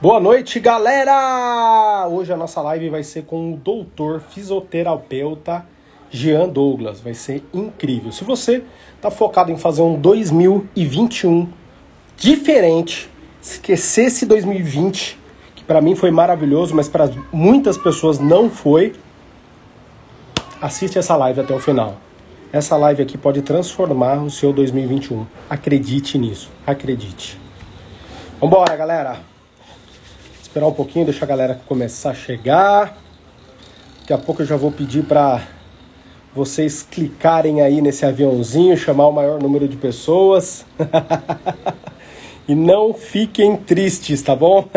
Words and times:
Boa 0.00 0.18
noite, 0.18 0.58
galera! 0.58 2.08
Hoje 2.10 2.32
a 2.32 2.36
nossa 2.36 2.60
live 2.60 2.90
vai 2.90 3.04
ser 3.04 3.22
com 3.22 3.54
o 3.54 3.56
doutor 3.56 4.20
fisioterapeuta 4.20 5.64
Jean 6.10 6.48
Douglas. 6.48 7.00
Vai 7.00 7.14
ser 7.14 7.44
incrível. 7.54 8.10
Se 8.10 8.24
você 8.24 8.64
está 8.96 9.08
focado 9.08 9.52
em 9.52 9.56
fazer 9.56 9.82
um 9.82 9.98
2021 9.98 11.48
diferente, 12.16 13.08
esquecer 13.40 14.06
esse 14.06 14.26
2020, 14.26 15.16
que 15.54 15.62
para 15.62 15.80
mim 15.80 15.94
foi 15.94 16.10
maravilhoso, 16.10 16.74
mas 16.74 16.88
para 16.88 17.08
muitas 17.32 17.78
pessoas 17.78 18.18
não 18.18 18.50
foi, 18.50 18.94
assiste 20.60 20.98
essa 20.98 21.16
live 21.16 21.40
até 21.40 21.54
o 21.54 21.60
final. 21.60 21.96
Essa 22.52 22.76
live 22.76 23.00
aqui 23.00 23.16
pode 23.16 23.42
transformar 23.42 24.22
o 24.22 24.28
seu 24.28 24.52
2021. 24.52 25.24
Acredite 25.48 26.18
nisso, 26.18 26.50
acredite. 26.66 27.40
Vambora, 28.40 28.76
galera! 28.76 29.33
Esperar 30.54 30.68
um 30.68 30.72
pouquinho, 30.72 31.04
deixa 31.04 31.24
a 31.24 31.26
galera 31.26 31.60
começar 31.66 32.10
a 32.10 32.14
chegar. 32.14 32.96
Daqui 33.98 34.12
a 34.12 34.18
pouco 34.18 34.42
eu 34.42 34.46
já 34.46 34.56
vou 34.56 34.70
pedir 34.70 35.02
para 35.02 35.42
vocês 36.32 36.80
clicarem 36.88 37.60
aí 37.60 37.80
nesse 37.80 38.06
aviãozinho, 38.06 38.76
chamar 38.76 39.08
o 39.08 39.12
maior 39.12 39.42
número 39.42 39.66
de 39.66 39.76
pessoas. 39.76 40.64
e 42.46 42.54
não 42.54 42.94
fiquem 42.94 43.56
tristes, 43.56 44.22
tá 44.22 44.36
bom? 44.36 44.68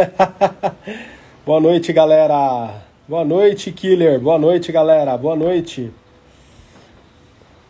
Boa 1.45 1.61
noite, 1.61 1.93
galera. 1.93 2.81
Boa 3.07 3.23
noite, 3.23 3.71
Killer. 3.71 4.19
Boa 4.19 4.39
noite, 4.39 4.71
galera. 4.71 5.15
Boa 5.15 5.35
noite. 5.35 5.91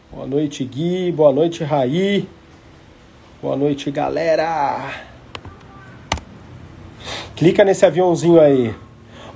Boa 0.09 0.25
noite, 0.25 0.63
Gui. 0.63 1.11
Boa 1.11 1.33
noite, 1.33 1.61
Raí. 1.61 2.25
Boa 3.41 3.57
noite, 3.57 3.91
galera. 3.91 5.06
Clica 7.37 7.63
nesse 7.63 7.85
aviãozinho 7.85 8.41
aí. 8.41 8.75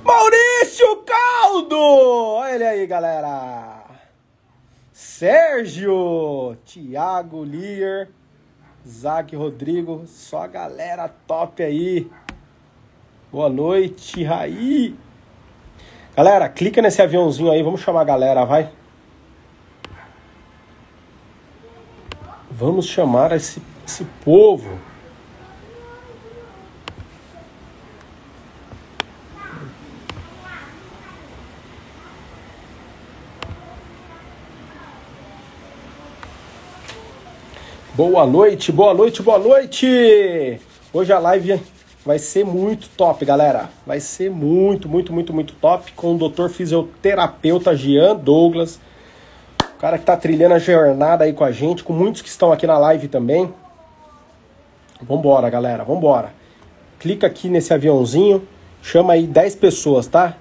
Maurício 0.02 1.04
Caldo! 1.06 1.78
Olha 1.78 2.52
ele 2.52 2.64
aí, 2.64 2.84
galera. 2.84 3.84
Sérgio, 4.92 6.56
Thiago 6.64 7.44
Lier, 7.44 8.08
Zac 8.84 9.36
Rodrigo, 9.36 10.02
só 10.08 10.48
galera 10.48 11.08
top 11.28 11.62
aí. 11.62 12.10
Boa 13.30 13.48
noite, 13.48 14.24
Raí. 14.24 14.96
Galera, 16.16 16.48
clica 16.48 16.82
nesse 16.82 17.00
aviãozinho 17.00 17.52
aí, 17.52 17.62
vamos 17.62 17.82
chamar 17.82 18.00
a 18.00 18.04
galera, 18.04 18.44
vai. 18.44 18.68
Vamos 22.50 22.86
chamar 22.86 23.30
esse, 23.30 23.62
esse 23.86 24.04
povo. 24.24 24.91
Boa 38.04 38.26
noite, 38.26 38.72
boa 38.72 38.92
noite, 38.92 39.22
boa 39.22 39.38
noite! 39.38 40.58
Hoje 40.92 41.12
a 41.12 41.20
live 41.20 41.62
vai 42.04 42.18
ser 42.18 42.44
muito 42.44 42.88
top, 42.88 43.24
galera. 43.24 43.70
Vai 43.86 44.00
ser 44.00 44.28
muito, 44.28 44.88
muito, 44.88 45.12
muito, 45.12 45.32
muito 45.32 45.54
top 45.54 45.92
com 45.92 46.12
o 46.12 46.18
doutor 46.18 46.50
fisioterapeuta 46.50 47.76
Jean 47.76 48.16
Douglas. 48.16 48.80
O 49.76 49.78
cara 49.78 49.98
que 49.98 50.04
tá 50.04 50.16
trilhando 50.16 50.54
a 50.54 50.58
jornada 50.58 51.22
aí 51.22 51.32
com 51.32 51.44
a 51.44 51.52
gente, 51.52 51.84
com 51.84 51.92
muitos 51.92 52.22
que 52.22 52.28
estão 52.28 52.50
aqui 52.50 52.66
na 52.66 52.76
live 52.76 53.06
também. 53.06 53.54
Vambora, 55.00 55.48
galera, 55.48 55.84
vambora. 55.84 56.34
Clica 56.98 57.28
aqui 57.28 57.48
nesse 57.48 57.72
aviãozinho, 57.72 58.42
chama 58.82 59.12
aí 59.12 59.28
10 59.28 59.54
pessoas, 59.54 60.08
tá? 60.08 60.36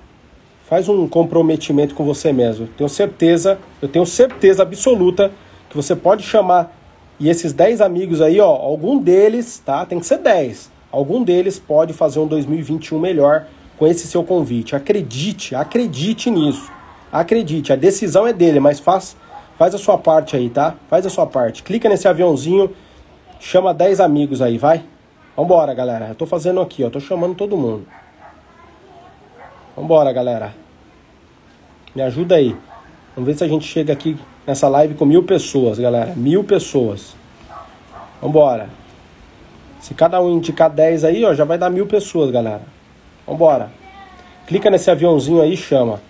Faz 0.67 0.89
um 0.89 1.07
comprometimento 1.07 1.93
com 1.93 2.03
você 2.03 2.33
mesmo. 2.33 2.65
Tenho 2.75 2.89
certeza, 2.89 3.59
eu 3.79 3.87
tenho 3.87 4.05
certeza 4.07 4.63
absoluta 4.63 5.31
que 5.69 5.77
você 5.77 5.95
pode 5.95 6.23
chamar 6.23 6.80
e 7.21 7.29
esses 7.29 7.53
10 7.53 7.81
amigos 7.81 8.19
aí, 8.19 8.39
ó, 8.39 8.49
algum 8.49 8.97
deles, 8.97 9.61
tá? 9.63 9.85
Tem 9.85 9.99
que 9.99 10.07
ser 10.07 10.17
10. 10.17 10.71
Algum 10.91 11.21
deles 11.21 11.59
pode 11.59 11.93
fazer 11.93 12.17
um 12.17 12.25
2021 12.25 12.97
melhor 12.97 13.45
com 13.77 13.85
esse 13.85 14.07
seu 14.07 14.23
convite. 14.23 14.75
Acredite, 14.75 15.53
acredite 15.53 16.31
nisso. 16.31 16.71
Acredite, 17.11 17.71
a 17.71 17.75
decisão 17.75 18.25
é 18.25 18.33
dele, 18.33 18.59
mas 18.59 18.79
faz, 18.79 19.15
faz 19.55 19.75
a 19.75 19.77
sua 19.77 19.99
parte 19.99 20.35
aí, 20.35 20.49
tá? 20.49 20.73
Faz 20.89 21.05
a 21.05 21.11
sua 21.11 21.27
parte. 21.27 21.61
Clica 21.61 21.87
nesse 21.87 22.07
aviãozinho, 22.07 22.71
chama 23.39 23.71
10 23.71 23.99
amigos 23.99 24.41
aí, 24.41 24.57
vai? 24.57 24.83
Vambora, 25.37 25.75
galera. 25.75 26.07
Eu 26.07 26.15
tô 26.15 26.25
fazendo 26.25 26.59
aqui, 26.59 26.83
ó. 26.83 26.89
Tô 26.89 26.99
chamando 26.99 27.35
todo 27.35 27.55
mundo. 27.55 27.85
Vambora, 29.77 30.11
galera. 30.11 30.55
Me 31.93 32.01
ajuda 32.01 32.33
aí. 32.33 32.57
Vamos 33.15 33.27
ver 33.27 33.37
se 33.37 33.43
a 33.43 33.47
gente 33.47 33.65
chega 33.65 33.91
aqui 33.91 34.17
nessa 34.47 34.69
live 34.69 34.95
com 34.95 35.05
mil 35.05 35.23
pessoas, 35.23 35.77
galera. 35.77 36.13
Mil 36.15 36.43
pessoas. 36.43 37.15
Vambora. 38.21 38.69
Se 39.81 39.93
cada 39.93 40.21
um 40.21 40.37
indicar 40.37 40.69
10 40.69 41.03
aí, 41.03 41.25
ó, 41.25 41.33
já 41.33 41.43
vai 41.43 41.57
dar 41.57 41.69
mil 41.69 41.87
pessoas, 41.87 42.31
galera. 42.31 42.61
Vambora. 43.27 43.71
Clica 44.47 44.69
nesse 44.69 44.89
aviãozinho 44.89 45.41
aí 45.41 45.53
e 45.53 45.57
chama. 45.57 46.01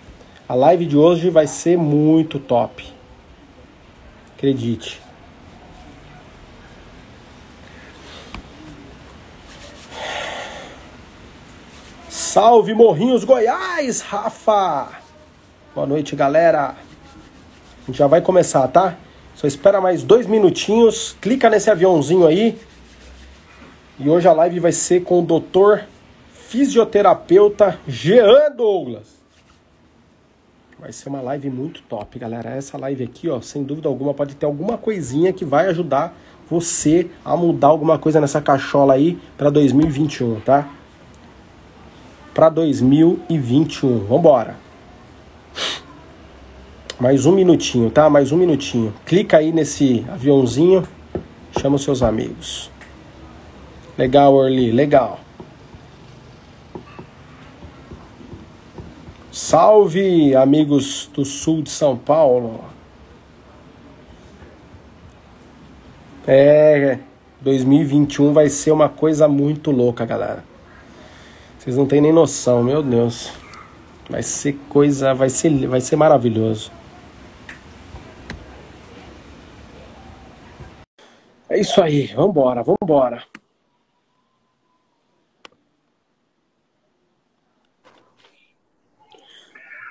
A 0.48 0.54
live 0.54 0.86
de 0.86 0.96
hoje 0.96 1.30
vai 1.30 1.46
ser 1.46 1.76
muito 1.76 2.38
top. 2.38 2.86
Acredite. 4.36 5.00
Salve 12.08 12.74
Morrinhos 12.74 13.24
Goiás, 13.24 14.00
Rafa! 14.00 14.88
Boa 15.74 15.86
noite, 15.86 16.14
galera. 16.14 16.74
Já 17.92 18.06
vai 18.06 18.20
começar, 18.20 18.66
tá? 18.68 18.96
Só 19.34 19.46
espera 19.46 19.80
mais 19.80 20.02
dois 20.02 20.26
minutinhos, 20.26 21.16
clica 21.20 21.48
nesse 21.48 21.70
aviãozinho 21.70 22.26
aí. 22.26 22.58
E 23.98 24.08
hoje 24.08 24.26
a 24.26 24.32
live 24.32 24.60
vai 24.60 24.72
ser 24.72 25.02
com 25.02 25.20
o 25.20 25.22
doutor 25.22 25.84
fisioterapeuta 26.32 27.78
Jean 27.86 28.50
Douglas. 28.50 29.22
Vai 30.78 30.92
ser 30.92 31.08
uma 31.08 31.20
live 31.20 31.48
muito 31.48 31.80
top, 31.82 32.18
galera. 32.18 32.50
Essa 32.50 32.76
live 32.76 33.04
aqui, 33.04 33.28
ó, 33.28 33.40
sem 33.40 33.62
dúvida 33.62 33.88
alguma, 33.88 34.12
pode 34.12 34.34
ter 34.34 34.46
alguma 34.46 34.76
coisinha 34.76 35.32
que 35.32 35.44
vai 35.44 35.68
ajudar 35.68 36.12
você 36.50 37.08
a 37.24 37.36
mudar 37.36 37.68
alguma 37.68 37.98
coisa 37.98 38.20
nessa 38.20 38.40
cachola 38.40 38.94
aí 38.94 39.18
para 39.38 39.48
2021, 39.48 40.40
tá? 40.40 40.68
Para 42.34 42.48
2021. 42.48 44.06
Vambora. 44.06 44.56
Mais 47.02 47.26
um 47.26 47.32
minutinho, 47.32 47.90
tá? 47.90 48.08
Mais 48.08 48.30
um 48.30 48.36
minutinho. 48.36 48.94
Clica 49.04 49.38
aí 49.38 49.50
nesse 49.50 50.06
aviãozinho, 50.08 50.86
chama 51.60 51.74
os 51.74 51.82
seus 51.82 52.00
amigos. 52.00 52.70
Legal, 53.98 54.32
Orly, 54.32 54.70
legal. 54.70 55.18
Salve, 59.32 60.36
amigos 60.36 61.10
do 61.12 61.24
sul 61.24 61.62
de 61.62 61.70
São 61.70 61.96
Paulo. 61.96 62.60
É, 66.24 67.00
2021 67.40 68.32
vai 68.32 68.48
ser 68.48 68.70
uma 68.70 68.88
coisa 68.88 69.26
muito 69.26 69.72
louca, 69.72 70.06
galera. 70.06 70.44
Vocês 71.58 71.76
não 71.76 71.84
têm 71.84 72.00
nem 72.00 72.12
noção, 72.12 72.62
meu 72.62 72.80
Deus. 72.80 73.32
Vai 74.08 74.22
ser 74.22 74.56
coisa, 74.68 75.12
vai 75.12 75.30
ser, 75.30 75.66
vai 75.66 75.80
ser 75.80 75.96
maravilhoso. 75.96 76.70
Isso 81.62 81.80
aí, 81.80 82.08
vambora, 82.08 82.62
vambora. 82.62 83.24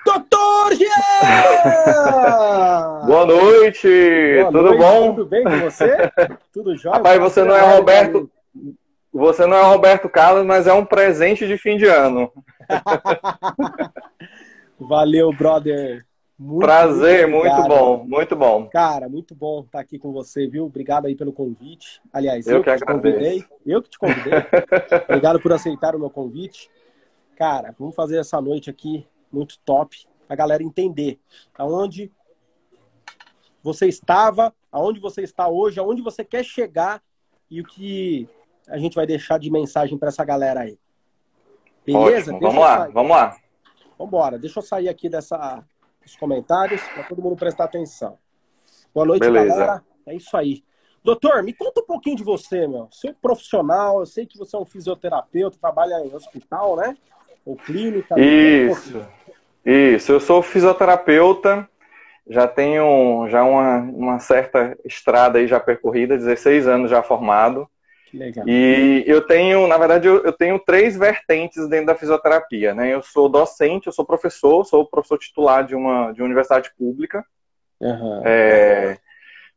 Doutor 0.04 0.74
Jean! 0.74 0.90
Boa 3.06 3.26
noite, 3.26 3.88
Boa 4.40 4.52
tudo 4.52 4.62
noite, 4.62 4.78
bom? 4.78 5.14
Tudo 5.14 5.26
bem 5.26 5.44
com 5.44 5.60
você? 5.60 5.96
Tudo 6.52 6.76
jóia? 6.76 6.96
Rapaz, 6.96 7.18
você 7.18 7.42
não 7.42 7.56
é 7.56 7.74
Roberto, 7.74 8.30
você 9.12 9.46
não 9.46 9.56
é 9.56 9.62
Roberto 9.62 10.10
Carlos, 10.10 10.44
mas 10.44 10.66
é 10.66 10.74
um 10.74 10.84
presente 10.84 11.46
de 11.46 11.56
fim 11.56 11.78
de 11.78 11.86
ano. 11.86 12.30
Valeu, 14.78 15.32
brother. 15.32 16.04
Muito, 16.42 16.58
Prazer, 16.58 17.28
muito, 17.28 17.54
muito, 17.54 17.68
bom, 17.68 18.04
muito 18.04 18.36
bom. 18.36 18.68
Cara, 18.68 19.08
muito 19.08 19.32
bom 19.32 19.60
estar 19.60 19.78
aqui 19.78 19.96
com 19.96 20.12
você, 20.12 20.48
viu? 20.48 20.64
Obrigado 20.64 21.06
aí 21.06 21.14
pelo 21.14 21.32
convite. 21.32 22.02
Aliás, 22.12 22.48
eu, 22.48 22.56
eu 22.56 22.64
que, 22.64 22.72
que 22.72 22.78
te 22.78 22.84
convidei. 22.84 23.44
Eu 23.64 23.80
que 23.80 23.88
te 23.90 23.96
convidei. 23.96 24.32
Obrigado 25.08 25.38
por 25.40 25.52
aceitar 25.52 25.94
o 25.94 26.00
meu 26.00 26.10
convite. 26.10 26.68
Cara, 27.36 27.72
vamos 27.78 27.94
fazer 27.94 28.18
essa 28.18 28.40
noite 28.40 28.68
aqui 28.68 29.06
muito 29.32 29.56
top, 29.60 30.04
a 30.28 30.34
galera 30.34 30.64
entender 30.64 31.20
aonde 31.56 32.10
você 33.62 33.86
estava, 33.86 34.52
aonde 34.72 34.98
você 34.98 35.22
está 35.22 35.48
hoje, 35.48 35.78
aonde 35.78 36.02
você 36.02 36.24
quer 36.24 36.44
chegar 36.44 37.00
e 37.48 37.60
o 37.60 37.64
que 37.64 38.28
a 38.68 38.78
gente 38.78 38.96
vai 38.96 39.06
deixar 39.06 39.38
de 39.38 39.48
mensagem 39.48 39.96
para 39.96 40.08
essa 40.08 40.24
galera 40.24 40.62
aí. 40.62 40.76
Beleza? 41.86 42.34
Ótimo. 42.34 42.40
Vamos 42.40 42.60
lá, 42.60 42.88
vamos 42.88 43.12
lá. 43.12 43.36
Vamos 43.96 44.08
embora. 44.12 44.38
Deixa 44.40 44.58
eu 44.58 44.62
sair 44.64 44.88
aqui 44.88 45.08
dessa, 45.08 45.64
dos 46.02 46.16
comentários 46.16 46.82
para 46.94 47.04
todo 47.04 47.22
mundo 47.22 47.36
prestar 47.36 47.64
atenção. 47.64 48.18
Boa 48.94 49.06
noite, 49.06 49.20
Beleza. 49.20 49.54
galera. 49.54 49.82
É 50.06 50.14
isso 50.14 50.36
aí. 50.36 50.62
Doutor, 51.04 51.42
me 51.42 51.52
conta 51.52 51.80
um 51.80 51.86
pouquinho 51.86 52.16
de 52.16 52.22
você, 52.22 52.66
meu. 52.66 52.88
Seu 52.90 53.14
profissional, 53.14 54.00
eu 54.00 54.06
sei 54.06 54.26
que 54.26 54.38
você 54.38 54.54
é 54.54 54.58
um 54.58 54.64
fisioterapeuta, 54.64 55.58
trabalha 55.60 56.04
em 56.04 56.14
hospital, 56.14 56.76
né? 56.76 56.96
Ou 57.44 57.56
clínica. 57.56 58.14
Isso. 58.20 58.98
Um 58.98 59.22
isso, 59.64 60.10
eu 60.10 60.18
sou 60.18 60.42
fisioterapeuta, 60.42 61.68
já 62.28 62.48
tenho 62.48 63.28
já 63.28 63.44
uma, 63.44 63.78
uma 63.78 64.18
certa 64.18 64.76
estrada 64.84 65.38
aí 65.38 65.46
já 65.46 65.60
percorrida, 65.60 66.18
16 66.18 66.66
anos 66.66 66.90
já 66.90 67.00
formado. 67.02 67.68
Legal. 68.12 68.44
E 68.46 69.04
eu 69.06 69.26
tenho, 69.26 69.66
na 69.66 69.78
verdade, 69.78 70.06
eu, 70.06 70.22
eu, 70.22 70.32
tenho 70.32 70.58
três 70.58 70.96
vertentes 70.96 71.68
dentro 71.68 71.86
da 71.86 71.94
fisioterapia, 71.94 72.74
né? 72.74 72.92
Eu 72.92 73.02
sou 73.02 73.28
docente, 73.28 73.86
eu 73.86 73.92
sou 73.92 74.04
professor, 74.04 74.64
sou 74.64 74.86
professor 74.86 75.18
titular 75.18 75.64
de 75.64 75.74
uma, 75.74 76.12
de 76.12 76.20
uma 76.20 76.26
universidade 76.26 76.70
pública. 76.76 77.24
Uhum. 77.80 78.22
É, 78.24 78.98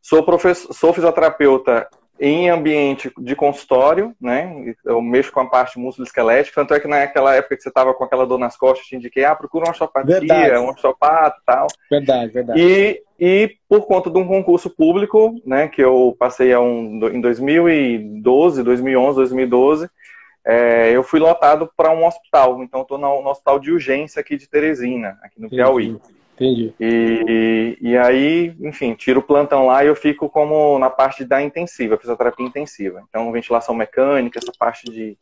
sou, 0.01 0.23
professor, 0.23 0.73
sou 0.73 0.93
fisioterapeuta 0.93 1.87
em 2.19 2.49
ambiente 2.49 3.11
de 3.17 3.35
consultório, 3.35 4.15
né? 4.19 4.73
Eu 4.85 5.01
mexo 5.01 5.31
com 5.31 5.41
a 5.41 5.49
parte 5.49 5.77
músculo-esquelética, 5.77 6.61
tanto 6.61 6.73
é 6.73 6.79
que 6.79 6.87
naquela 6.87 7.35
época 7.35 7.57
que 7.57 7.63
você 7.63 7.69
estava 7.69 7.93
com 7.93 8.03
aquela 8.03 8.25
dor 8.25 8.37
nas 8.37 8.55
costas, 8.55 8.87
te 8.87 8.95
indiquei, 8.95 9.25
ah, 9.25 9.35
procura 9.35 9.65
uma 9.65 9.71
osteopatia, 9.71 10.19
verdade. 10.19 10.57
um 10.57 10.69
osteopata 10.69 11.37
e 11.41 11.45
tal. 11.45 11.67
Verdade, 11.91 12.31
verdade. 12.31 12.61
E, 12.61 13.03
e 13.19 13.55
por 13.67 13.85
conta 13.85 14.09
de 14.09 14.17
um 14.17 14.25
concurso 14.25 14.69
público, 14.69 15.35
né, 15.45 15.67
que 15.67 15.83
eu 15.83 16.15
passei 16.17 16.53
a 16.53 16.61
um, 16.61 16.99
em 17.13 17.19
2012, 17.19 18.63
2011, 18.63 19.15
2012, 19.17 19.89
é, 20.45 20.91
eu 20.91 21.03
fui 21.03 21.19
lotado 21.19 21.69
para 21.75 21.91
um 21.91 22.05
hospital. 22.05 22.63
Então, 22.63 22.81
estou 22.81 22.97
no, 22.97 23.21
no, 23.21 23.29
hospital 23.29 23.59
de 23.59 23.71
urgência 23.71 24.21
aqui 24.21 24.37
de 24.37 24.47
Teresina, 24.47 25.17
aqui 25.21 25.41
no 25.41 25.49
Piauí. 25.49 25.97
Entendi. 26.35 26.73
E, 26.79 27.77
e 27.79 27.97
aí, 27.97 28.53
enfim, 28.59 28.93
tiro 28.93 29.21
o 29.21 29.23
plantão 29.23 29.67
lá 29.67 29.83
e 29.83 29.87
eu 29.87 29.95
fico 29.95 30.29
como 30.29 30.77
na 30.77 30.89
parte 30.89 31.23
da 31.23 31.41
intensiva, 31.41 31.97
fisioterapia 31.97 32.45
intensiva. 32.45 33.01
Então, 33.07 33.31
ventilação 33.31 33.73
mecânica, 33.73 34.37
essa 34.37 34.51
parte 34.59 34.83
de, 34.91 35.17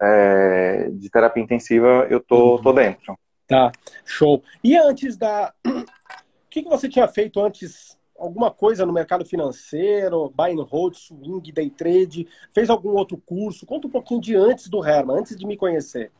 é, 0.00 0.90
de 0.90 1.08
terapia 1.08 1.42
intensiva, 1.42 2.08
eu 2.10 2.18
tô, 2.18 2.56
uhum. 2.56 2.62
tô 2.62 2.72
dentro. 2.72 3.16
Tá, 3.46 3.70
show. 4.04 4.42
E 4.64 4.76
antes 4.76 5.16
da. 5.16 5.54
O 5.64 5.84
que, 6.50 6.62
que 6.62 6.68
você 6.68 6.88
tinha 6.88 7.08
feito 7.08 7.40
antes? 7.40 7.96
Alguma 8.18 8.50
coisa 8.50 8.84
no 8.84 8.92
mercado 8.92 9.24
financeiro, 9.24 10.30
buy 10.36 10.52
and 10.52 10.62
hold, 10.62 10.94
swing, 10.94 11.50
day 11.50 11.70
trade? 11.70 12.28
Fez 12.52 12.68
algum 12.68 12.90
outro 12.90 13.16
curso? 13.16 13.64
Conta 13.64 13.86
um 13.86 13.90
pouquinho 13.90 14.20
de 14.20 14.36
antes 14.36 14.68
do 14.68 14.84
Herman, 14.86 15.18
antes 15.18 15.36
de 15.36 15.46
me 15.46 15.56
conhecer. 15.56 16.12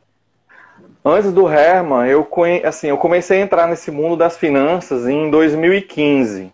Antes 1.05 1.33
do 1.33 1.49
Herman, 1.49 2.07
eu, 2.07 2.27
assim, 2.63 2.87
eu 2.87 2.97
comecei 2.97 3.39
a 3.39 3.41
entrar 3.41 3.67
nesse 3.67 3.91
mundo 3.91 4.15
das 4.15 4.37
finanças 4.37 5.07
em 5.07 5.29
2015. 5.29 6.53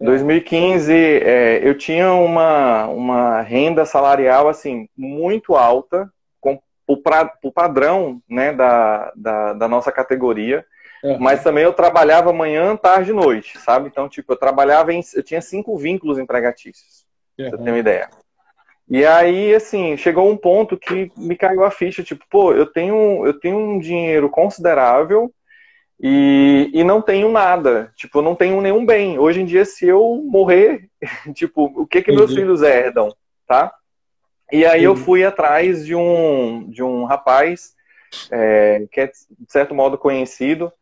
Em 0.00 0.04
2015, 0.04 0.92
é, 0.92 1.60
eu 1.62 1.76
tinha 1.76 2.12
uma, 2.12 2.86
uma 2.86 3.40
renda 3.42 3.84
salarial 3.84 4.48
assim 4.48 4.88
muito 4.96 5.54
alta, 5.54 6.10
com 6.40 6.60
o, 6.86 6.96
pra, 6.96 7.32
o 7.42 7.52
padrão 7.52 8.20
né, 8.28 8.52
da, 8.52 9.12
da, 9.14 9.52
da 9.52 9.68
nossa 9.68 9.92
categoria. 9.92 10.64
Uhum. 11.02 11.18
Mas 11.18 11.42
também 11.42 11.64
eu 11.64 11.72
trabalhava 11.72 12.32
manhã, 12.32 12.76
tarde 12.76 13.10
e 13.10 13.14
noite, 13.14 13.58
sabe? 13.58 13.88
Então, 13.88 14.08
tipo, 14.08 14.32
eu 14.32 14.36
trabalhava 14.36 14.92
em. 14.92 15.00
Eu 15.14 15.22
tinha 15.22 15.40
cinco 15.40 15.76
vínculos 15.76 16.18
empregatícios. 16.18 17.06
Uhum. 17.38 17.48
Pra 17.48 17.58
você 17.58 17.64
ter 17.64 17.70
uma 17.70 17.78
ideia. 17.78 18.10
E 18.90 19.06
aí, 19.06 19.54
assim, 19.54 19.96
chegou 19.96 20.28
um 20.28 20.36
ponto 20.36 20.76
que 20.76 21.12
me 21.16 21.36
caiu 21.36 21.62
a 21.62 21.70
ficha, 21.70 22.02
tipo, 22.02 22.24
pô, 22.28 22.52
eu 22.52 22.66
tenho, 22.66 23.24
eu 23.24 23.38
tenho 23.38 23.56
um 23.56 23.78
dinheiro 23.78 24.28
considerável 24.28 25.32
e, 26.00 26.68
e 26.74 26.82
não 26.82 27.00
tenho 27.00 27.30
nada. 27.30 27.92
Tipo, 27.94 28.20
não 28.20 28.34
tenho 28.34 28.60
nenhum 28.60 28.84
bem. 28.84 29.16
Hoje 29.16 29.42
em 29.42 29.44
dia, 29.44 29.64
se 29.64 29.86
eu 29.86 30.20
morrer, 30.26 30.88
tipo, 31.34 31.66
o 31.66 31.86
que 31.86 32.02
que 32.02 32.10
meus 32.10 32.34
filhos 32.34 32.62
herdam, 32.62 33.14
tá? 33.46 33.72
E 34.50 34.66
aí 34.66 34.82
eu 34.82 34.96
fui 34.96 35.24
atrás 35.24 35.86
de 35.86 35.94
um, 35.94 36.68
de 36.68 36.82
um 36.82 37.04
rapaz 37.04 37.74
é, 38.32 38.88
que 38.90 39.00
é, 39.00 39.06
de 39.06 39.52
certo 39.52 39.72
modo, 39.72 39.96
conhecido, 39.96 40.72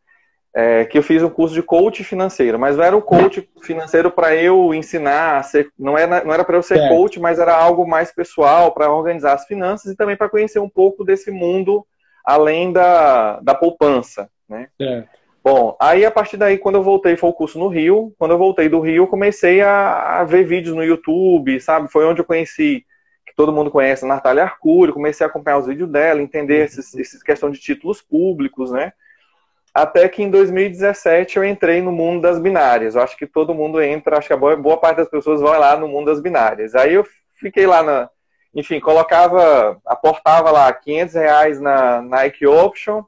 é, 0.53 0.85
que 0.85 0.97
eu 0.97 1.03
fiz 1.03 1.21
um 1.21 1.29
curso 1.29 1.53
de 1.53 1.61
coach 1.61 2.03
financeiro, 2.03 2.57
mas 2.57 2.75
não 2.75 2.83
era 2.83 2.97
um 2.97 3.01
coach 3.01 3.47
financeiro 3.61 4.09
para 4.09 4.35
eu 4.35 4.73
ensinar 4.73 5.37
a 5.37 5.43
ser, 5.43 5.69
não 5.77 5.97
era, 5.97 6.23
não 6.23 6.33
era 6.33 6.43
para 6.43 6.57
eu 6.57 6.63
ser 6.63 6.79
é. 6.79 6.89
coach, 6.89 7.19
mas 7.19 7.39
era 7.39 7.55
algo 7.55 7.87
mais 7.87 8.11
pessoal 8.11 8.73
para 8.73 8.91
organizar 8.91 9.33
as 9.33 9.45
finanças 9.45 9.91
e 9.91 9.95
também 9.95 10.17
para 10.17 10.29
conhecer 10.29 10.59
um 10.59 10.69
pouco 10.69 11.03
desse 11.03 11.29
mundo 11.31 11.85
além 12.25 12.71
da, 12.71 13.39
da 13.41 13.55
poupança, 13.55 14.29
né? 14.47 14.67
É. 14.79 15.03
Bom, 15.43 15.75
aí 15.79 16.05
a 16.05 16.11
partir 16.11 16.35
daí, 16.35 16.57
quando 16.57 16.75
eu 16.75 16.83
voltei, 16.83 17.15
foi 17.15 17.29
o 17.29 17.33
curso 17.33 17.57
no 17.57 17.69
Rio. 17.69 18.13
Quando 18.19 18.31
eu 18.31 18.37
voltei 18.37 18.67
do 18.67 18.79
Rio, 18.81 19.07
comecei 19.07 19.61
a, 19.61 20.19
a 20.19 20.23
ver 20.23 20.43
vídeos 20.43 20.75
no 20.75 20.83
YouTube, 20.83 21.59
sabe? 21.61 21.89
Foi 21.89 22.05
onde 22.05 22.19
eu 22.19 22.25
conheci, 22.25 22.85
que 23.25 23.33
todo 23.35 23.53
mundo 23.53 23.71
conhece, 23.71 24.03
a 24.03 24.07
Natália 24.07 24.43
Arcuri. 24.43 24.91
Comecei 24.91 25.25
a 25.25 25.29
acompanhar 25.29 25.57
os 25.57 25.65
vídeos 25.65 25.89
dela, 25.89 26.21
entender 26.21 26.65
esses, 26.65 26.93
esses 26.93 27.23
questão 27.23 27.49
de 27.49 27.59
títulos 27.59 28.01
públicos, 28.01 28.71
né? 28.71 28.91
Até 29.81 30.09
que 30.09 30.21
em 30.21 30.29
2017 30.29 31.37
eu 31.37 31.45
entrei 31.45 31.81
no 31.81 31.89
mundo 31.89 32.21
das 32.21 32.37
binárias. 32.37 32.95
Eu 32.95 33.01
acho 33.01 33.15
que 33.15 33.25
todo 33.25 33.55
mundo 33.55 33.81
entra, 33.81 34.17
acho 34.17 34.27
que 34.27 34.33
a 34.33 34.37
boa, 34.37 34.77
parte 34.77 34.97
das 34.97 35.09
pessoas 35.09 35.39
vai 35.39 35.57
lá 35.57 35.77
no 35.77 35.87
mundo 35.87 36.07
das 36.07 36.19
binárias. 36.19 36.75
Aí 36.75 36.95
eu 36.95 37.07
fiquei 37.39 37.65
lá 37.65 37.81
na. 37.81 38.09
Enfim, 38.53 38.77
colocava, 38.81 39.79
aportava 39.85 40.51
lá 40.51 40.73
500 40.73 41.15
reais 41.15 41.61
na 41.61 42.01
Nike 42.01 42.45
Option 42.45 43.03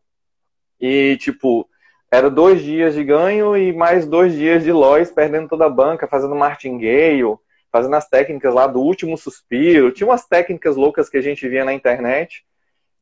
e, 0.80 1.18
tipo, 1.18 1.68
era 2.10 2.30
dois 2.30 2.62
dias 2.62 2.94
de 2.94 3.04
ganho 3.04 3.58
e 3.58 3.74
mais 3.74 4.08
dois 4.08 4.34
dias 4.34 4.64
de 4.64 4.72
loss, 4.72 5.12
perdendo 5.12 5.50
toda 5.50 5.66
a 5.66 5.70
banca, 5.70 6.08
fazendo 6.08 6.36
martingale, 6.36 7.36
fazendo 7.70 7.96
as 7.98 8.08
técnicas 8.08 8.54
lá 8.54 8.66
do 8.66 8.80
último 8.80 9.18
suspiro. 9.18 9.92
Tinha 9.92 10.08
umas 10.08 10.26
técnicas 10.26 10.78
loucas 10.78 11.10
que 11.10 11.18
a 11.18 11.22
gente 11.22 11.46
via 11.50 11.66
na 11.66 11.74
internet. 11.74 12.46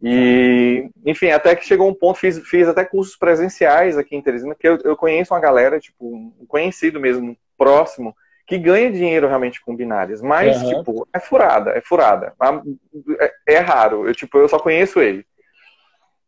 E, 0.02 0.90
enfim, 1.06 1.30
até 1.30 1.56
que 1.56 1.66
chegou 1.66 1.90
um 1.90 1.94
ponto, 1.94 2.20
fiz, 2.20 2.40
fiz 2.48 2.68
até 2.68 2.86
cursos 2.86 3.18
presenciais 3.18 3.98
aqui 3.98 4.16
em 4.16 4.22
Teresina, 4.22 4.56
que 4.56 4.68
eu, 4.68 4.78
eu 4.84 4.96
conheço 4.96 5.34
uma 5.34 5.40
galera, 5.40 5.80
tipo, 5.80 6.16
um 6.16 6.46
conhecido 6.48 7.00
mesmo, 7.00 7.36
próximo, 7.58 8.16
que 8.48 8.58
ganha 8.58 8.92
dinheiro 8.92 9.28
realmente 9.28 9.62
com 9.62 9.76
binárias. 9.76 10.22
Mas, 10.22 10.62
uhum. 10.62 10.70
tipo, 10.80 11.08
é 11.14 11.20
furada, 11.20 11.72
é 11.72 11.82
furada. 11.82 12.34
É, 13.20 13.56
é, 13.56 13.60
raro. 13.60 14.08
Eu, 14.08 14.16
tipo, 14.16 14.38
eu 14.38 14.48
só 14.48 14.58
conheço 14.58 15.02
ele. 15.02 15.26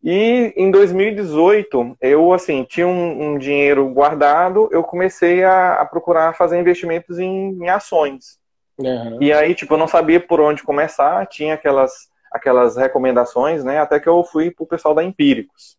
E 0.03 0.53
em 0.57 0.69
2018, 0.69 1.97
eu, 2.01 2.33
assim, 2.33 2.63
tinha 2.63 2.87
um, 2.87 3.33
um 3.33 3.37
dinheiro 3.37 3.87
guardado, 3.89 4.67
eu 4.71 4.83
comecei 4.83 5.43
a, 5.43 5.75
a 5.75 5.85
procurar 5.85 6.35
fazer 6.35 6.59
investimentos 6.59 7.19
em, 7.19 7.57
em 7.63 7.69
ações. 7.69 8.39
Uhum. 8.77 9.17
E 9.21 9.31
aí, 9.31 9.55
tipo, 9.55 9.73
eu 9.73 9.77
não 9.77 9.87
sabia 9.87 10.19
por 10.19 10.41
onde 10.41 10.63
começar, 10.63 11.25
tinha 11.27 11.53
aquelas 11.53 12.10
aquelas 12.31 12.77
recomendações, 12.77 13.63
né? 13.63 13.79
Até 13.79 13.99
que 13.99 14.07
eu 14.07 14.23
fui 14.23 14.49
para 14.49 14.63
o 14.63 14.67
pessoal 14.67 14.95
da 14.95 15.03
Empíricos. 15.03 15.77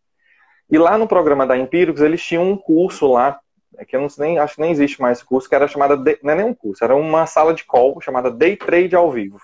E 0.69 0.77
lá 0.77 0.97
no 0.97 1.07
programa 1.07 1.45
da 1.45 1.57
Empíricos, 1.57 2.01
eles 2.01 2.23
tinham 2.23 2.49
um 2.49 2.57
curso 2.57 3.11
lá, 3.11 3.39
é 3.77 3.83
que 3.83 3.95
eu 3.95 4.01
não 4.01 4.09
sei 4.09 4.27
nem, 4.27 4.39
acho 4.39 4.55
que 4.55 4.61
nem 4.61 4.71
existe 4.71 5.01
mais 5.01 5.23
curso, 5.23 5.49
que 5.49 5.55
era 5.55 5.67
chamada, 5.67 5.97
de, 5.97 6.19
não 6.21 6.33
é 6.33 6.35
nem 6.35 6.45
um 6.45 6.53
curso, 6.53 6.83
era 6.83 6.95
uma 6.95 7.25
sala 7.25 7.53
de 7.53 7.65
call 7.65 7.99
chamada 8.01 8.29
Day 8.29 8.55
Trade 8.55 8.95
ao 8.95 9.11
vivo. 9.11 9.39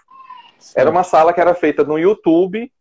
Sim. 0.60 0.74
Era 0.75 0.89
uma 0.89 1.04
sala 1.04 1.34
que 1.34 1.42
era 1.42 1.54
feita 1.54 1.84
no 1.84 1.98
YouTube, 1.98 2.72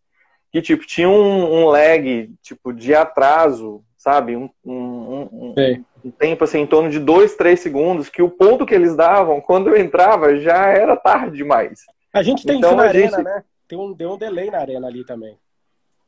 que 0.53 0.61
tipo 0.61 0.87
tinha 0.87 1.09
um, 1.09 1.61
um 1.61 1.67
lag 1.67 2.31
tipo 2.43 2.73
de 2.73 2.95
atraso, 2.95 3.83
sabe, 3.97 4.37
um, 4.37 4.51
um, 4.65 5.55
um, 6.05 6.11
tempo 6.11 6.45
assim 6.45 6.61
em 6.61 6.67
torno 6.67 6.91
de 6.91 6.99
dois, 6.99 7.35
três 7.35 7.61
segundos, 7.61 8.09
que 8.09 8.23
o 8.23 8.31
ponto 8.31 8.65
que 8.65 8.75
eles 8.75 8.97
davam 8.97 9.41
quando 9.41 9.69
eu 9.69 9.77
entrava 9.77 10.37
já 10.37 10.67
era 10.69 10.97
tarde 10.97 11.37
demais. 11.37 11.81
A 12.13 12.23
gente 12.23 12.47
tem 12.47 12.59
então, 12.59 12.71
isso 12.71 12.77
na 12.77 12.85
arena, 12.85 13.17
gente... 13.17 13.25
né? 13.25 13.45
Tem 13.69 13.79
um, 13.79 13.93
deu 13.93 14.13
um 14.13 14.19
delay 14.19 14.51
na 14.51 14.59
arena 14.59 14.87
ali 14.87 15.05
também. 15.05 15.39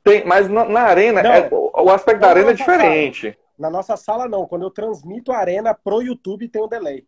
Tem, 0.02 0.24
mas 0.24 0.48
na, 0.48 0.64
na 0.64 0.80
arena, 0.80 1.22
não, 1.22 1.30
é, 1.30 1.48
o 1.52 1.90
aspecto 1.90 2.20
da 2.20 2.30
arena 2.30 2.50
é 2.50 2.54
diferente. 2.54 3.32
Sala. 3.32 3.36
Na 3.58 3.70
nossa 3.70 3.96
sala, 3.96 4.26
não. 4.26 4.46
Quando 4.46 4.62
eu 4.62 4.70
transmito 4.70 5.30
a 5.30 5.36
arena 5.36 5.74
pro 5.74 6.00
YouTube, 6.00 6.48
tem 6.48 6.62
um 6.62 6.68
delay. 6.68 7.06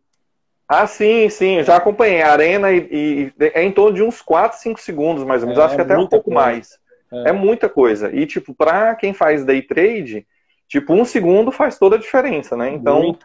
Ah, 0.67 0.85
sim, 0.85 1.27
sim. 1.29 1.63
Já 1.63 1.77
acompanhei 1.77 2.21
a 2.21 2.31
arena 2.31 2.71
e, 2.71 2.87
e, 2.91 3.33
é 3.39 3.63
em 3.63 3.71
torno 3.71 3.95
de 3.95 4.03
uns 4.03 4.21
4, 4.21 4.59
5 4.59 4.79
segundos, 4.79 5.23
mais 5.23 5.41
ou 5.41 5.49
menos. 5.49 5.61
É, 5.61 5.65
acho 5.65 5.75
que 5.75 5.81
até 5.81 5.97
um 5.97 6.07
pouco 6.07 6.31
coisa. 6.31 6.39
mais. 6.39 6.79
É. 7.11 7.29
é. 7.29 7.31
muita 7.31 7.67
coisa. 7.67 8.15
E, 8.15 8.27
tipo, 8.27 8.53
para 8.53 8.93
quem 8.95 9.13
faz 9.13 9.43
day 9.43 9.63
trade, 9.63 10.27
tipo, 10.67 10.93
um 10.93 11.03
segundo 11.03 11.51
faz 11.51 11.79
toda 11.79 11.95
a 11.95 11.99
diferença, 11.99 12.55
né? 12.55 12.69
Então, 12.69 13.17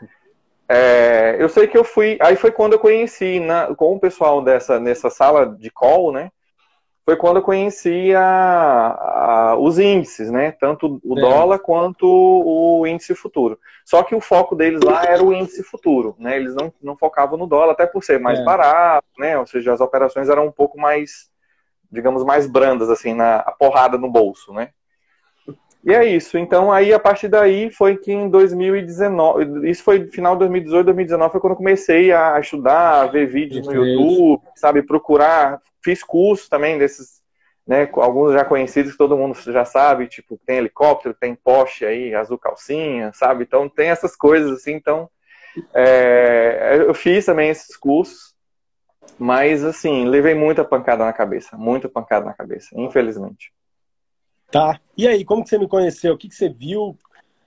é, 0.67 1.37
eu 1.39 1.49
sei 1.51 1.67
que 1.67 1.77
eu 1.77 1.85
fui. 1.85 2.19
Aí 2.21 2.35
foi 2.35 2.51
quando 2.51 2.73
eu 2.75 2.79
conheci 2.79 3.41
na, 3.41 3.75
com 3.75 3.95
o 3.95 4.01
pessoal 4.01 4.43
dessa 4.43 4.81
nessa 4.81 5.11
sala 5.11 5.47
de 5.47 5.71
call, 5.71 6.13
né? 6.13 6.31
Foi 7.09 7.17
quando 7.17 7.37
eu 7.37 7.43
conheci 7.43 8.15
a, 8.15 8.21
a, 8.21 9.57
os 9.59 9.79
índices, 9.79 10.31
né? 10.31 10.53
Tanto 10.53 11.01
o 11.03 11.19
é. 11.19 11.23
dólar 11.23 11.59
quanto 11.59 12.07
o 12.07 12.87
índice 12.87 13.15
futuro. 13.15 13.59
Só 13.83 14.03
que 14.03 14.15
o 14.15 14.21
foco 14.21 14.55
deles 14.55 14.83
lá 14.83 15.07
era 15.07 15.25
o 15.25 15.33
índice 15.33 15.63
futuro, 15.63 16.15
né? 16.19 16.37
Eles 16.37 16.55
não, 16.55 16.71
não 16.83 16.99
focavam 16.99 17.39
no 17.39 17.47
dólar, 17.47 17.73
até 17.73 17.87
por 17.87 18.05
ser 18.05 18.21
mais 18.21 18.39
é. 18.39 18.45
barato, 18.45 19.09
né? 19.19 19.39
Ou 19.39 19.47
seja, 19.47 19.73
as 19.73 19.81
operações 19.81 20.29
eram 20.29 20.49
um 20.49 20.53
pouco 20.53 20.79
mais, 20.79 21.31
digamos, 21.91 22.23
mais 22.25 22.47
brandas, 22.47 22.91
assim, 22.91 23.15
na 23.15 23.37
a 23.37 23.53
porrada 23.53 23.97
no 23.97 24.11
bolso, 24.11 24.53
né? 24.53 24.69
E 25.89 25.95
é 25.95 26.05
isso. 26.05 26.37
Então, 26.37 26.71
aí, 26.71 26.93
a 26.93 26.99
partir 26.99 27.29
daí, 27.29 27.71
foi 27.71 27.97
que 27.97 28.13
em 28.13 28.29
2019, 28.29 29.71
isso 29.71 29.83
foi 29.83 30.07
final 30.09 30.35
de 30.35 30.41
2018, 30.41 30.85
2019, 30.85 31.33
foi 31.33 31.41
quando 31.41 31.53
eu 31.53 31.57
comecei 31.57 32.13
a 32.13 32.39
estudar, 32.39 33.01
a 33.01 33.07
ver 33.07 33.27
vídeos 33.27 33.67
no 33.67 33.73
YouTube, 33.73 34.43
sabe, 34.55 34.83
procurar. 34.83 35.63
Fiz 35.83 36.03
cursos 36.05 36.47
também 36.47 36.77
desses, 36.77 37.23
né, 37.67 37.89
alguns 37.95 38.35
já 38.35 38.45
conhecidos 38.45 38.93
que 38.93 38.99
todo 38.99 39.17
mundo 39.17 39.35
já 39.51 39.65
sabe, 39.65 40.09
tipo, 40.09 40.39
tem 40.45 40.59
helicóptero, 40.59 41.17
tem 41.19 41.35
Porsche 41.35 41.87
aí, 41.87 42.15
azul 42.15 42.37
calcinha, 42.37 43.11
sabe? 43.15 43.45
Então, 43.45 43.67
tem 43.67 43.89
essas 43.89 44.15
coisas 44.15 44.53
assim. 44.59 44.73
Então, 44.73 45.09
é, 45.73 46.85
eu 46.87 46.93
fiz 46.93 47.25
também 47.25 47.49
esses 47.49 47.75
cursos, 47.79 48.35
mas, 49.19 49.65
assim, 49.65 50.05
levei 50.05 50.35
muita 50.35 50.67
pancada 50.67 51.03
na 51.03 51.15
cabeça, 51.15 51.57
muita 51.57 51.89
pancada 51.89 52.27
na 52.27 52.35
cabeça, 52.35 52.69
infelizmente. 52.75 53.51
Tá. 54.51 54.81
E 54.97 55.07
aí, 55.07 55.25
como 55.25 55.43
que 55.43 55.49
você 55.49 55.59
me 55.59 55.69
conheceu? 55.69 56.15
O 56.15 56.19
que, 56.19 56.29
que 56.29 56.35
você 56.35 56.49
viu? 56.49 56.97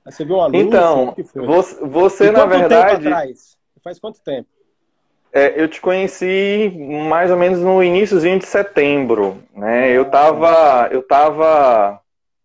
Você 0.06 0.26
viu 0.26 0.36
uma 0.36 0.48
luz? 0.48 0.60
Então, 0.60 1.16
você, 1.36 1.86
você 1.86 2.32
na 2.32 2.46
verdade. 2.46 3.10
Faz 3.84 4.00
quanto 4.00 4.22
tempo? 4.22 4.48
É, 5.34 5.60
eu 5.60 5.68
te 5.68 5.80
conheci 5.80 6.72
mais 7.08 7.32
ou 7.32 7.38
menos 7.38 7.60
no 7.60 7.82
iníciozinho 7.82 8.38
de 8.38 8.46
setembro, 8.46 9.42
né? 9.56 9.90
Eu 9.90 10.04
estava 10.04 10.90
eu 10.92 11.02
tava 11.02 12.00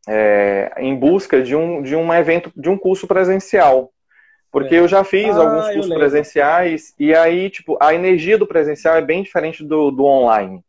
é, 0.08 0.72
em 0.78 0.94
busca 0.94 1.42
de 1.42 1.56
um, 1.56 1.82
de 1.82 1.96
um 1.96 2.14
evento, 2.14 2.50
de 2.56 2.70
um 2.70 2.78
curso 2.78 3.06
presencial. 3.06 3.90
Porque 4.52 4.74
é. 4.74 4.78
eu 4.78 4.88
já 4.88 5.02
fiz 5.04 5.36
ah, 5.36 5.40
alguns 5.42 5.74
cursos 5.74 5.94
presenciais 5.94 6.94
e 6.98 7.14
aí, 7.14 7.50
tipo, 7.50 7.76
a 7.80 7.92
energia 7.92 8.38
do 8.38 8.46
presencial 8.46 8.96
é 8.96 9.02
bem 9.02 9.22
diferente 9.22 9.64
do, 9.64 9.90
do 9.90 10.04
online. 10.04 10.64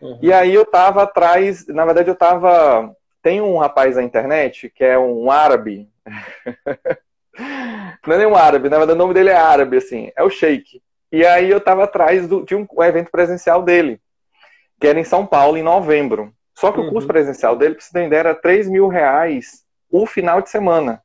Uhum. 0.00 0.18
E 0.22 0.32
aí 0.32 0.54
eu 0.54 0.64
tava 0.64 1.02
atrás, 1.02 1.66
na 1.66 1.84
verdade 1.84 2.08
eu 2.08 2.14
tava 2.14 2.94
tem 3.22 3.40
um 3.40 3.58
rapaz 3.58 3.96
na 3.96 4.02
internet 4.02 4.70
que 4.70 4.84
é 4.84 4.98
um 4.98 5.30
árabe. 5.30 5.88
Não 8.06 8.14
é 8.14 8.18
nem 8.18 8.26
um 8.26 8.34
árabe, 8.34 8.68
na 8.68 8.78
verdade 8.78 8.96
o 8.96 9.00
nome 9.00 9.14
dele 9.14 9.30
é 9.30 9.36
árabe, 9.36 9.76
assim. 9.76 10.10
É 10.16 10.22
o 10.22 10.30
Sheik. 10.30 10.82
E 11.10 11.24
aí 11.24 11.50
eu 11.50 11.60
tava 11.60 11.84
atrás 11.84 12.26
do, 12.26 12.44
de 12.44 12.54
um, 12.54 12.66
evento 12.82 13.10
presencial 13.10 13.62
dele, 13.62 14.00
que 14.80 14.86
era 14.86 14.98
em 14.98 15.04
São 15.04 15.26
Paulo, 15.26 15.56
em 15.56 15.62
novembro. 15.62 16.32
Só 16.54 16.72
que 16.72 16.80
uhum. 16.80 16.88
o 16.88 16.92
custo 16.92 17.06
presencial 17.06 17.56
dele, 17.56 17.74
pra 17.74 17.84
você 17.84 17.92
ter 17.92 18.06
ideia, 18.06 18.20
era 18.20 18.34
3 18.34 18.68
mil 18.68 18.88
reais 18.88 19.64
o 19.90 20.04
final 20.04 20.42
de 20.42 20.50
semana. 20.50 21.02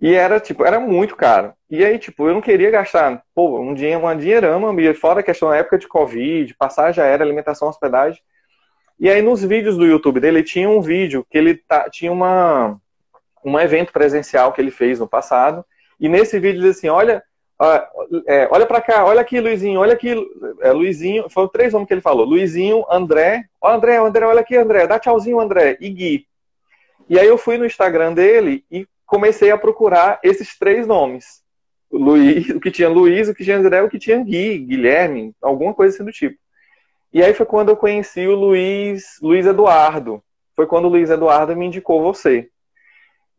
E 0.00 0.14
era, 0.14 0.40
tipo, 0.40 0.64
era 0.64 0.80
muito 0.80 1.16
caro. 1.16 1.52
E 1.68 1.84
aí, 1.84 1.98
tipo, 1.98 2.26
eu 2.26 2.34
não 2.34 2.40
queria 2.40 2.70
gastar, 2.70 3.22
pô, 3.34 3.60
um 3.60 3.74
dinheiro, 3.74 4.00
uma 4.00 4.16
dinheirama, 4.16 4.74
fora 4.94 5.20
a 5.20 5.22
questão 5.22 5.50
da 5.50 5.56
época 5.56 5.78
de 5.78 5.88
Covid, 5.88 6.54
passagem 6.54 7.02
aérea, 7.02 7.24
alimentação, 7.24 7.68
hospedagem. 7.68 8.20
E 9.00 9.08
aí 9.08 9.22
nos 9.22 9.42
vídeos 9.42 9.78
do 9.78 9.86
YouTube 9.86 10.20
dele 10.20 10.42
tinha 10.42 10.68
um 10.68 10.82
vídeo 10.82 11.26
que 11.30 11.38
ele 11.38 11.54
tá, 11.54 11.88
tinha 11.88 12.12
uma 12.12 12.78
um 13.42 13.58
evento 13.58 13.92
presencial 13.94 14.52
que 14.52 14.60
ele 14.60 14.70
fez 14.70 15.00
no 15.00 15.08
passado. 15.08 15.64
E 15.98 16.06
nesse 16.06 16.38
vídeo 16.38 16.60
diz 16.60 16.76
assim, 16.76 16.90
olha, 16.90 17.22
é, 18.26 18.46
olha 18.50 18.66
para 18.66 18.82
cá, 18.82 19.06
olha 19.06 19.22
aqui, 19.22 19.40
Luizinho, 19.40 19.80
olha 19.80 19.94
aqui, 19.94 20.14
é, 20.60 20.70
Luizinho, 20.72 21.30
foram 21.30 21.48
três 21.48 21.72
nomes 21.72 21.88
que 21.88 21.94
ele 21.94 22.02
falou, 22.02 22.26
Luizinho, 22.26 22.84
André, 22.90 23.44
ó, 23.58 23.72
André, 23.72 23.96
André, 23.96 24.26
olha 24.26 24.40
aqui, 24.40 24.54
André, 24.54 24.86
dá 24.86 24.98
tchauzinho, 24.98 25.40
André, 25.40 25.78
e 25.80 25.88
Gui. 25.88 26.26
E 27.08 27.18
aí 27.18 27.26
eu 27.26 27.38
fui 27.38 27.56
no 27.56 27.64
Instagram 27.64 28.12
dele 28.12 28.64
e 28.70 28.86
comecei 29.06 29.50
a 29.50 29.58
procurar 29.58 30.20
esses 30.22 30.58
três 30.58 30.86
nomes. 30.86 31.42
O, 31.90 31.96
Luiz, 31.98 32.50
o 32.50 32.60
que 32.60 32.70
tinha 32.70 32.88
Luiz, 32.88 33.28
o 33.28 33.34
que 33.34 33.44
tinha 33.44 33.56
André, 33.56 33.82
o 33.82 33.88
que 33.88 33.98
tinha 33.98 34.22
Gui, 34.22 34.58
Guilherme, 34.58 35.34
alguma 35.40 35.72
coisa 35.72 35.94
assim 35.94 36.04
do 36.04 36.12
tipo. 36.12 36.38
E 37.12 37.22
aí 37.22 37.34
foi 37.34 37.46
quando 37.46 37.70
eu 37.70 37.76
conheci 37.76 38.26
o 38.26 38.34
Luiz, 38.34 39.18
Luiz 39.20 39.46
Eduardo. 39.46 40.22
Foi 40.54 40.66
quando 40.66 40.84
o 40.84 40.88
Luiz 40.88 41.10
Eduardo 41.10 41.56
me 41.56 41.66
indicou 41.66 42.02
você. 42.02 42.48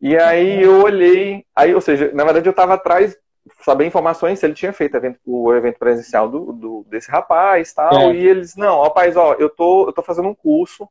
E 0.00 0.16
aí 0.16 0.62
eu 0.62 0.82
olhei, 0.82 1.44
aí, 1.54 1.74
ou 1.74 1.80
seja, 1.80 2.10
na 2.12 2.24
verdade 2.24 2.48
eu 2.48 2.50
estava 2.50 2.74
atrás, 2.74 3.16
saber 3.64 3.86
informações 3.86 4.38
se 4.38 4.46
ele 4.46 4.54
tinha 4.54 4.72
feito 4.72 4.96
evento, 4.96 5.20
o 5.24 5.54
evento 5.54 5.78
presencial 5.78 6.28
do, 6.28 6.52
do 6.52 6.86
desse 6.90 7.10
rapaz 7.10 7.72
tal. 7.72 8.10
É. 8.10 8.14
E 8.14 8.26
eles, 8.26 8.56
não, 8.56 8.82
rapaz, 8.82 9.16
ó, 9.16 9.34
eu 9.34 9.48
tô, 9.48 9.86
eu 9.86 9.92
tô 9.92 10.02
fazendo 10.02 10.28
um 10.28 10.34
curso 10.34 10.88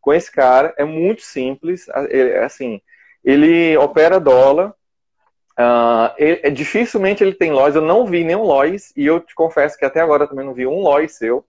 com 0.00 0.12
esse 0.12 0.30
cara, 0.30 0.74
é 0.76 0.84
muito 0.84 1.22
simples, 1.22 1.86
é, 2.10 2.44
assim, 2.44 2.80
ele 3.22 3.76
opera 3.76 4.20
dólar, 4.20 4.74
Uh, 5.56 6.10
ele, 6.18 6.50
dificilmente 6.50 7.22
ele 7.22 7.32
tem 7.32 7.52
lojas, 7.52 7.76
eu 7.76 7.82
não 7.82 8.04
vi 8.04 8.24
nenhum 8.24 8.42
Lois, 8.42 8.92
e 8.96 9.06
eu 9.06 9.20
te 9.20 9.34
confesso 9.36 9.78
que 9.78 9.84
até 9.84 10.00
agora 10.00 10.26
também 10.26 10.44
não 10.44 10.52
vi 10.52 10.66
um 10.66 10.80
Lois 10.80 11.16
seu. 11.16 11.44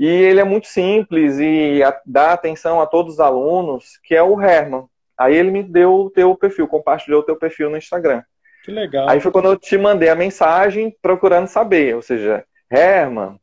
E 0.00 0.06
ele 0.06 0.40
é 0.40 0.44
muito 0.44 0.66
simples 0.66 1.38
e 1.38 1.82
a, 1.82 1.94
dá 2.06 2.32
atenção 2.32 2.80
a 2.80 2.86
todos 2.86 3.14
os 3.14 3.20
alunos, 3.20 3.98
que 4.02 4.14
é 4.14 4.22
o 4.22 4.40
Herman. 4.40 4.86
Aí 5.18 5.36
ele 5.36 5.50
me 5.50 5.62
deu 5.62 5.92
o 5.92 6.10
teu 6.10 6.34
perfil, 6.34 6.66
compartilhou 6.66 7.20
o 7.20 7.22
teu 7.22 7.36
perfil 7.36 7.68
no 7.68 7.76
Instagram. 7.76 8.22
Que 8.64 8.70
legal. 8.70 9.06
Aí 9.10 9.20
foi 9.20 9.30
quando 9.30 9.48
eu 9.48 9.58
te 9.58 9.76
mandei 9.76 10.08
a 10.08 10.14
mensagem 10.14 10.96
procurando 11.02 11.48
saber, 11.48 11.94
ou 11.96 12.00
seja, 12.00 12.42
Herman, 12.70 13.38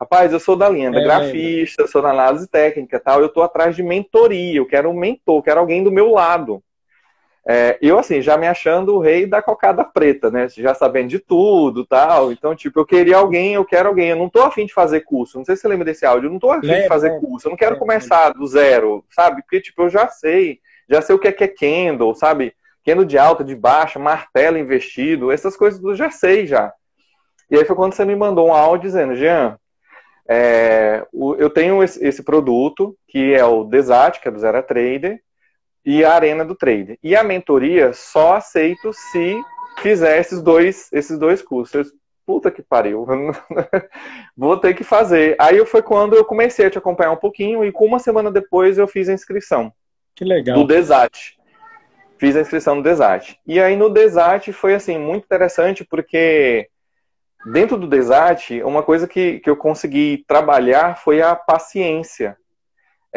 rapaz, 0.00 0.32
eu 0.32 0.38
sou 0.38 0.54
da 0.54 0.68
linha, 0.68 0.92
da 0.92 1.00
é, 1.00 1.02
grafista, 1.02 1.88
sou 1.88 2.00
da 2.00 2.10
análise 2.10 2.48
técnica 2.48 3.00
tal, 3.00 3.20
eu 3.20 3.28
tô 3.28 3.42
atrás 3.42 3.74
de 3.74 3.82
mentoria, 3.82 4.58
eu 4.58 4.66
quero 4.66 4.88
um 4.88 4.94
mentor, 4.94 5.42
quero 5.42 5.58
alguém 5.58 5.82
do 5.82 5.90
meu 5.90 6.12
lado. 6.12 6.62
É, 7.48 7.78
eu, 7.80 7.96
assim, 7.96 8.20
já 8.20 8.36
me 8.36 8.48
achando 8.48 8.96
o 8.96 8.98
rei 8.98 9.24
da 9.24 9.40
cocada 9.40 9.84
preta, 9.84 10.30
né? 10.32 10.48
Já 10.48 10.74
sabendo 10.74 11.08
de 11.08 11.20
tudo 11.20 11.86
tal. 11.86 12.32
Então, 12.32 12.56
tipo, 12.56 12.80
eu 12.80 12.84
queria 12.84 13.18
alguém, 13.18 13.54
eu 13.54 13.64
quero 13.64 13.88
alguém. 13.88 14.08
Eu 14.08 14.16
não 14.16 14.28
tô 14.28 14.42
afim 14.42 14.66
de 14.66 14.74
fazer 14.74 15.02
curso. 15.02 15.38
Não 15.38 15.44
sei 15.44 15.54
se 15.54 15.62
você 15.62 15.68
lembra 15.68 15.84
desse 15.84 16.04
áudio. 16.04 16.26
Eu 16.26 16.32
não 16.32 16.40
tô 16.40 16.50
afim 16.50 16.66
de 16.66 16.88
fazer 16.88 17.20
curso. 17.20 17.46
Eu 17.46 17.50
não 17.50 17.56
quero 17.56 17.78
começar 17.78 18.30
do 18.30 18.44
zero, 18.46 19.04
sabe? 19.10 19.42
Porque, 19.42 19.60
tipo, 19.60 19.82
eu 19.82 19.88
já 19.88 20.08
sei. 20.08 20.58
Já 20.88 21.00
sei 21.00 21.14
o 21.14 21.18
que 21.18 21.28
é, 21.28 21.32
que 21.32 21.44
é 21.44 21.48
candle, 21.48 22.14
sabe? 22.16 22.52
Candle 22.84 23.04
de 23.04 23.16
alta, 23.16 23.44
de 23.44 23.54
baixa, 23.54 23.98
martelo 23.98 24.58
investido. 24.58 25.30
Essas 25.30 25.56
coisas 25.56 25.82
eu 25.82 25.94
já 25.94 26.10
sei 26.10 26.46
já. 26.46 26.72
E 27.48 27.56
aí 27.56 27.64
foi 27.64 27.76
quando 27.76 27.92
você 27.92 28.04
me 28.04 28.16
mandou 28.16 28.48
um 28.48 28.52
áudio 28.52 28.88
dizendo, 28.88 29.14
Jean, 29.14 29.56
é, 30.28 31.06
eu 31.38 31.48
tenho 31.48 31.82
esse, 31.82 32.22
produto, 32.24 32.96
que 33.06 33.32
é 33.32 33.44
o 33.44 33.62
Desat, 33.62 34.20
que 34.20 34.26
é 34.26 34.30
do 34.30 34.40
Zero 34.40 34.60
Trader, 34.64 35.20
e 35.86 36.04
a 36.04 36.14
Arena 36.14 36.44
do 36.44 36.56
Trader. 36.56 36.98
E 37.00 37.14
a 37.14 37.22
mentoria 37.22 37.92
só 37.92 38.34
aceito 38.34 38.92
se 38.92 39.40
fizer 39.78 40.18
esses 40.18 40.42
dois, 40.42 40.92
esses 40.92 41.16
dois 41.16 41.40
cursos. 41.40 41.92
Puta 42.26 42.50
que 42.50 42.60
pariu, 42.60 43.06
vou 44.36 44.56
ter 44.56 44.74
que 44.74 44.82
fazer. 44.82 45.36
Aí 45.38 45.64
foi 45.64 45.80
quando 45.80 46.16
eu 46.16 46.24
comecei 46.24 46.66
a 46.66 46.70
te 46.70 46.76
acompanhar 46.76 47.12
um 47.12 47.16
pouquinho 47.16 47.64
e 47.64 47.70
com 47.70 47.84
uma 47.84 48.00
semana 48.00 48.32
depois 48.32 48.78
eu 48.78 48.88
fiz 48.88 49.08
a 49.08 49.12
inscrição. 49.12 49.72
Que 50.12 50.24
legal. 50.24 50.58
Do 50.58 50.66
Desat. 50.66 51.36
Fiz 52.18 52.34
a 52.34 52.40
inscrição 52.40 52.74
no 52.74 52.82
Desat. 52.82 53.38
E 53.46 53.60
aí 53.60 53.76
no 53.76 53.88
Desat 53.88 54.52
foi 54.52 54.74
assim, 54.74 54.98
muito 54.98 55.22
interessante 55.22 55.84
porque 55.84 56.68
dentro 57.52 57.76
do 57.76 57.86
Desat, 57.86 58.60
uma 58.62 58.82
coisa 58.82 59.06
que, 59.06 59.38
que 59.38 59.48
eu 59.48 59.56
consegui 59.56 60.24
trabalhar 60.26 60.98
foi 60.98 61.22
a 61.22 61.36
paciência. 61.36 62.36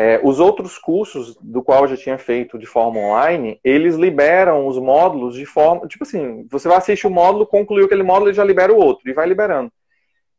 É, 0.01 0.17
os 0.23 0.39
outros 0.39 0.77
cursos 0.77 1.35
do 1.41 1.61
qual 1.61 1.81
eu 1.81 1.89
já 1.89 1.97
tinha 1.97 2.17
feito 2.17 2.57
de 2.57 2.65
forma 2.65 3.01
online, 3.01 3.59
eles 3.61 3.95
liberam 3.95 4.65
os 4.65 4.79
módulos 4.79 5.35
de 5.35 5.45
forma. 5.45 5.85
Tipo 5.89 6.05
assim, 6.05 6.47
você 6.49 6.69
vai 6.69 6.77
assistir 6.77 7.05
o 7.05 7.09
módulo, 7.09 7.45
concluiu 7.45 7.85
aquele 7.85 8.01
módulo 8.01 8.31
e 8.31 8.33
já 8.33 8.45
libera 8.45 8.71
o 8.71 8.77
outro, 8.77 9.09
e 9.09 9.13
vai 9.13 9.27
liberando. 9.27 9.69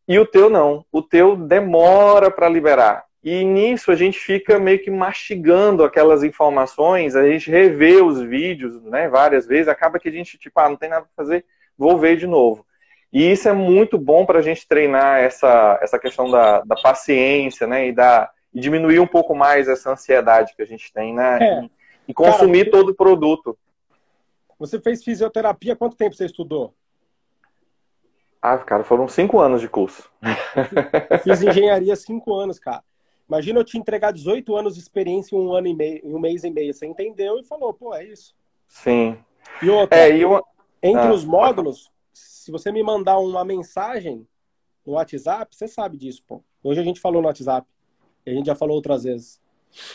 E 0.08 0.18
o 0.18 0.24
teu 0.24 0.48
não. 0.48 0.82
O 0.90 1.02
teu 1.02 1.36
demora 1.36 2.30
para 2.30 2.48
liberar. 2.48 3.04
E 3.22 3.44
nisso 3.44 3.90
a 3.90 3.94
gente 3.94 4.18
fica 4.18 4.58
meio 4.58 4.78
que 4.82 4.90
mastigando 4.90 5.84
aquelas 5.84 6.24
informações, 6.24 7.14
a 7.14 7.28
gente 7.30 7.50
revê 7.50 8.00
os 8.00 8.18
vídeos 8.18 8.82
né, 8.84 9.10
várias 9.10 9.46
vezes, 9.46 9.68
acaba 9.68 9.98
que 9.98 10.08
a 10.08 10.12
gente, 10.12 10.38
tipo, 10.38 10.58
ah, 10.58 10.70
não 10.70 10.76
tem 10.76 10.88
nada 10.88 11.02
para 11.02 11.22
fazer, 11.22 11.44
vou 11.76 11.98
ver 11.98 12.16
de 12.16 12.26
novo. 12.26 12.64
E 13.12 13.30
isso 13.30 13.46
é 13.46 13.52
muito 13.52 13.98
bom 13.98 14.24
para 14.24 14.38
a 14.38 14.42
gente 14.42 14.66
treinar 14.66 15.20
essa, 15.20 15.78
essa 15.82 15.98
questão 15.98 16.30
da, 16.30 16.62
da 16.62 16.76
paciência 16.76 17.66
né, 17.66 17.88
e 17.88 17.92
da 17.92 18.30
e 18.52 18.60
diminuir 18.60 19.00
um 19.00 19.06
pouco 19.06 19.34
mais 19.34 19.68
essa 19.68 19.92
ansiedade 19.92 20.54
que 20.54 20.62
a 20.62 20.66
gente 20.66 20.92
tem, 20.92 21.14
né? 21.14 21.38
É. 21.40 21.70
E, 22.08 22.14
consumir 22.14 22.64
Cara, 22.64 22.78
todo 22.78 22.90
o 22.90 22.94
produto. 22.94 23.56
Você 24.58 24.80
fez 24.80 25.02
fisioterapia, 25.02 25.76
quanto 25.76 25.96
tempo 25.96 26.14
você 26.14 26.26
estudou? 26.26 26.74
Ah, 28.42 28.58
cara, 28.58 28.82
foram 28.82 29.06
cinco 29.06 29.38
anos 29.38 29.60
de 29.60 29.68
curso. 29.68 30.10
Eu 31.10 31.18
fiz 31.20 31.42
engenharia 31.42 31.94
cinco 31.94 32.34
anos, 32.34 32.58
cara. 32.58 32.82
Imagina 33.28 33.60
eu 33.60 33.64
te 33.64 33.78
entregar 33.78 34.12
18 34.12 34.56
anos 34.56 34.74
de 34.74 34.80
experiência 34.80 35.36
em 35.36 35.38
um 35.38 35.52
ano 35.52 35.68
e 35.68 35.74
meio, 35.74 36.00
em 36.04 36.12
um 36.12 36.18
mês 36.18 36.42
e 36.42 36.50
meio. 36.50 36.74
Você 36.74 36.84
entendeu 36.84 37.38
e 37.38 37.44
falou, 37.44 37.72
pô, 37.72 37.94
é 37.94 38.04
isso. 38.04 38.34
Sim. 38.66 39.16
E 39.62 39.70
outra, 39.70 39.98
é, 39.98 40.16
e 40.16 40.22
eu... 40.22 40.44
entre 40.82 41.06
ah, 41.06 41.12
os 41.12 41.24
módulos, 41.24 41.92
se 42.12 42.50
você 42.50 42.72
me 42.72 42.82
mandar 42.82 43.18
uma 43.18 43.44
mensagem 43.44 44.26
no 44.84 44.94
WhatsApp, 44.94 45.54
você 45.54 45.68
sabe 45.68 45.96
disso, 45.96 46.24
pô. 46.26 46.42
Hoje 46.64 46.80
a 46.80 46.82
gente 46.82 47.00
falou 47.00 47.22
no 47.22 47.28
WhatsApp. 47.28 47.68
A 48.26 48.30
gente 48.30 48.46
já 48.46 48.54
falou 48.54 48.76
outras 48.76 49.04
vezes. 49.04 49.40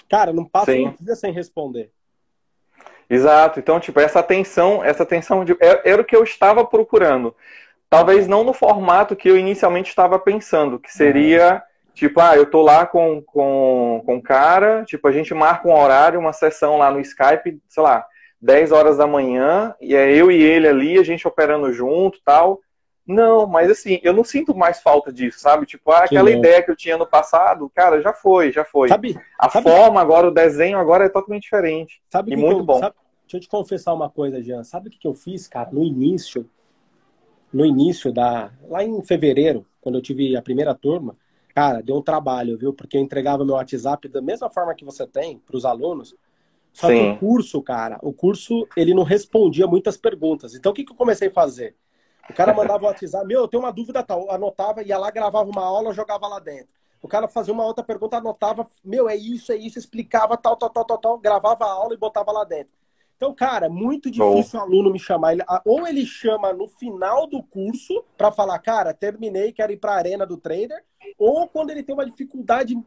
Cara, 0.10 0.34
não 0.34 0.46
passa 0.46 0.72
Sim. 0.72 0.88
um 0.88 1.04
dia 1.04 1.16
sem 1.16 1.32
responder. 1.32 1.92
Exato. 3.10 3.60
Então, 3.60 3.80
tipo, 3.80 4.00
essa 4.00 4.20
atenção, 4.20 4.84
essa 4.84 5.04
atenção 5.04 5.46
de, 5.46 5.54
é, 5.60 5.92
era 5.92 6.02
o 6.02 6.06
que 6.06 6.16
eu 6.16 6.24
estava 6.24 6.66
procurando. 6.66 7.36
Talvez 7.90 8.28
não 8.28 8.44
no 8.44 8.54
formato 8.54 9.16
que 9.16 9.30
eu 9.30 9.38
inicialmente 9.38 9.90
estava 9.90 10.18
pensando, 10.18 10.80
que 10.80 10.92
seria 10.92 11.64
Tipo, 11.96 12.20
ah, 12.20 12.36
eu 12.36 12.46
tô 12.46 12.62
lá 12.62 12.86
com, 12.86 13.22
com, 13.22 14.04
com 14.06 14.18
o 14.18 14.22
cara, 14.22 14.84
tipo, 14.84 15.08
a 15.08 15.14
gente 15.14 15.34
marca 15.34 15.66
um 15.66 15.74
horário, 15.74 16.20
uma 16.20 16.34
sessão 16.34 16.78
lá 16.78 16.92
no 16.92 17.00
Skype, 17.00 17.58
sei 17.70 17.82
lá, 17.82 18.06
10 18.42 18.74
horas 18.74 18.98
da 18.98 19.08
manhã, 19.08 19.74
e 19.80 19.96
é 19.96 20.14
eu 20.14 20.30
e 20.30 20.44
ele 20.44 20.68
ali, 20.68 21.00
a 21.00 21.04
gente 21.04 21.26
operando 21.26 21.72
junto 21.72 22.20
tal. 22.24 22.60
Não, 23.08 23.46
mas 23.46 23.70
assim, 23.70 24.00
eu 24.02 24.14
não 24.14 24.24
sinto 24.24 24.56
mais 24.56 24.82
falta 24.82 25.14
disso, 25.14 25.40
sabe? 25.40 25.68
Tipo, 25.68 25.92
ah, 25.92 26.06
aquela 26.06 26.32
que 26.32 26.38
ideia 26.38 26.64
que 26.64 26.72
eu 26.72 26.76
tinha 26.76 26.98
no 26.98 27.06
passado, 27.06 27.70
cara, 27.70 28.02
já 28.02 28.12
foi, 28.12 28.52
já 28.52 28.66
foi. 28.66 28.90
Sabe, 28.90 29.16
a 29.38 29.48
sabe, 29.48 29.70
forma 29.70 30.02
agora, 30.02 30.28
o 30.28 30.32
desenho 30.32 30.80
agora 30.80 31.06
é 31.06 31.10
totalmente 31.10 31.44
diferente. 31.44 32.02
Sabe 32.10 32.34
e 32.34 32.36
muito 32.36 32.62
eu, 32.62 32.66
bom. 32.66 32.80
Sabe, 32.80 32.96
deixa 33.22 33.38
eu 33.38 33.42
te 33.42 33.48
confessar 33.48 33.94
uma 33.94 34.10
coisa, 34.10 34.42
Jean. 34.42 34.64
Sabe 34.64 34.88
o 34.88 34.92
que, 34.92 34.98
que 34.98 35.08
eu 35.08 35.14
fiz, 35.14 35.48
cara, 35.48 35.70
no 35.72 35.84
início? 35.84 36.50
No 37.54 37.64
início 37.64 38.12
da. 38.12 38.52
Lá 38.68 38.84
em 38.84 39.00
fevereiro, 39.04 39.68
quando 39.80 39.96
eu 39.96 40.02
tive 40.02 40.36
a 40.36 40.42
primeira 40.42 40.74
turma, 40.74 41.16
cara, 41.54 41.84
deu 41.84 41.98
um 41.98 42.02
trabalho, 42.02 42.58
viu? 42.58 42.74
Porque 42.74 42.98
eu 42.98 43.02
entregava 43.02 43.46
meu 43.46 43.54
WhatsApp 43.54 44.08
da 44.08 44.22
mesma 44.22 44.50
forma 44.50 44.74
que 44.74 44.84
você 44.84 45.06
tem 45.06 45.38
para 45.38 45.56
os 45.56 45.64
alunos. 45.64 46.16
Só 46.74 46.88
Sim. 46.88 46.96
que 46.96 47.10
o 47.12 47.18
curso, 47.20 47.62
cara, 47.62 48.00
o 48.02 48.12
curso, 48.12 48.68
ele 48.76 48.94
não 48.94 49.04
respondia 49.04 49.68
muitas 49.68 49.96
perguntas. 49.96 50.56
Então, 50.56 50.72
o 50.72 50.76
que, 50.76 50.84
que 50.84 50.92
eu 50.92 50.98
comecei 50.98 51.30
a 51.30 51.32
fazer? 51.32 51.76
O 52.30 52.34
cara 52.34 52.54
mandava 52.56 52.84
o 52.84 52.88
WhatsApp, 52.88 53.26
meu, 53.26 53.42
eu 53.42 53.48
tenho 53.48 53.64
uma 53.64 53.72
dúvida 53.72 54.04
tal, 54.04 54.30
anotava, 54.32 54.84
ia 54.84 54.98
lá, 54.98 55.12
gravava 55.12 55.50
uma 55.50 55.64
aula, 55.64 55.94
jogava 55.94 56.28
lá 56.28 56.40
dentro. 56.40 56.70
O 57.02 57.08
cara 57.08 57.28
fazia 57.28 57.54
uma 57.54 57.66
outra 57.66 57.84
pergunta, 57.84 58.18
anotava, 58.18 58.66
meu, 58.84 59.08
é 59.08 59.16
isso, 59.16 59.52
é 59.52 59.56
isso, 59.56 59.78
explicava 59.78 60.36
tal, 60.36 60.56
tal, 60.56 60.70
tal, 60.70 60.86
tal, 60.86 60.98
tal, 60.98 61.18
gravava 61.20 61.66
a 61.66 61.72
aula 61.72 61.94
e 61.94 61.98
botava 61.98 62.32
lá 62.32 62.44
dentro. 62.44 62.74
Então, 63.16 63.34
cara, 63.34 63.70
muito 63.70 64.12
difícil 64.12 64.60
o 64.60 64.64
aluno 64.64 64.92
me 64.92 65.00
chamar. 65.00 65.34
Ele, 65.34 65.44
ou 65.66 65.88
ele 65.88 66.06
chama 66.06 66.52
no 66.52 66.68
final 66.68 67.28
do 67.28 67.42
curso 67.42 68.04
para 68.18 68.32
falar, 68.32 68.60
cara, 68.60 68.94
terminei, 68.94 69.54
quero 69.54 69.72
ir 69.72 69.78
para 69.78 69.94
a 69.94 69.98
arena 69.98 70.26
do 70.26 70.38
trader, 70.38 70.84
ou 71.18 71.48
quando 71.48 71.70
ele 71.70 71.84
tem 71.84 71.96
uma 71.96 72.06
dificuldade, 72.06 72.78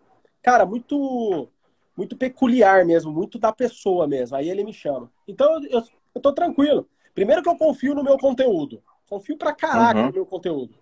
cara, 0.43 0.67
muito 0.67 1.49
muito 1.97 2.17
peculiar 2.17 2.85
mesmo, 2.85 3.11
muito 3.11 3.41
da 3.41 3.53
pessoa 3.53 4.07
mesmo. 4.07 4.37
Aí 4.37 4.49
ele 4.49 4.63
me 4.63 4.73
chama. 4.73 5.11
Então, 5.27 5.61
eu, 5.65 5.83
eu 6.15 6.21
tô 6.21 6.33
tranquilo. 6.33 6.89
Primeiro 7.13 7.43
que 7.43 7.49
eu 7.49 7.57
confio 7.57 7.93
no 7.93 8.05
meu 8.05 8.17
conteúdo. 8.17 8.81
Confio 9.09 9.37
pra 9.37 9.55
caraca 9.55 10.01
uhum. 10.01 10.07
no 10.07 10.13
meu 10.13 10.27
conteúdo. 10.27 10.75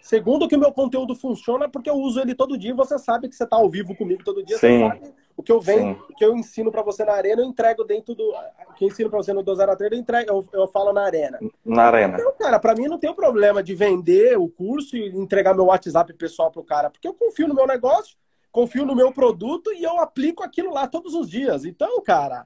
Segundo, 0.00 0.48
que 0.48 0.56
o 0.56 0.58
meu 0.58 0.72
conteúdo 0.72 1.14
funciona 1.14 1.68
porque 1.68 1.90
eu 1.90 1.96
uso 1.96 2.20
ele 2.20 2.34
todo 2.34 2.58
dia. 2.58 2.74
Você 2.74 2.98
sabe 2.98 3.28
que 3.28 3.36
você 3.36 3.44
está 3.44 3.56
ao 3.56 3.68
vivo 3.68 3.94
comigo 3.94 4.22
todo 4.24 4.44
dia. 4.44 4.56
Sim. 4.58 4.78
Você 4.78 4.88
sabe 4.88 5.14
o 5.38 5.42
que 5.42 5.52
eu 5.52 5.60
venho, 5.60 5.94
Sim. 5.94 6.00
o 6.10 6.16
que 6.16 6.24
eu 6.24 6.36
ensino 6.36 6.72
para 6.72 6.82
você 6.82 7.04
na 7.04 7.12
arena, 7.12 7.42
eu 7.42 7.46
entrego 7.46 7.84
dentro 7.84 8.12
do. 8.12 8.24
O 8.70 8.74
que 8.74 8.84
eu 8.84 8.88
ensino 8.88 9.08
para 9.08 9.20
você 9.20 9.32
no 9.32 9.40
2 9.40 9.58
eu 9.60 9.96
entrego, 9.96 10.28
eu, 10.28 10.44
eu 10.52 10.66
falo 10.66 10.92
na 10.92 11.02
arena. 11.02 11.38
Na 11.64 11.84
arena. 11.84 12.18
Então, 12.18 12.32
cara, 12.36 12.58
para 12.58 12.74
mim 12.74 12.88
não 12.88 12.98
tem 12.98 13.14
problema 13.14 13.62
de 13.62 13.72
vender 13.72 14.36
o 14.36 14.48
curso 14.48 14.96
e 14.96 15.06
entregar 15.10 15.54
meu 15.54 15.66
WhatsApp 15.66 16.12
pessoal 16.14 16.50
pro 16.50 16.64
cara, 16.64 16.90
porque 16.90 17.06
eu 17.06 17.14
confio 17.14 17.46
no 17.46 17.54
meu 17.54 17.68
negócio, 17.68 18.16
confio 18.50 18.84
no 18.84 18.96
meu 18.96 19.12
produto 19.12 19.72
e 19.72 19.84
eu 19.84 20.00
aplico 20.00 20.42
aquilo 20.42 20.74
lá 20.74 20.88
todos 20.88 21.14
os 21.14 21.30
dias. 21.30 21.64
Então, 21.64 22.02
cara, 22.02 22.44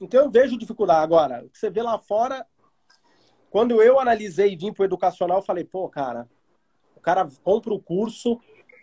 então 0.00 0.24
eu 0.24 0.28
vejo 0.28 0.58
dificuldade. 0.58 1.04
Agora, 1.04 1.44
o 1.44 1.48
que 1.48 1.56
você 1.56 1.70
vê 1.70 1.82
lá 1.82 2.00
fora 2.00 2.44
quando 3.54 3.80
eu 3.80 4.00
analisei 4.00 4.52
e 4.52 4.56
vim 4.56 4.72
para 4.72 4.82
o 4.82 4.84
educacional, 4.84 5.38
eu 5.38 5.44
falei, 5.44 5.62
pô, 5.62 5.88
cara, 5.88 6.28
o 6.96 7.00
cara 7.00 7.24
compra 7.44 7.72
o 7.72 7.80
curso, 7.80 8.40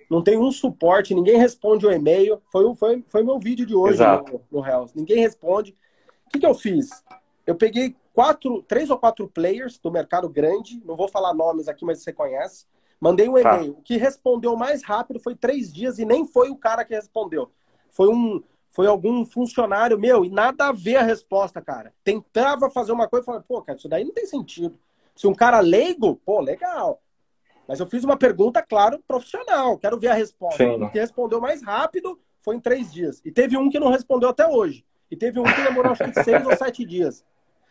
não 0.09 0.23
tem 0.23 0.37
um 0.37 0.49
suporte, 0.49 1.13
ninguém 1.13 1.37
responde 1.37 1.85
o 1.85 1.91
e-mail. 1.91 2.41
Foi, 2.49 2.73
foi, 2.75 3.03
foi 3.05 3.21
meu 3.21 3.37
vídeo 3.37 3.65
de 3.65 3.75
hoje 3.75 3.95
Exato. 3.95 4.39
no, 4.49 4.59
no 4.61 4.65
Hells. 4.65 4.97
Ninguém 4.97 5.19
responde. 5.19 5.75
O 6.25 6.29
que, 6.29 6.39
que 6.39 6.45
eu 6.45 6.55
fiz? 6.55 6.89
Eu 7.45 7.53
peguei 7.53 7.97
quatro, 8.13 8.63
três 8.63 8.89
ou 8.89 8.97
quatro 8.97 9.27
players 9.27 9.77
do 9.77 9.91
mercado 9.91 10.29
grande, 10.29 10.81
não 10.85 10.95
vou 10.95 11.09
falar 11.09 11.33
nomes 11.33 11.67
aqui, 11.67 11.83
mas 11.83 12.01
você 12.01 12.13
conhece. 12.13 12.65
Mandei 12.97 13.27
um 13.27 13.33
tá. 13.33 13.55
e-mail. 13.57 13.73
Tá. 13.73 13.79
O 13.81 13.83
que 13.83 13.97
respondeu 13.97 14.55
mais 14.55 14.85
rápido 14.85 15.19
foi 15.19 15.35
três 15.35 15.69
dias 15.73 15.99
e 15.99 16.05
nem 16.05 16.25
foi 16.25 16.49
o 16.49 16.55
cara 16.55 16.85
que 16.85 16.95
respondeu. 16.95 17.51
Foi 17.89 18.07
um, 18.07 18.41
foi 18.71 18.87
algum 18.87 19.25
funcionário 19.25 19.99
meu, 19.99 20.23
e 20.23 20.29
nada 20.29 20.69
a 20.69 20.71
ver 20.71 20.95
a 20.95 21.03
resposta, 21.03 21.61
cara. 21.61 21.93
Tentava 22.03 22.69
fazer 22.69 22.93
uma 22.93 23.07
coisa 23.07 23.23
e 23.23 23.25
falava, 23.25 23.45
pô, 23.47 23.61
cara, 23.61 23.77
isso 23.77 23.89
daí 23.89 24.03
não 24.03 24.13
tem 24.13 24.25
sentido. 24.25 24.79
Se 25.13 25.27
um 25.27 25.35
cara 25.35 25.59
leigo, 25.59 26.15
pô, 26.25 26.39
legal. 26.39 27.01
Mas 27.67 27.79
eu 27.79 27.85
fiz 27.85 28.03
uma 28.03 28.17
pergunta, 28.17 28.61
claro, 28.61 29.03
profissional. 29.05 29.77
Quero 29.77 29.99
ver 29.99 30.07
a 30.07 30.13
resposta. 30.13 30.63
Sim. 30.63 30.81
O 30.81 30.89
que 30.89 30.99
respondeu 30.99 31.41
mais 31.41 31.61
rápido 31.61 32.19
foi 32.39 32.55
em 32.55 32.59
três 32.59 32.91
dias. 32.91 33.21
E 33.25 33.31
teve 33.31 33.57
um 33.57 33.69
que 33.69 33.79
não 33.79 33.89
respondeu 33.89 34.29
até 34.29 34.47
hoje. 34.47 34.85
E 35.09 35.17
teve 35.17 35.39
um 35.39 35.43
que 35.43 35.61
demorou 35.61 35.91
acho 35.91 36.05
que 36.05 36.23
seis 36.23 36.45
ou 36.45 36.55
sete 36.55 36.85
dias. 36.85 37.25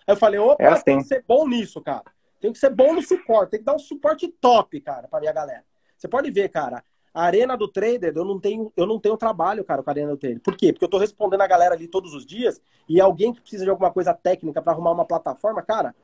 Aí 0.06 0.12
eu 0.12 0.16
falei, 0.16 0.38
opa, 0.38 0.62
é 0.62 0.68
assim. 0.68 0.84
tem 0.84 0.98
que 0.98 1.04
ser 1.04 1.24
bom 1.26 1.48
nisso, 1.48 1.80
cara. 1.80 2.04
Tem 2.40 2.52
que 2.52 2.58
ser 2.58 2.70
bom 2.70 2.94
no 2.94 3.02
suporte. 3.02 3.50
Tem 3.50 3.60
que 3.60 3.66
dar 3.66 3.74
um 3.74 3.78
suporte 3.78 4.28
top, 4.28 4.80
cara, 4.80 5.08
pra 5.08 5.20
minha 5.20 5.32
galera. 5.32 5.64
Você 5.96 6.08
pode 6.08 6.30
ver, 6.30 6.50
cara. 6.50 6.84
A 7.12 7.24
arena 7.24 7.56
do 7.56 7.66
trader, 7.66 8.12
eu 8.14 8.24
não 8.24 8.38
tenho, 8.38 8.72
eu 8.76 8.86
não 8.86 8.98
tenho 8.98 9.16
trabalho, 9.16 9.64
cara, 9.64 9.82
com 9.82 9.90
a 9.90 9.92
arena 9.92 10.10
do 10.10 10.16
trader. 10.16 10.40
Por 10.40 10.56
quê? 10.56 10.72
Porque 10.72 10.84
eu 10.84 10.88
tô 10.88 10.98
respondendo 10.98 11.40
a 11.40 11.46
galera 11.46 11.74
ali 11.74 11.88
todos 11.88 12.14
os 12.14 12.24
dias 12.24 12.60
e 12.88 13.00
alguém 13.00 13.32
que 13.32 13.40
precisa 13.40 13.64
de 13.64 13.70
alguma 13.70 13.90
coisa 13.90 14.14
técnica 14.14 14.62
para 14.62 14.72
arrumar 14.72 14.92
uma 14.92 15.04
plataforma, 15.04 15.60
cara, 15.62 15.94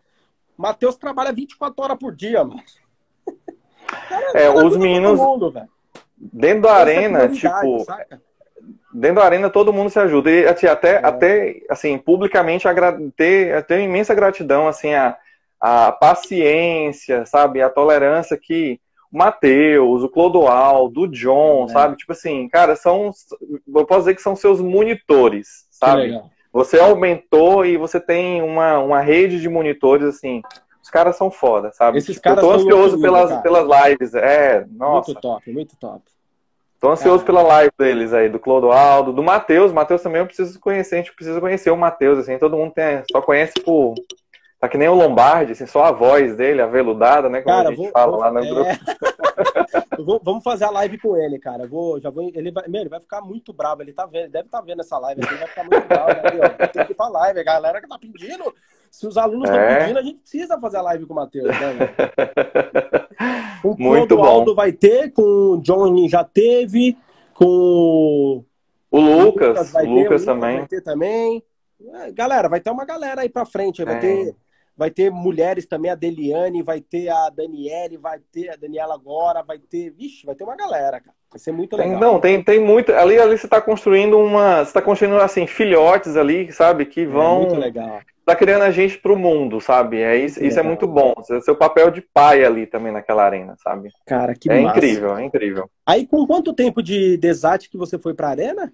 Matheus 0.56 0.96
trabalha 0.96 1.32
24 1.32 1.84
horas 1.84 1.98
por 1.98 2.14
dia, 2.14 2.42
mano. 2.44 2.62
Cara, 3.86 4.40
é, 4.40 4.50
os 4.50 4.76
meninos 4.76 5.16
mundo, 5.16 5.52
dentro 6.16 6.62
da 6.62 6.74
arena, 6.74 7.28
tipo, 7.28 7.84
saca? 7.84 8.20
dentro 8.92 9.16
da 9.16 9.24
arena 9.24 9.50
todo 9.50 9.72
mundo 9.72 9.90
se 9.90 9.98
ajuda 9.98 10.30
e 10.30 10.46
assim, 10.46 10.66
até, 10.66 10.94
é. 10.94 11.06
até 11.06 11.62
assim, 11.68 11.98
publicamente 11.98 12.66
ter, 13.14 13.62
ter 13.64 13.80
imensa 13.80 14.14
gratidão 14.14 14.66
assim 14.66 14.94
a, 14.94 15.16
a 15.60 15.92
paciência, 15.92 17.26
sabe, 17.26 17.60
a 17.60 17.68
tolerância 17.68 18.36
que 18.36 18.80
o 19.12 19.18
Matheus, 19.18 20.02
o 20.02 20.08
Clodoaldo, 20.08 21.02
o 21.02 21.08
John, 21.08 21.66
é. 21.66 21.68
sabe? 21.68 21.96
Tipo 21.96 22.12
assim, 22.12 22.48
cara, 22.48 22.76
são. 22.76 23.10
Eu 23.74 23.86
posso 23.86 24.00
dizer 24.00 24.14
que 24.14 24.22
são 24.22 24.36
seus 24.36 24.60
monitores, 24.60 25.66
sabe? 25.70 26.20
Você 26.52 26.78
aumentou 26.78 27.66
e 27.66 27.76
você 27.76 28.00
tem 28.00 28.42
uma, 28.42 28.78
uma 28.78 29.00
rede 29.00 29.40
de 29.40 29.48
monitores, 29.48 30.06
assim. 30.06 30.42
Os 30.82 30.90
caras 30.90 31.16
são 31.16 31.30
foda, 31.30 31.72
sabe? 31.72 31.98
Esses 31.98 32.18
caras 32.18 32.42
eu 32.42 32.48
tô 32.48 32.54
ansioso 32.54 33.00
pelas, 33.00 33.42
pelas 33.42 33.88
lives. 33.88 34.14
É, 34.14 34.64
nossa. 34.70 35.10
Muito 35.10 35.20
top, 35.20 35.52
muito 35.52 35.76
top. 35.76 36.02
Tô 36.80 36.90
ansioso 36.90 37.24
cara. 37.24 37.26
pela 37.26 37.42
live 37.42 37.72
deles 37.78 38.12
aí, 38.12 38.28
do 38.28 38.38
Clodoaldo, 38.38 39.12
do 39.12 39.22
Matheus. 39.22 39.72
Matheus 39.72 40.02
também 40.02 40.20
eu 40.20 40.26
preciso 40.26 40.60
conhecer, 40.60 40.94
a 40.94 40.98
gente 40.98 41.14
precisa 41.14 41.40
conhecer 41.40 41.70
o 41.70 41.76
Matheus, 41.76 42.18
assim, 42.18 42.38
todo 42.38 42.56
mundo 42.56 42.72
tem, 42.72 43.02
só 43.10 43.20
conhece 43.20 43.54
por 43.64 43.94
Tá 44.58 44.68
que 44.68 44.78
nem 44.78 44.88
o 44.88 44.94
Lombardi, 44.94 45.52
assim, 45.52 45.66
só 45.66 45.84
a 45.84 45.92
voz 45.92 46.34
dele, 46.34 46.62
aveludada, 46.62 47.28
né? 47.28 47.42
Como 47.42 47.54
cara, 47.54 47.68
a 47.68 47.72
gente 47.72 47.82
vou, 47.82 47.90
fala 47.90 48.12
vou, 48.12 48.20
lá 48.20 48.30
no 48.32 48.38
é... 48.38 48.48
grupo. 48.48 50.20
vamos 50.22 50.42
fazer 50.42 50.64
a 50.64 50.70
live 50.70 50.98
com 50.98 51.16
ele, 51.16 51.38
cara. 51.38 51.66
Vou, 51.66 52.00
já 52.00 52.08
vou, 52.08 52.30
ele, 52.34 52.50
vai, 52.50 52.66
meu, 52.66 52.80
ele 52.80 52.88
vai 52.88 53.00
ficar 53.00 53.20
muito 53.20 53.52
bravo. 53.52 53.82
Ele 53.82 53.92
tá 53.92 54.06
vendo, 54.06 54.30
deve 54.30 54.46
estar 54.46 54.58
tá 54.58 54.64
vendo 54.64 54.80
essa 54.80 54.98
live 54.98 55.20
ele 55.20 55.36
vai 55.36 55.48
ficar 55.48 55.64
muito 55.64 55.86
bravo. 55.86 56.08
Né, 56.08 56.68
Tem 56.72 56.86
que 56.86 56.92
ir 56.92 56.94
pra 56.94 57.08
live, 57.08 57.40
a 57.40 57.44
galera 57.44 57.80
que 57.82 57.88
tá 57.88 57.98
pedindo. 57.98 58.54
Se 58.90 59.06
os 59.06 59.18
alunos 59.18 59.50
estão 59.50 59.60
é. 59.60 59.80
pedindo, 59.80 59.98
a 59.98 60.02
gente 60.02 60.20
precisa 60.20 60.58
fazer 60.58 60.78
a 60.78 60.82
live 60.82 61.04
com 61.06 61.12
o 61.12 61.16
Matheus, 61.16 61.48
né? 61.48 61.94
O 63.64 63.74
muito 63.76 64.16
bom. 64.16 64.54
vai 64.54 64.70
ter, 64.70 65.10
com 65.12 65.22
o 65.22 65.60
John 65.60 66.06
já 66.08 66.22
teve, 66.22 66.96
com 67.34 68.44
o 68.90 69.00
Lucas, 69.00 69.14
o 69.20 69.24
Lucas, 69.24 69.74
o 69.74 69.86
Lucas 69.86 70.24
também. 70.24 70.58
Vai 70.58 70.66
ter 70.68 70.80
também. 70.82 71.42
É, 71.94 72.12
galera, 72.12 72.48
vai 72.48 72.60
ter 72.60 72.70
uma 72.70 72.84
galera 72.84 73.22
aí 73.22 73.28
pra 73.28 73.44
frente. 73.44 73.84
Vai 73.84 73.96
é. 73.96 73.98
ter 73.98 74.36
vai 74.76 74.90
ter 74.90 75.10
mulheres 75.10 75.66
também, 75.66 75.90
a 75.90 75.94
Deliane, 75.94 76.62
vai 76.62 76.80
ter 76.80 77.08
a 77.08 77.30
Daniele, 77.30 77.96
vai 77.96 78.18
ter 78.32 78.50
a 78.50 78.56
Daniela 78.56 78.94
agora, 78.94 79.42
vai 79.42 79.58
ter. 79.58 79.90
Vixe, 79.90 80.26
vai 80.26 80.34
ter 80.34 80.44
uma 80.44 80.56
galera, 80.56 81.00
cara. 81.00 81.16
Vai 81.30 81.38
ser 81.40 81.52
muito 81.52 81.76
legal. 81.76 81.92
Tem, 81.92 82.00
não, 82.00 82.20
tem, 82.20 82.42
tem 82.42 82.60
muito. 82.60 82.92
Ali, 82.92 83.18
ali 83.18 83.36
você 83.36 83.46
está 83.46 83.60
construindo 83.60 84.18
uma. 84.18 84.58
Você 84.58 84.70
está 84.70 84.82
construindo 84.82 85.16
assim, 85.16 85.46
filhotes 85.46 86.16
ali, 86.16 86.52
sabe? 86.52 86.86
Que 86.86 87.02
é 87.02 87.06
vão. 87.06 87.36
É 87.36 87.46
muito 87.46 87.60
legal. 87.60 88.00
Tá 88.24 88.34
criando 88.34 88.62
a 88.62 88.72
gente 88.72 88.98
pro 88.98 89.16
mundo, 89.16 89.60
sabe? 89.60 90.02
É 90.02 90.16
isso, 90.16 90.44
isso 90.44 90.58
é 90.58 90.62
muito 90.62 90.84
bom. 90.84 91.14
Seu 91.44 91.54
papel 91.54 91.92
de 91.92 92.00
pai 92.00 92.44
ali 92.44 92.66
também 92.66 92.92
naquela 92.92 93.24
arena, 93.24 93.54
sabe? 93.62 93.90
Cara, 94.04 94.34
que 94.34 94.50
É 94.50 94.60
massa. 94.60 94.76
incrível, 94.76 95.16
é 95.16 95.24
incrível. 95.24 95.70
Aí, 95.86 96.04
com 96.04 96.26
quanto 96.26 96.52
tempo 96.52 96.82
de 96.82 97.16
desate 97.18 97.70
que 97.70 97.78
você 97.78 97.96
foi 98.00 98.14
pra 98.14 98.30
arena? 98.30 98.72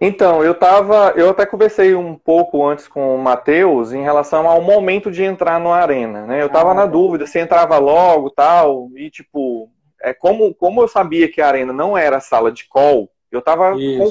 Então, 0.00 0.44
eu 0.44 0.54
tava. 0.54 1.12
Eu 1.16 1.30
até 1.30 1.44
conversei 1.44 1.94
um 1.94 2.14
pouco 2.14 2.64
antes 2.64 2.86
com 2.86 3.16
o 3.16 3.18
Matheus 3.18 3.92
em 3.92 4.02
relação 4.02 4.46
ao 4.46 4.62
momento 4.62 5.10
de 5.10 5.24
entrar 5.24 5.58
no 5.58 5.72
Arena, 5.72 6.24
né? 6.24 6.40
Eu 6.40 6.48
tava 6.48 6.70
ah, 6.70 6.74
na 6.74 6.86
dúvida 6.86 7.26
se 7.26 7.38
entrava 7.38 7.78
logo 7.78 8.30
tal. 8.30 8.90
E 8.96 9.10
tipo, 9.10 9.68
é 10.00 10.14
como, 10.14 10.54
como 10.54 10.80
eu 10.80 10.88
sabia 10.88 11.30
que 11.30 11.40
a 11.40 11.48
Arena 11.48 11.72
não 11.72 11.98
era 11.98 12.20
sala 12.20 12.52
de 12.52 12.68
call, 12.68 13.10
eu 13.30 13.42
tava 13.42 13.72
com, 13.72 14.10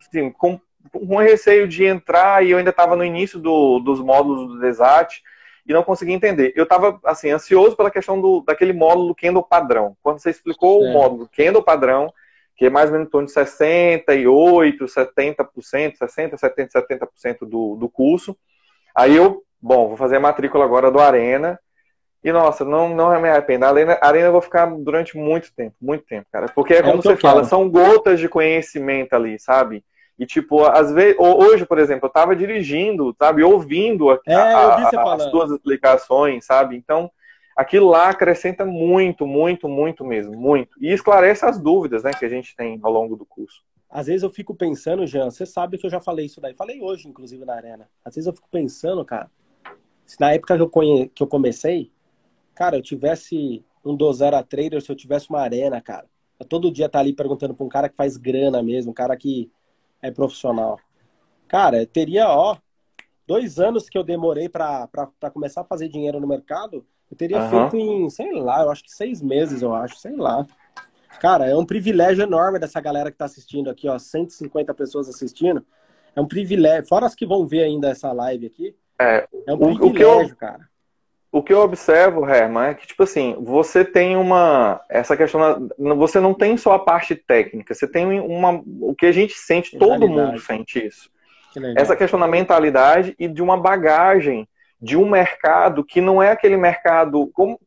assim, 0.00 0.30
com, 0.32 0.60
com 0.90 1.16
receio 1.16 1.68
de 1.68 1.84
entrar 1.84 2.44
e 2.44 2.50
eu 2.50 2.58
ainda 2.58 2.70
estava 2.70 2.96
no 2.96 3.04
início 3.04 3.38
do, 3.38 3.78
dos 3.78 4.00
módulos 4.00 4.48
do 4.48 4.60
Desat 4.60 5.22
e 5.66 5.72
não 5.72 5.84
conseguia 5.84 6.14
entender. 6.14 6.52
Eu 6.56 6.64
estava 6.64 6.98
assim, 7.04 7.30
ansioso 7.30 7.76
pela 7.76 7.90
questão 7.90 8.20
do, 8.20 8.42
daquele 8.44 8.72
módulo 8.72 9.14
Kendall 9.14 9.42
padrão. 9.42 9.96
Quando 10.02 10.18
você 10.18 10.30
explicou 10.30 10.84
é. 10.84 10.88
o 10.88 10.92
módulo 10.92 11.28
Kendall 11.28 11.62
padrão, 11.62 12.12
que 12.58 12.66
é 12.66 12.70
mais 12.70 12.86
ou 12.86 12.94
menos 12.94 13.06
em 13.06 13.10
torno 13.10 13.28
de 13.28 13.32
68%, 13.32 14.78
70%, 14.86 15.96
60%, 15.96 16.36
70%, 16.36 16.68
70% 16.74 17.38
do, 17.42 17.76
do 17.76 17.88
curso. 17.88 18.36
Aí 18.94 19.14
eu, 19.14 19.44
bom, 19.62 19.86
vou 19.86 19.96
fazer 19.96 20.16
a 20.16 20.20
matrícula 20.20 20.64
agora 20.64 20.90
do 20.90 20.98
Arena. 20.98 21.58
E, 22.22 22.32
nossa, 22.32 22.64
não, 22.64 22.88
não 22.88 23.18
me 23.20 23.28
arrependo. 23.28 23.64
A 23.64 23.68
arena, 23.68 23.92
a 24.02 24.08
arena 24.08 24.26
eu 24.26 24.32
vou 24.32 24.40
ficar 24.40 24.66
durante 24.66 25.16
muito 25.16 25.54
tempo, 25.54 25.76
muito 25.80 26.04
tempo, 26.04 26.26
cara. 26.32 26.48
Porque 26.48 26.74
é 26.74 26.82
como 26.82 26.98
é 26.98 27.02
você 27.02 27.16
fala, 27.16 27.44
são 27.44 27.70
gotas 27.70 28.18
de 28.18 28.28
conhecimento 28.28 29.14
ali, 29.14 29.38
sabe? 29.38 29.84
E, 30.18 30.26
tipo, 30.26 30.64
às 30.64 30.90
vezes, 30.90 31.16
hoje, 31.16 31.64
por 31.64 31.78
exemplo, 31.78 32.06
eu 32.06 32.12
tava 32.12 32.34
dirigindo, 32.34 33.14
sabe, 33.16 33.44
ouvindo 33.44 34.10
a, 34.10 34.18
é, 34.26 34.34
a, 34.34 34.74
a, 34.74 35.14
as 35.14 35.22
suas 35.30 35.52
explicações, 35.52 36.44
sabe? 36.44 36.74
Então, 36.74 37.08
aquilo 37.58 37.88
lá 37.88 38.08
acrescenta 38.08 38.64
muito, 38.64 39.26
muito, 39.26 39.68
muito 39.68 40.04
mesmo, 40.04 40.32
muito. 40.38 40.70
E 40.80 40.92
esclarece 40.92 41.44
as 41.44 41.60
dúvidas, 41.60 42.04
né, 42.04 42.12
que 42.12 42.24
a 42.24 42.28
gente 42.28 42.54
tem 42.54 42.78
ao 42.80 42.92
longo 42.92 43.16
do 43.16 43.26
curso. 43.26 43.64
Às 43.90 44.06
vezes 44.06 44.22
eu 44.22 44.30
fico 44.30 44.54
pensando, 44.54 45.04
Jean, 45.04 45.28
você 45.28 45.44
sabe 45.44 45.76
que 45.76 45.84
eu 45.84 45.90
já 45.90 45.98
falei 45.98 46.26
isso 46.26 46.40
daí, 46.40 46.54
falei 46.54 46.80
hoje, 46.80 47.08
inclusive, 47.08 47.44
na 47.44 47.54
arena. 47.54 47.90
Às 48.04 48.14
vezes 48.14 48.28
eu 48.28 48.32
fico 48.32 48.48
pensando, 48.48 49.04
cara, 49.04 49.28
se 50.06 50.20
na 50.20 50.32
época 50.32 50.54
que 50.54 50.62
eu, 50.62 50.70
conhe... 50.70 51.08
que 51.08 51.20
eu 51.20 51.26
comecei, 51.26 51.90
cara, 52.54 52.76
eu 52.76 52.82
tivesse 52.82 53.64
um 53.84 53.96
do 53.96 54.12
zero 54.12 54.36
a 54.36 54.42
trader, 54.44 54.80
se 54.80 54.92
eu 54.92 54.96
tivesse 54.96 55.28
uma 55.28 55.40
arena, 55.40 55.80
cara, 55.80 56.06
eu 56.38 56.46
todo 56.46 56.70
dia 56.70 56.88
tá 56.88 57.00
ali 57.00 57.12
perguntando 57.12 57.54
pra 57.54 57.66
um 57.66 57.68
cara 57.68 57.88
que 57.88 57.96
faz 57.96 58.16
grana 58.16 58.62
mesmo, 58.62 58.92
um 58.92 58.94
cara 58.94 59.16
que 59.16 59.50
é 60.00 60.12
profissional. 60.12 60.78
Cara, 61.48 61.84
teria, 61.84 62.28
ó, 62.28 62.56
dois 63.26 63.58
anos 63.58 63.88
que 63.88 63.98
eu 63.98 64.04
demorei 64.04 64.48
para 64.48 64.88
começar 65.32 65.62
a 65.62 65.64
fazer 65.64 65.88
dinheiro 65.88 66.20
no 66.20 66.28
mercado, 66.28 66.86
eu 67.10 67.16
teria 67.16 67.40
uhum. 67.40 67.50
feito 67.50 67.76
em, 67.76 68.10
sei 68.10 68.32
lá, 68.32 68.62
eu 68.62 68.70
acho 68.70 68.84
que 68.84 68.90
seis 68.90 69.22
meses, 69.22 69.62
eu 69.62 69.74
acho, 69.74 69.96
sei 69.96 70.16
lá. 70.16 70.46
Cara, 71.20 71.46
é 71.46 71.56
um 71.56 71.64
privilégio 71.64 72.22
enorme 72.22 72.58
dessa 72.58 72.80
galera 72.80 73.10
que 73.10 73.14
está 73.14 73.24
assistindo 73.24 73.70
aqui, 73.70 73.88
ó, 73.88 73.98
150 73.98 74.72
pessoas 74.74 75.08
assistindo. 75.08 75.64
É 76.14 76.20
um 76.20 76.26
privilégio, 76.26 76.86
fora 76.86 77.06
as 77.06 77.14
que 77.14 77.26
vão 77.26 77.46
ver 77.46 77.62
ainda 77.62 77.88
essa 77.88 78.12
live 78.12 78.46
aqui. 78.46 78.76
É, 79.00 79.26
é 79.46 79.52
um 79.52 79.58
privilégio, 79.58 79.86
o 79.86 79.92
que 79.92 80.02
eu, 80.02 80.36
cara. 80.36 80.68
O 81.30 81.42
que 81.42 81.52
eu 81.52 81.60
observo, 81.60 82.26
Herman, 82.26 82.70
é 82.70 82.74
que, 82.74 82.86
tipo 82.86 83.02
assim, 83.02 83.36
você 83.40 83.84
tem 83.84 84.16
uma. 84.16 84.80
Essa 84.88 85.14
questão. 85.14 85.68
Você 85.96 86.18
não 86.20 86.32
tem 86.32 86.56
só 86.56 86.72
a 86.72 86.78
parte 86.78 87.14
técnica, 87.14 87.74
você 87.74 87.86
tem 87.86 88.18
uma. 88.18 88.62
O 88.80 88.94
que 88.94 89.04
a 89.04 89.12
gente 89.12 89.34
sente, 89.34 89.76
todo 89.76 90.08
mundo 90.08 90.38
sente 90.38 90.86
isso. 90.86 91.10
Que 91.52 91.60
essa 91.76 91.94
questão 91.94 92.18
da 92.18 92.26
mentalidade 92.26 93.14
e 93.18 93.28
de 93.28 93.42
uma 93.42 93.58
bagagem 93.58 94.48
de 94.80 94.96
um 94.96 95.08
mercado 95.08 95.84
que 95.84 96.00
não 96.00 96.22
é 96.22 96.30
aquele 96.30 96.56
mercado. 96.56 97.28
Como, 97.32 97.58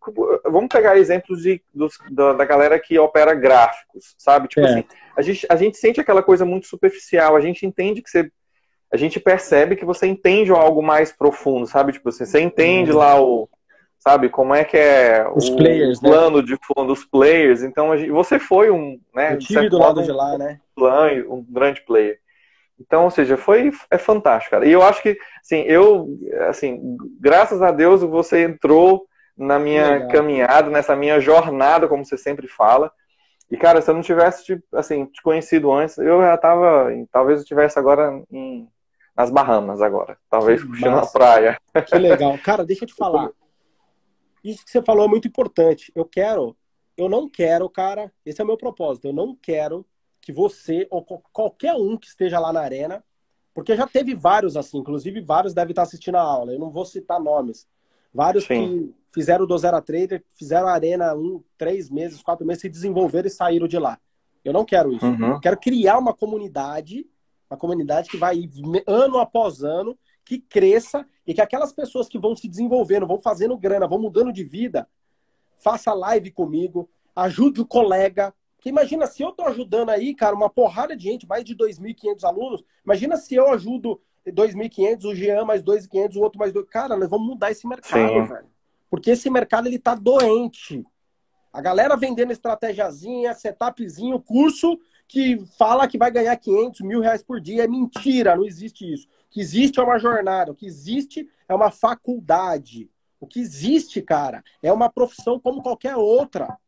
vamos 0.45 0.69
pegar 0.69 0.97
exemplos 0.97 1.41
de, 1.41 1.61
dos, 1.73 1.97
da, 2.09 2.33
da, 2.33 2.45
galera 2.45 2.79
que 2.79 2.97
opera 2.97 3.33
gráficos, 3.33 4.15
sabe? 4.17 4.47
Tipo 4.47 4.65
é. 4.65 4.69
assim, 4.69 4.83
a 5.15 5.21
gente, 5.21 5.47
a 5.49 5.55
gente 5.55 5.77
sente 5.77 5.99
aquela 5.99 6.23
coisa 6.23 6.45
muito 6.45 6.67
superficial, 6.67 7.35
a 7.35 7.41
gente 7.41 7.65
entende 7.65 8.01
que 8.01 8.09
você. 8.09 8.31
A 8.93 8.97
gente 8.97 9.21
percebe 9.21 9.77
que 9.77 9.85
você 9.85 10.05
entende 10.05 10.51
algo 10.51 10.81
mais 10.81 11.13
profundo, 11.13 11.65
sabe? 11.65 11.93
Tipo 11.93 12.09
assim, 12.09 12.25
você 12.25 12.41
entende 12.41 12.91
uhum. 12.91 12.97
lá 12.97 13.21
o. 13.21 13.49
Sabe, 13.99 14.29
como 14.29 14.55
é 14.55 14.63
que 14.63 14.75
é 14.75 15.29
Os 15.35 15.47
o 15.47 15.55
players, 15.55 15.99
plano 15.99 16.37
né? 16.37 16.43
de 16.43 16.57
fundo 16.63 16.87
dos 16.87 17.05
players. 17.05 17.61
Então, 17.61 17.95
gente, 17.95 18.09
você 18.09 18.39
foi 18.39 18.71
um. 18.71 18.99
Né, 19.13 19.33
Eu 19.33 19.37
tive 19.37 19.69
do 19.69 19.77
lado 19.77 20.01
de 20.01 20.11
lá, 20.11 20.37
né? 20.37 20.59
Um 21.29 21.45
grande 21.47 21.81
player. 21.81 22.19
Então, 22.81 23.03
ou 23.03 23.11
seja, 23.11 23.37
foi 23.37 23.71
é 23.89 23.97
fantástico, 23.97 24.51
cara. 24.51 24.67
E 24.67 24.71
eu 24.71 24.81
acho 24.81 25.01
que, 25.01 25.17
assim, 25.39 25.61
eu, 25.61 26.07
assim, 26.49 26.97
graças 27.19 27.61
a 27.61 27.71
Deus 27.71 28.01
você 28.01 28.43
entrou 28.43 29.07
na 29.37 29.59
minha 29.59 29.91
Legal. 29.91 30.07
caminhada, 30.09 30.69
nessa 30.69 30.95
minha 30.95 31.19
jornada, 31.19 31.87
como 31.87 32.03
você 32.03 32.17
sempre 32.17 32.47
fala. 32.47 32.91
E, 33.49 33.57
cara, 33.57 33.81
se 33.81 33.89
eu 33.89 33.95
não 33.95 34.01
tivesse, 34.01 34.45
tipo, 34.45 34.63
assim, 34.73 35.05
te 35.05 35.21
conhecido 35.21 35.71
antes, 35.71 35.97
eu 35.97 36.21
já 36.21 36.37
tava, 36.37 36.87
talvez 37.11 37.39
eu 37.39 37.43
estivesse 37.43 37.77
agora 37.77 38.23
em, 38.31 38.67
nas 39.15 39.29
Bahamas 39.29 39.81
agora. 39.81 40.17
Talvez 40.29 40.63
puxando 40.63 40.97
a 40.97 41.05
praia. 41.05 41.59
Que 41.87 41.97
legal. 41.97 42.37
Cara, 42.43 42.65
deixa 42.65 42.83
eu 42.83 42.87
te 42.87 42.95
falar. 42.95 43.29
Isso 44.43 44.65
que 44.65 44.71
você 44.71 44.81
falou 44.81 45.05
é 45.05 45.09
muito 45.09 45.27
importante. 45.27 45.91
Eu 45.93 46.05
quero, 46.05 46.55
eu 46.97 47.07
não 47.07 47.29
quero, 47.29 47.69
cara, 47.69 48.11
esse 48.25 48.41
é 48.41 48.43
o 48.43 48.47
meu 48.47 48.57
propósito, 48.57 49.07
eu 49.07 49.13
não 49.13 49.35
quero 49.39 49.85
que 50.21 50.31
você 50.31 50.87
ou 50.89 51.03
qualquer 51.03 51.73
um 51.73 51.97
que 51.97 52.07
esteja 52.07 52.39
lá 52.39 52.53
na 52.53 52.61
arena, 52.61 53.03
porque 53.53 53.75
já 53.75 53.87
teve 53.87 54.13
vários 54.15 54.55
assim, 54.55 54.77
inclusive 54.77 55.19
vários 55.19 55.53
devem 55.53 55.71
estar 55.71 55.81
assistindo 55.81 56.15
a 56.15 56.21
aula, 56.21 56.53
eu 56.53 56.59
não 56.59 56.69
vou 56.69 56.85
citar 56.85 57.19
nomes. 57.19 57.67
Vários 58.13 58.45
Sim. 58.45 58.93
que 58.93 58.95
fizeram 59.09 59.45
do 59.45 59.57
Zero 59.57 59.77
a 59.77 59.81
Trader, 59.81 60.23
fizeram 60.31 60.67
a 60.67 60.73
arena 60.73 61.15
um, 61.15 61.41
três 61.57 61.89
meses, 61.89 62.21
quatro 62.21 62.45
meses, 62.45 62.61
se 62.61 62.69
desenvolveram 62.69 63.27
e 63.27 63.31
saíram 63.31 63.67
de 63.67 63.79
lá. 63.79 63.99
Eu 64.43 64.53
não 64.53 64.65
quero 64.65 64.91
isso. 64.91 65.05
Uhum. 65.05 65.33
Eu 65.33 65.39
quero 65.39 65.57
criar 65.57 65.97
uma 65.97 66.13
comunidade, 66.13 67.07
uma 67.49 67.57
comunidade 67.57 68.09
que 68.09 68.17
vai 68.17 68.49
ano 68.85 69.17
após 69.17 69.63
ano, 69.63 69.97
que 70.25 70.39
cresça 70.39 71.05
e 71.25 71.33
que 71.33 71.41
aquelas 71.41 71.71
pessoas 71.71 72.07
que 72.07 72.19
vão 72.19 72.35
se 72.35 72.47
desenvolvendo, 72.47 73.07
vão 73.07 73.19
fazendo 73.19 73.57
grana, 73.57 73.87
vão 73.87 73.99
mudando 73.99 74.31
de 74.31 74.43
vida, 74.43 74.87
faça 75.57 75.93
live 75.93 76.31
comigo, 76.31 76.89
ajude 77.15 77.61
o 77.61 77.65
colega, 77.65 78.33
que 78.61 78.69
imagina 78.69 79.07
se 79.07 79.23
eu 79.23 79.31
tô 79.31 79.43
ajudando 79.45 79.89
aí, 79.89 80.13
cara, 80.13 80.35
uma 80.35 80.49
porrada 80.49 80.95
de 80.95 81.03
gente, 81.03 81.27
mais 81.27 81.43
de 81.43 81.55
2.500 81.55 82.23
alunos. 82.23 82.63
Imagina 82.85 83.17
se 83.17 83.33
eu 83.33 83.49
ajudo 83.49 83.99
2.500, 84.25 85.03
o 85.03 85.15
Jean 85.15 85.43
mais 85.43 85.63
2.500, 85.63 86.15
o 86.15 86.21
outro 86.21 86.39
mais 86.39 86.53
dois. 86.53 86.67
Cara, 86.69 86.95
nós 86.95 87.09
vamos 87.09 87.27
mudar 87.27 87.49
esse 87.49 87.67
mercado, 87.67 88.13
Sim. 88.13 88.23
velho. 88.23 88.45
Porque 88.87 89.09
esse 89.09 89.31
mercado 89.31 89.67
ele 89.67 89.79
tá 89.79 89.95
doente. 89.95 90.85
A 91.51 91.59
galera 91.59 91.97
vendendo 91.97 92.31
estratégiazinha, 92.31 93.33
setupzinho, 93.33 94.21
curso 94.21 94.79
que 95.07 95.43
fala 95.57 95.87
que 95.87 95.97
vai 95.97 96.11
ganhar 96.11 96.37
500 96.37 96.81
mil 96.81 97.01
reais 97.01 97.23
por 97.23 97.41
dia. 97.41 97.63
É 97.63 97.67
mentira, 97.67 98.35
não 98.35 98.45
existe 98.45 98.93
isso. 98.93 99.07
O 99.07 99.31
que 99.31 99.41
existe 99.41 99.79
é 99.79 99.83
uma 99.83 99.97
jornada, 99.97 100.51
o 100.51 100.55
que 100.55 100.67
existe 100.67 101.27
é 101.49 101.55
uma 101.55 101.71
faculdade. 101.71 102.91
O 103.19 103.25
que 103.25 103.39
existe, 103.39 104.03
cara, 104.03 104.43
é 104.61 104.71
uma 104.71 104.89
profissão 104.89 105.39
como 105.39 105.63
qualquer 105.63 105.95
outra 105.95 106.59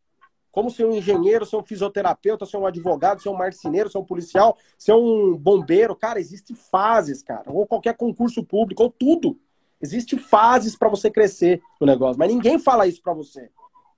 como 0.53 0.69
ser 0.69 0.85
um 0.85 0.93
engenheiro, 0.93 1.47
ser 1.47 1.55
um 1.55 1.63
fisioterapeuta, 1.63 2.45
ser 2.45 2.57
um 2.57 2.65
advogado, 2.67 3.19
ser 3.19 3.27
um 3.27 3.35
marceneiro, 3.35 3.89
ser 3.89 3.97
um 3.97 4.05
policial, 4.05 4.55
ser 4.77 4.93
um 4.93 5.35
bombeiro. 5.35 5.95
Cara, 5.95 6.19
existem 6.19 6.55
fases, 6.55 7.23
cara. 7.23 7.51
Ou 7.51 7.65
qualquer 7.65 7.97
concurso 7.97 8.43
público, 8.43 8.83
ou 8.83 8.89
tudo. 8.91 9.39
Existem 9.81 10.17
fases 10.19 10.77
para 10.77 10.87
você 10.87 11.09
crescer 11.09 11.59
no 11.81 11.87
negócio. 11.87 12.19
Mas 12.19 12.31
ninguém 12.31 12.59
fala 12.59 12.85
isso 12.85 13.01
para 13.01 13.13
você. 13.13 13.49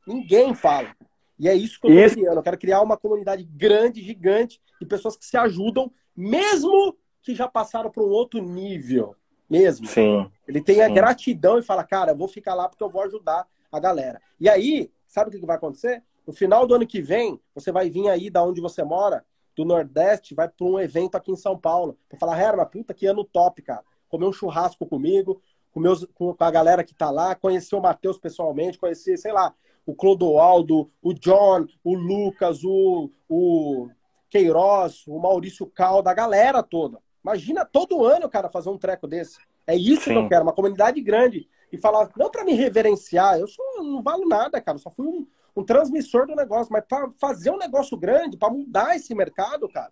Ninguém 0.07 0.55
fala. 0.55 0.95
E 1.37 1.49
é 1.49 1.53
isso 1.53 1.77
que 1.77 1.87
eu 1.87 1.91
estou 1.93 2.21
criando. 2.21 2.37
Eu 2.37 2.43
quero 2.43 2.57
criar 2.57 2.81
uma 2.81 2.95
comunidade 2.95 3.43
grande, 3.43 4.01
gigante, 4.01 4.61
de 4.79 4.87
pessoas 4.87 5.17
que 5.17 5.25
se 5.25 5.35
ajudam, 5.35 5.91
mesmo 6.15 6.95
que 7.21 7.35
já 7.35 7.49
passaram 7.49 7.91
para 7.91 8.01
um 8.01 8.09
outro 8.09 8.41
nível. 8.41 9.13
Mesmo. 9.49 9.87
Sim. 9.87 10.31
Ele 10.47 10.61
tem 10.61 10.81
a 10.81 10.87
gratidão 10.87 11.59
e 11.59 11.61
fala, 11.61 11.83
cara, 11.83 12.13
eu 12.13 12.15
vou 12.15 12.29
ficar 12.29 12.55
lá 12.55 12.69
porque 12.69 12.83
eu 12.83 12.89
vou 12.89 13.03
ajudar 13.03 13.45
a 13.69 13.77
galera. 13.77 14.21
E 14.39 14.47
aí, 14.47 14.89
sabe 15.05 15.35
o 15.35 15.37
que 15.37 15.45
vai 15.45 15.57
acontecer? 15.57 16.01
No 16.25 16.33
final 16.33 16.65
do 16.65 16.75
ano 16.75 16.87
que 16.87 17.01
vem, 17.01 17.39
você 17.53 17.71
vai 17.71 17.89
vir 17.89 18.09
aí 18.09 18.29
da 18.29 18.43
onde 18.43 18.61
você 18.61 18.83
mora, 18.83 19.23
do 19.55 19.63
Nordeste, 19.63 20.35
vai 20.35 20.49
para 20.49 20.65
um 20.65 20.79
evento 20.79 21.15
aqui 21.15 21.31
em 21.31 21.35
São 21.35 21.57
Paulo, 21.57 21.97
para 22.09 22.19
falar, 22.19 22.39
Herma, 22.39 22.65
puta 22.65 22.93
que 22.93 23.05
ano 23.05 23.23
top, 23.23 23.61
cara. 23.61 23.83
Comer 24.09 24.25
um 24.25 24.33
churrasco 24.33 24.85
comigo, 24.85 25.41
com, 25.71 25.79
meus, 25.79 26.05
com 26.13 26.35
a 26.37 26.51
galera 26.51 26.83
que 26.83 26.93
tá 26.93 27.09
lá, 27.09 27.35
conhecer 27.35 27.75
o 27.75 27.81
Matheus 27.81 28.17
pessoalmente, 28.17 28.77
conhecer, 28.77 29.17
sei 29.17 29.31
lá, 29.31 29.53
o 29.85 29.93
Clodoaldo, 29.93 30.91
o 31.01 31.13
John, 31.13 31.67
o 31.83 31.95
Lucas, 31.95 32.63
o, 32.63 33.09
o 33.29 33.89
Queiroz, 34.29 35.05
o 35.07 35.19
Maurício 35.19 35.65
Calda, 35.67 36.09
a 36.09 36.13
galera 36.13 36.63
toda. 36.63 36.99
Imagina 37.23 37.65
todo 37.65 38.03
ano, 38.03 38.29
cara, 38.29 38.49
fazer 38.49 38.69
um 38.69 38.77
treco 38.77 39.07
desse. 39.07 39.37
É 39.65 39.75
isso 39.75 40.03
Sim. 40.03 40.11
que 40.11 40.17
eu 40.17 40.29
quero, 40.29 40.43
uma 40.43 40.53
comunidade 40.53 40.99
grande. 41.01 41.47
E 41.71 41.77
falar, 41.77 42.09
não 42.15 42.29
para 42.29 42.43
me 42.43 42.53
reverenciar, 42.53 43.39
eu 43.39 43.47
sou, 43.47 43.83
não 43.83 44.01
valo 44.01 44.27
nada, 44.27 44.61
cara, 44.61 44.77
só 44.77 44.89
fui 44.89 45.07
um, 45.07 45.27
um 45.55 45.63
transmissor 45.63 46.27
do 46.27 46.35
negócio, 46.35 46.71
mas 46.71 46.83
para 46.87 47.09
fazer 47.19 47.49
um 47.49 47.57
negócio 47.57 47.97
grande, 47.97 48.37
para 48.37 48.53
mudar 48.53 48.95
esse 48.95 49.15
mercado, 49.15 49.69
cara, 49.69 49.91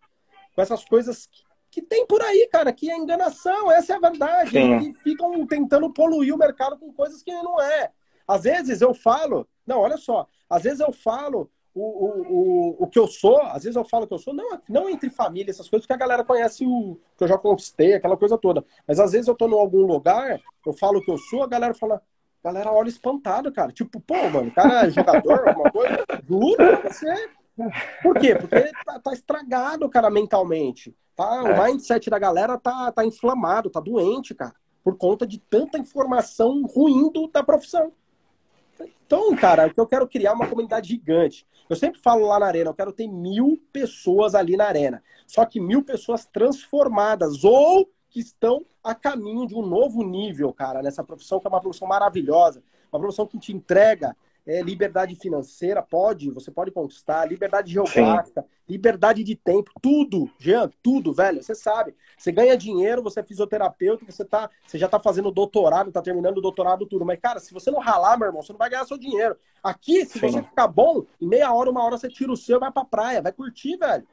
com 0.55 0.61
essas 0.61 0.83
coisas 0.83 1.27
que, 1.27 1.41
que, 1.71 1.81
tem 1.81 2.05
por 2.05 2.21
aí, 2.21 2.47
cara, 2.51 2.73
que 2.73 2.91
é 2.91 2.97
enganação, 2.97 3.71
essa 3.71 3.93
é 3.93 3.95
a 3.95 3.99
verdade. 3.99 4.51
Que 4.51 4.93
ficam 4.99 5.45
tentando 5.47 5.91
poluir 5.91 6.33
o 6.33 6.37
mercado 6.37 6.77
com 6.77 6.91
coisas 6.93 7.23
que 7.23 7.31
não 7.31 7.61
é. 7.61 7.91
Às 8.27 8.43
vezes 8.43 8.81
eu 8.81 8.93
falo, 8.93 9.47
não, 9.65 9.79
olha 9.79 9.97
só, 9.97 10.27
às 10.49 10.63
vezes 10.63 10.79
eu 10.79 10.91
falo 10.91 11.49
o, 11.73 11.81
o, 11.81 12.21
o, 12.21 12.83
o 12.83 12.87
que 12.87 12.99
eu 12.99 13.07
sou, 13.07 13.41
às 13.41 13.63
vezes 13.63 13.75
eu 13.75 13.83
falo 13.83 14.07
que 14.07 14.13
eu 14.13 14.19
sou, 14.19 14.33
não, 14.33 14.61
não 14.69 14.89
entre 14.89 15.09
família, 15.09 15.49
essas 15.49 15.67
coisas, 15.67 15.85
porque 15.85 15.93
a 15.93 15.97
galera 15.97 16.23
conhece 16.23 16.65
o 16.65 16.99
que 17.17 17.23
eu 17.23 17.27
já 17.27 17.37
conquistei, 17.37 17.93
aquela 17.93 18.15
coisa 18.15 18.37
toda. 18.37 18.63
Mas 18.87 18.99
às 18.99 19.11
vezes 19.11 19.27
eu 19.27 19.35
tô 19.35 19.47
em 19.47 19.53
algum 19.53 19.81
lugar, 19.81 20.39
eu 20.65 20.73
falo 20.73 20.99
o 20.99 21.01
que 21.01 21.11
eu 21.11 21.17
sou, 21.17 21.43
a 21.43 21.47
galera 21.47 21.73
fala, 21.73 22.01
a 22.43 22.47
galera 22.47 22.71
olha 22.71 22.89
espantado, 22.89 23.51
cara. 23.53 23.71
Tipo, 23.71 24.01
pô, 24.01 24.29
mano, 24.29 24.49
o 24.49 24.53
cara 24.53 24.87
é 24.87 24.89
jogador, 24.89 25.47
alguma 25.47 25.71
coisa? 25.71 26.05
Juro 26.27 26.81
você. 26.83 27.29
Por 28.01 28.19
quê? 28.19 28.35
Porque 28.35 28.71
tá, 28.85 28.99
tá, 28.99 29.13
estragado, 29.13 29.89
cara, 29.89 30.09
mentalmente. 30.09 30.93
Tá? 31.15 31.43
É. 31.45 31.51
O 31.51 31.63
mindset 31.63 32.09
da 32.09 32.19
galera 32.19 32.57
tá, 32.57 32.91
tá 32.91 33.05
inflamado, 33.05 33.69
tá 33.69 33.79
doente, 33.79 34.35
cara. 34.35 34.53
Por 34.83 34.97
conta 34.97 35.25
de 35.25 35.39
tanta 35.39 35.77
informação 35.77 36.63
ruim 36.63 37.09
do, 37.11 37.27
da 37.27 37.41
profissão. 37.41 37.93
Então, 39.05 39.33
cara, 39.35 39.71
eu 39.77 39.87
quero 39.87 40.07
criar 40.07 40.31
é 40.31 40.33
uma 40.33 40.47
comunidade 40.47 40.89
gigante. 40.89 41.47
Eu 41.69 41.75
sempre 41.75 42.01
falo 42.01 42.27
lá 42.27 42.39
na 42.39 42.47
arena, 42.47 42.71
eu 42.71 42.73
quero 42.73 42.91
ter 42.91 43.07
mil 43.07 43.61
pessoas 43.71 44.35
ali 44.35 44.57
na 44.57 44.65
arena. 44.65 45.01
Só 45.25 45.45
que 45.45 45.61
mil 45.61 45.83
pessoas 45.83 46.25
transformadas 46.25 47.43
ou 47.43 47.89
que 48.13 48.19
estão 48.19 48.63
a 48.83 48.93
caminho 48.93 49.47
de 49.47 49.55
um 49.55 49.65
novo 49.65 50.03
nível, 50.03 50.53
cara, 50.53 50.83
nessa 50.83 51.03
profissão 51.03 51.39
que 51.39 51.47
é 51.47 51.49
uma 51.49 51.59
profissão 51.59 51.87
maravilhosa, 51.87 52.63
uma 52.91 52.99
profissão 52.99 53.25
que 53.25 53.39
te 53.39 53.51
entrega 53.51 54.15
é, 54.45 54.61
liberdade 54.61 55.15
financeira, 55.15 55.81
pode, 55.81 56.29
você 56.29 56.51
pode 56.51 56.69
conquistar, 56.69 57.25
liberdade 57.25 57.71
geográfica, 57.71 58.41
Sim. 58.41 58.47
liberdade 58.69 59.23
de 59.23 59.35
tempo, 59.35 59.71
tudo, 59.81 60.29
Jean, 60.37 60.69
tudo, 60.83 61.11
velho, 61.11 61.41
você 61.41 61.55
sabe. 61.55 61.95
Você 62.15 62.31
ganha 62.31 62.55
dinheiro, 62.55 63.01
você 63.01 63.21
é 63.21 63.23
fisioterapeuta, 63.23 64.05
você, 64.05 64.23
tá, 64.23 64.47
você 64.67 64.77
já 64.77 64.87
tá 64.87 64.99
fazendo 64.99 65.31
doutorado, 65.31 65.91
tá 65.91 66.01
terminando 66.01 66.37
o 66.37 66.41
doutorado, 66.41 66.85
tudo. 66.85 67.05
Mas, 67.05 67.19
cara, 67.19 67.39
se 67.39 67.53
você 67.53 67.71
não 67.71 67.79
ralar, 67.79 68.17
meu 68.17 68.27
irmão, 68.27 68.43
você 68.43 68.51
não 68.51 68.59
vai 68.59 68.69
ganhar 68.69 68.85
seu 68.85 68.97
dinheiro. 68.97 69.35
Aqui, 69.63 70.05
se 70.05 70.19
Sim. 70.19 70.27
você 70.27 70.43
ficar 70.43 70.67
bom, 70.67 71.05
em 71.19 71.27
meia 71.27 71.51
hora, 71.51 71.71
uma 71.71 71.83
hora 71.83 71.97
você 71.97 72.09
tira 72.09 72.31
o 72.31 72.37
seu 72.37 72.57
e 72.57 72.59
vai 72.59 72.71
pra 72.71 72.85
praia, 72.85 73.21
vai 73.21 73.31
curtir, 73.31 73.77
velho. 73.77 74.05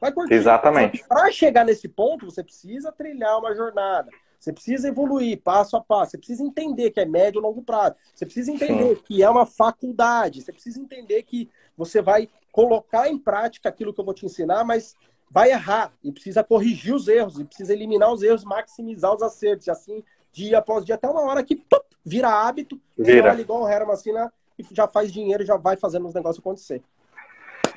Vai 0.00 0.12
curtir. 0.12 0.34
Exatamente. 0.34 1.04
Para 1.08 1.30
chegar 1.30 1.64
nesse 1.64 1.88
ponto, 1.88 2.26
você 2.26 2.42
precisa 2.42 2.92
trilhar 2.92 3.38
uma 3.38 3.54
jornada. 3.54 4.10
Você 4.38 4.52
precisa 4.52 4.88
evoluir 4.88 5.40
passo 5.42 5.76
a 5.76 5.80
passo. 5.80 6.12
Você 6.12 6.18
precisa 6.18 6.42
entender 6.42 6.90
que 6.90 7.00
é 7.00 7.04
médio 7.04 7.40
ou 7.40 7.48
longo 7.48 7.62
prazo. 7.62 7.96
Você 8.14 8.26
precisa 8.26 8.52
entender 8.52 8.96
Sim. 8.96 9.02
que 9.06 9.22
é 9.22 9.30
uma 9.30 9.46
faculdade. 9.46 10.42
Você 10.42 10.52
precisa 10.52 10.78
entender 10.78 11.22
que 11.22 11.50
você 11.76 12.02
vai 12.02 12.28
colocar 12.52 13.08
em 13.08 13.18
prática 13.18 13.68
aquilo 13.68 13.92
que 13.92 14.00
eu 14.00 14.04
vou 14.04 14.14
te 14.14 14.26
ensinar, 14.26 14.64
mas 14.64 14.94
vai 15.30 15.50
errar 15.50 15.92
e 16.02 16.12
precisa 16.12 16.44
corrigir 16.44 16.94
os 16.94 17.08
erros 17.08 17.40
e 17.40 17.44
precisa 17.44 17.72
eliminar 17.72 18.12
os 18.12 18.22
erros, 18.22 18.44
maximizar 18.44 19.14
os 19.14 19.22
acertos. 19.22 19.66
E 19.66 19.70
assim, 19.70 20.04
dia 20.30 20.58
após 20.58 20.84
dia, 20.84 20.94
até 20.94 21.08
uma 21.08 21.22
hora 21.22 21.42
que 21.42 21.64
vira 22.04 22.28
hábito, 22.28 22.78
vira 22.96 23.40
igual 23.40 23.62
o 23.62 23.68
Herman 23.68 23.94
assim, 23.94 24.12
né? 24.12 24.30
e 24.58 24.66
já 24.72 24.86
faz 24.86 25.12
dinheiro 25.12 25.42
e 25.42 25.46
já 25.46 25.56
vai 25.56 25.76
fazendo 25.76 26.06
os 26.06 26.14
negócios 26.14 26.40
acontecer. 26.40 26.82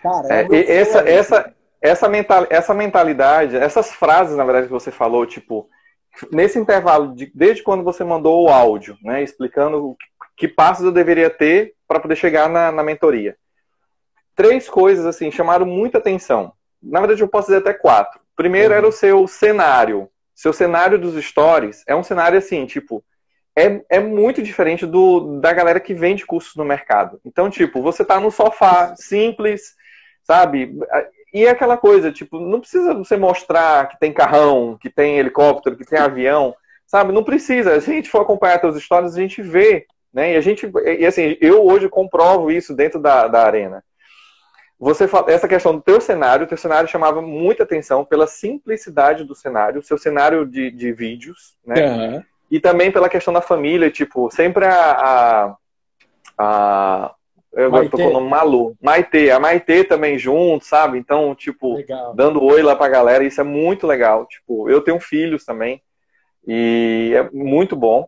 Cara, 0.02 0.28
é, 0.32 0.48
é 0.52 0.76
essa, 0.78 1.00
essa, 1.00 1.56
essa, 1.88 2.10
mental, 2.10 2.48
essa 2.50 2.74
mentalidade, 2.74 3.56
essas 3.56 3.92
frases, 3.92 4.36
na 4.36 4.44
verdade, 4.44 4.68
que 4.68 4.74
você 4.74 4.92
falou, 4.92 5.26
tipo, 5.26 5.70
nesse 6.32 6.58
intervalo, 6.58 7.16
de, 7.16 7.32
desde 7.34 7.64
quando 7.64 7.84
você 7.84 8.04
mandou 8.04 8.44
o 8.44 8.50
áudio, 8.50 8.98
né, 9.02 9.24
explicando 9.24 9.96
que 10.36 10.48
passos 10.48 10.86
eu 10.86 10.92
deveria 10.92 11.30
ter 11.30 11.74
para 11.88 12.00
poder 12.00 12.16
chegar 12.16 12.50
na, 12.50 12.72
na 12.72 12.84
mentoria. 12.84 13.36
Três 14.36 14.70
coisas, 14.70 15.06
assim, 15.06 15.32
chamaram 15.32 15.66
muita 15.66 15.98
atenção. 15.98 16.54
Na 16.82 17.00
verdade, 17.00 17.22
eu 17.22 17.28
posso 17.28 17.48
dizer 17.48 17.60
até 17.60 17.74
quatro. 17.74 18.20
Primeiro 18.36 18.72
uhum. 18.72 18.78
era 18.78 18.88
o 18.88 18.92
seu 18.92 19.28
cenário. 19.28 20.10
Seu 20.36 20.54
cenário 20.54 21.00
dos 21.00 21.16
stories 21.24 21.84
é 21.88 21.96
um 21.96 22.04
cenário 22.04 22.38
assim, 22.38 22.68
tipo, 22.68 23.04
é, 23.58 23.82
é 23.90 24.00
muito 24.00 24.44
diferente 24.44 24.86
do 24.86 25.40
da 25.40 25.52
galera 25.52 25.80
que 25.80 25.96
vende 25.96 26.24
cursos 26.24 26.56
no 26.56 26.64
mercado. 26.64 27.20
Então, 27.26 27.50
tipo, 27.50 27.82
você 27.82 28.06
tá 28.06 28.20
no 28.20 28.30
sofá, 28.30 28.96
simples, 28.96 29.76
sabe? 30.24 30.78
E 31.38 31.46
é 31.46 31.52
aquela 31.52 31.78
coisa, 31.78 32.12
tipo, 32.12 32.40
não 32.40 32.60
precisa 32.60 32.96
você 32.96 33.16
mostrar 33.16 33.88
que 33.90 34.00
tem 34.00 34.12
carrão, 34.12 34.76
que 34.82 34.90
tem 34.90 35.20
helicóptero, 35.20 35.78
que 35.78 35.86
tem 35.86 36.00
avião, 36.00 36.56
sabe? 36.88 37.14
Não 37.14 37.24
precisa. 37.24 37.80
Se 37.80 37.92
a 37.92 37.94
gente 37.94 38.10
for 38.10 38.22
acompanhar 38.22 38.60
suas 38.60 38.76
histórias, 38.76 39.16
a 39.16 39.22
gente 39.22 39.40
vê, 39.44 39.86
né? 40.12 40.34
E 40.34 40.36
a 40.36 40.42
gente, 40.42 40.68
e 40.98 41.06
assim, 41.06 41.38
eu 41.40 41.64
hoje 41.64 41.88
comprovo 41.90 42.50
isso 42.50 42.74
dentro 42.74 43.00
da, 43.00 43.28
da 43.28 43.46
arena. 43.46 43.84
Você 44.80 45.08
fala, 45.08 45.32
essa 45.32 45.48
questão 45.48 45.76
do 45.76 45.82
teu 45.82 46.02
cenário, 46.02 46.46
o 46.46 46.50
teu 46.50 46.58
cenário 46.58 46.90
chamava 46.90 47.22
muita 47.22 47.62
atenção 47.62 48.04
pela 48.04 48.26
simplicidade 48.26 49.24
do 49.24 49.36
cenário, 49.36 49.84
seu 49.84 49.98
cenário 50.00 50.44
de, 50.44 50.72
de 50.72 50.92
vídeos, 50.92 51.56
né? 51.64 51.86
Uhum. 51.86 52.24
E 52.50 52.60
também 52.60 52.92
pela 52.92 53.10
questão 53.10 53.32
da 53.32 53.42
família, 53.42 53.92
tipo, 53.92 54.32
sempre 54.32 54.66
a, 54.66 54.92
a, 54.92 55.56
a 56.40 57.16
eu 57.58 57.72
Maitê. 57.72 57.90
tô 57.90 57.98
falando 57.98 58.30
Malu. 58.30 58.78
Maitê, 58.82 59.32
a 59.32 59.40
Maitê 59.40 59.84
também 59.84 60.18
junto, 60.18 60.66
sabe? 60.66 60.98
Então, 60.98 61.34
tipo, 61.34 61.76
legal. 61.76 62.14
dando 62.16 62.44
oi 62.44 62.62
lá 62.62 62.76
pra 62.76 62.88
galera, 62.88 63.24
isso 63.24 63.42
é 63.42 63.44
muito 63.44 63.88
legal. 63.88 64.26
Tipo, 64.26 64.70
eu 64.70 64.82
tenho 64.82 65.00
filhos 65.00 65.44
também, 65.44 65.82
e 66.48 67.14
é 67.16 67.30
muito 67.32 67.76
bom. 67.76 68.08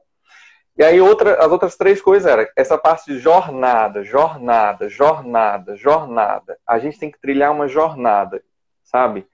E 0.77 0.83
aí 0.83 1.01
outra, 1.01 1.43
as 1.43 1.51
outras 1.51 1.75
três 1.75 2.01
coisas 2.01 2.31
era 2.31 2.49
essa 2.55 2.77
parte 2.77 3.11
de 3.11 3.19
jornada, 3.19 4.01
jornada, 4.01 4.87
jornada, 4.87 5.75
jornada. 5.75 6.57
A 6.65 6.79
gente 6.79 6.97
tem 6.97 7.11
que 7.11 7.19
trilhar 7.19 7.51
uma 7.51 7.67
jornada, 7.67 8.41
sabe? 8.83 9.27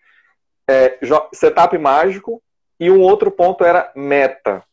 É, 0.67 0.97
setup 1.34 1.78
mágico 1.78 2.41
e 2.80 2.89
um 2.89 2.99
outro 2.99 3.30
ponto 3.30 3.63
era 3.63 3.91
meta. 3.95 4.63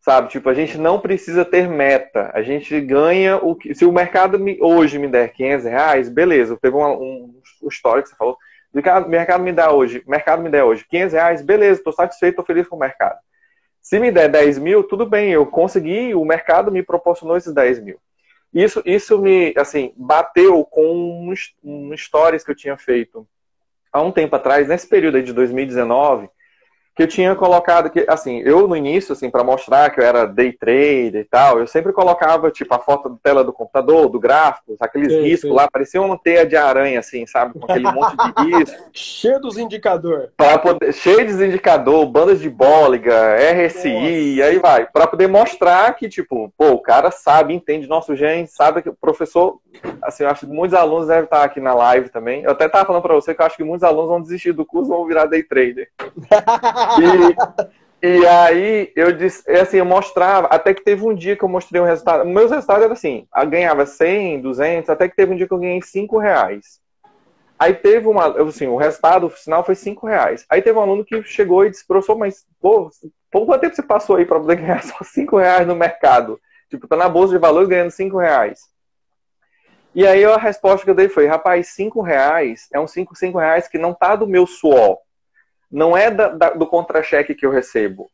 Sabe? 0.00 0.28
Tipo, 0.28 0.48
a 0.48 0.54
gente 0.54 0.78
não 0.78 1.00
precisa 1.00 1.44
ter 1.44 1.68
meta. 1.68 2.30
A 2.32 2.42
gente 2.42 2.80
ganha 2.80 3.36
o 3.36 3.54
que. 3.54 3.74
Se 3.74 3.84
o 3.84 3.92
mercado 3.92 4.38
me, 4.38 4.56
hoje 4.60 4.98
me 4.98 5.08
der 5.08 5.32
500 5.32 5.64
reais, 5.66 6.08
beleza. 6.08 6.56
Pegou 6.56 6.82
um, 6.84 7.34
um 7.62 7.68
histórico 7.68 8.04
que 8.04 8.10
você 8.10 8.16
falou. 8.16 8.36
O 8.72 9.08
mercado 9.08 9.42
me 9.42 9.52
dá 9.52 9.72
hoje, 9.72 10.02
mercado 10.06 10.42
me 10.42 10.50
der 10.50 10.62
hoje 10.62 10.84
500 10.88 11.12
reais, 11.14 11.42
beleza, 11.42 11.80
estou 11.80 11.92
satisfeito, 11.92 12.32
estou 12.32 12.44
feliz 12.44 12.68
com 12.68 12.76
o 12.76 12.78
mercado. 12.78 13.18
Se 13.80 13.98
me 13.98 14.12
der 14.12 14.28
10 14.28 14.58
mil, 14.58 14.84
tudo 14.84 15.06
bem, 15.06 15.30
eu 15.30 15.46
consegui, 15.46 16.14
o 16.14 16.24
mercado 16.24 16.70
me 16.70 16.82
proporcionou 16.82 17.36
esses 17.36 17.54
10 17.54 17.80
mil. 17.80 17.98
Isso, 18.52 18.82
isso 18.84 19.18
me, 19.18 19.54
assim, 19.56 19.92
bateu 19.96 20.64
com 20.64 20.84
um, 20.84 21.34
um 21.64 21.96
stories 21.96 22.44
que 22.44 22.50
eu 22.50 22.56
tinha 22.56 22.76
feito 22.76 23.26
há 23.92 24.02
um 24.02 24.12
tempo 24.12 24.36
atrás, 24.36 24.68
nesse 24.68 24.86
período 24.86 25.16
aí 25.16 25.22
de 25.22 25.32
2019, 25.32 26.28
que 26.98 27.04
eu 27.04 27.06
tinha 27.06 27.32
colocado 27.36 27.90
que 27.90 28.04
assim, 28.08 28.42
eu 28.44 28.66
no 28.66 28.74
início 28.74 29.12
assim 29.12 29.30
para 29.30 29.44
mostrar 29.44 29.88
que 29.90 30.00
eu 30.00 30.04
era 30.04 30.26
day 30.26 30.52
trader 30.52 31.20
e 31.20 31.24
tal, 31.24 31.60
eu 31.60 31.66
sempre 31.68 31.92
colocava 31.92 32.50
tipo 32.50 32.74
a 32.74 32.80
foto 32.80 33.10
da 33.10 33.16
tela 33.22 33.44
do 33.44 33.52
computador, 33.52 34.08
do 34.08 34.18
gráfico, 34.18 34.74
aqueles 34.80 35.12
sim, 35.12 35.22
riscos 35.22 35.48
sim. 35.48 35.54
lá, 35.54 35.68
parecia 35.70 36.02
uma 36.02 36.18
teia 36.18 36.44
de 36.44 36.56
aranha 36.56 36.98
assim, 36.98 37.24
sabe, 37.24 37.56
com 37.56 37.70
aquele 37.70 37.88
monte 37.92 38.16
de 38.16 38.50
risco. 38.58 38.90
cheio 38.92 39.38
dos 39.38 39.56
indicadores. 39.56 40.30
Para 40.36 40.58
poder 40.58 40.92
cheio 40.92 41.24
de 41.24 41.46
indicador, 41.46 42.04
bandas 42.04 42.40
de 42.40 42.50
Bollinger, 42.50 43.12
RSI, 43.12 43.92
Nossa. 43.92 44.08
e 44.08 44.42
aí 44.42 44.58
vai, 44.58 44.86
para 44.86 45.06
poder 45.06 45.28
mostrar 45.28 45.94
que 45.94 46.08
tipo, 46.08 46.52
pô, 46.58 46.70
o 46.70 46.82
cara 46.82 47.12
sabe, 47.12 47.54
entende 47.54 47.86
nosso 47.86 48.16
gene, 48.16 48.48
sabe 48.48 48.82
que 48.82 48.88
o 48.88 48.96
professor, 49.00 49.60
assim, 50.02 50.24
eu 50.24 50.30
acho 50.30 50.48
que 50.48 50.52
muitos 50.52 50.76
alunos 50.76 51.06
devem 51.06 51.22
estar 51.22 51.44
aqui 51.44 51.60
na 51.60 51.74
live 51.74 52.08
também. 52.08 52.42
Eu 52.42 52.50
até 52.50 52.68
tava 52.68 52.86
falando 52.86 53.02
para 53.02 53.14
você 53.14 53.32
que 53.32 53.40
eu 53.40 53.46
acho 53.46 53.56
que 53.56 53.62
muitos 53.62 53.84
alunos 53.84 54.08
vão 54.08 54.20
desistir 54.20 54.50
do 54.50 54.66
curso, 54.66 54.90
vão 54.90 55.06
virar 55.06 55.26
day 55.26 55.44
trader. 55.44 55.88
E, 58.00 58.18
e 58.20 58.26
aí 58.26 58.92
eu 58.94 59.12
disse, 59.12 59.50
assim, 59.50 59.78
eu 59.78 59.84
mostrava, 59.84 60.46
até 60.48 60.72
que 60.72 60.84
teve 60.84 61.04
um 61.04 61.14
dia 61.14 61.36
que 61.36 61.42
eu 61.42 61.48
mostrei 61.48 61.80
um 61.80 61.84
resultado. 61.84 62.24
Meus 62.24 62.50
resultados 62.50 62.84
eram 62.84 62.92
assim, 62.92 63.26
eu 63.36 63.46
ganhava 63.48 63.84
100, 63.84 64.40
200, 64.40 64.90
até 64.90 65.08
que 65.08 65.16
teve 65.16 65.32
um 65.32 65.36
dia 65.36 65.46
que 65.46 65.52
eu 65.52 65.58
ganhei 65.58 65.82
5 65.82 66.18
reais. 66.18 66.80
Aí 67.58 67.74
teve 67.74 68.06
uma, 68.06 68.26
assim, 68.40 68.68
o 68.68 68.76
resultado 68.76 69.26
o 69.26 69.30
final 69.30 69.64
foi 69.64 69.74
5 69.74 70.06
reais. 70.06 70.46
Aí 70.48 70.62
teve 70.62 70.78
um 70.78 70.82
aluno 70.82 71.04
que 71.04 71.22
chegou 71.24 71.64
e 71.64 71.70
disse, 71.70 71.86
professor, 71.86 72.16
mas, 72.16 72.46
pô, 72.60 72.88
quanto 73.32 73.60
tempo 73.60 73.74
você 73.74 73.82
passou 73.82 74.16
aí 74.16 74.24
para 74.24 74.38
poder 74.38 74.56
ganhar 74.62 74.82
só 74.84 75.02
5 75.02 75.36
reais 75.36 75.66
no 75.66 75.74
mercado? 75.74 76.40
Tipo, 76.70 76.86
tá 76.86 76.96
na 76.96 77.08
bolsa 77.08 77.32
de 77.32 77.40
valores 77.40 77.68
ganhando 77.68 77.90
5 77.90 78.16
reais. 78.16 78.60
E 79.92 80.06
aí 80.06 80.24
a 80.24 80.36
resposta 80.36 80.84
que 80.84 80.90
eu 80.90 80.94
dei 80.94 81.08
foi, 81.08 81.26
rapaz, 81.26 81.68
5 81.74 82.00
reais 82.00 82.68
é 82.72 82.78
um 82.78 82.86
5, 82.86 83.16
5 83.16 83.38
reais 83.38 83.66
que 83.66 83.78
não 83.78 83.92
tá 83.92 84.14
do 84.14 84.26
meu 84.28 84.46
suor 84.46 84.98
não 85.70 85.96
é 85.96 86.10
da, 86.10 86.28
da, 86.28 86.50
do 86.50 86.66
contra-cheque 86.66 87.34
que 87.34 87.44
eu 87.44 87.50
recebo. 87.50 88.10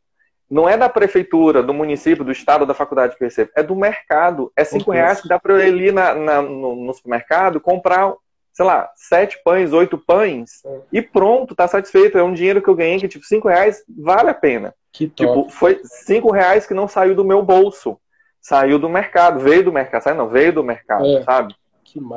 Não 0.49 0.69
é 0.69 0.77
da 0.77 0.87
prefeitura, 0.87 1.63
do 1.63 1.73
município, 1.73 2.23
do 2.23 2.31
estado, 2.31 2.65
da 2.65 2.73
faculdade 2.73 3.15
que 3.15 3.23
eu 3.23 3.27
recebo. 3.27 3.51
É 3.55 3.63
do 3.63 3.75
mercado. 3.75 4.51
É 4.55 4.63
cinco 4.63 4.91
reais 4.91 5.21
que 5.21 5.27
dá 5.27 5.39
para 5.39 5.53
eu 5.53 5.77
ir 5.77 5.91
na, 5.91 6.13
na, 6.13 6.41
no, 6.41 6.75
no, 6.75 6.93
supermercado 6.93 7.59
comprar, 7.59 8.13
sei 8.53 8.63
lá, 8.63 8.91
sete 8.95 9.41
pães, 9.43 9.73
oito 9.73 9.97
pães 9.97 10.63
é. 10.63 10.79
e 10.93 11.01
pronto, 11.01 11.55
tá 11.55 11.67
satisfeito. 11.67 12.17
É 12.17 12.23
um 12.23 12.33
dinheiro 12.33 12.61
que 12.61 12.69
eu 12.69 12.75
ganhei 12.75 12.99
que, 12.99 13.07
tipo, 13.07 13.25
cinco 13.25 13.47
reais 13.47 13.83
vale 13.89 14.29
a 14.29 14.35
pena. 14.35 14.73
Que 14.93 15.07
top. 15.07 15.15
Tipo, 15.15 15.49
foi 15.49 15.81
cinco 15.83 16.31
reais 16.31 16.67
que 16.67 16.75
não 16.75 16.87
saiu 16.87 17.15
do 17.15 17.25
meu 17.25 17.41
bolso. 17.41 17.99
Saiu 18.39 18.77
do 18.77 18.87
mercado, 18.87 19.39
veio 19.39 19.63
do 19.63 19.73
mercado. 19.73 20.03
Saiu 20.03 20.15
não, 20.15 20.29
veio 20.29 20.53
do 20.53 20.63
mercado, 20.63 21.05
é. 21.07 21.23
sabe? 21.23 21.55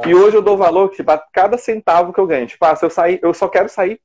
E 0.06 0.14
hoje 0.14 0.36
eu 0.36 0.42
dou 0.42 0.56
valor 0.56 0.90
tipo, 0.90 1.10
a 1.10 1.18
cada 1.32 1.56
centavo 1.56 2.12
que 2.12 2.20
eu 2.20 2.26
ganho. 2.26 2.46
Tipo, 2.46 2.64
ah, 2.66 2.76
se 2.76 2.84
eu 2.84 2.90
sair, 2.90 3.18
eu 3.22 3.32
só 3.32 3.48
quero 3.48 3.68
sair 3.68 3.98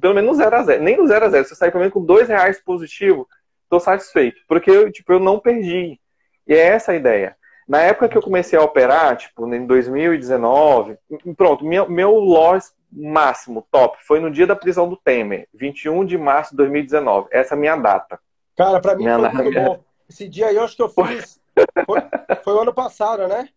pelo 0.00 0.14
menos 0.14 0.30
no 0.30 0.36
0 0.36 0.56
a 0.56 0.62
0 0.62 0.82
Nem 0.82 0.96
no 0.96 1.06
0 1.06 1.24
a 1.24 1.28
0 1.28 1.44
Se 1.44 1.52
eu 1.52 1.56
sair 1.56 1.70
pelo 1.70 1.80
menos 1.80 1.94
com 1.94 2.04
dois 2.04 2.28
reais 2.28 2.60
positivo, 2.60 3.28
estou 3.62 3.80
satisfeito. 3.80 4.40
Porque 4.46 4.70
eu, 4.70 4.90
tipo, 4.92 5.12
eu 5.12 5.20
não 5.20 5.38
perdi. 5.38 5.98
E 6.46 6.54
é 6.54 6.58
essa 6.58 6.92
a 6.92 6.96
ideia. 6.96 7.36
Na 7.66 7.80
época 7.80 8.08
que 8.08 8.18
eu 8.18 8.22
comecei 8.22 8.58
a 8.58 8.62
operar, 8.62 9.16
tipo, 9.16 9.52
em 9.52 9.66
2019, 9.66 10.98
pronto, 11.36 11.64
meu, 11.64 11.88
meu 11.88 12.10
loss 12.12 12.74
máximo, 12.92 13.66
top, 13.72 13.98
foi 14.06 14.20
no 14.20 14.30
dia 14.30 14.46
da 14.46 14.54
prisão 14.54 14.88
do 14.88 14.96
Temer, 14.96 15.48
21 15.52 16.04
de 16.04 16.16
março 16.16 16.50
de 16.50 16.58
2019. 16.58 17.28
Essa 17.32 17.54
é 17.54 17.56
a 17.56 17.60
minha 17.60 17.76
data. 17.76 18.20
Cara, 18.56 18.80
para 18.80 18.94
mim 18.94 19.04
minha 19.04 19.18
foi 19.18 19.42
muito 19.42 19.54
bom. 19.54 19.84
Esse 20.08 20.28
dia 20.28 20.46
aí 20.46 20.56
eu 20.56 20.62
acho 20.62 20.76
que 20.76 20.82
eu 20.82 20.88
fiz. 20.88 21.42
Foi, 21.86 22.00
foi 22.42 22.52
o 22.52 22.60
ano 22.62 22.74
passado, 22.74 23.28
né? 23.28 23.48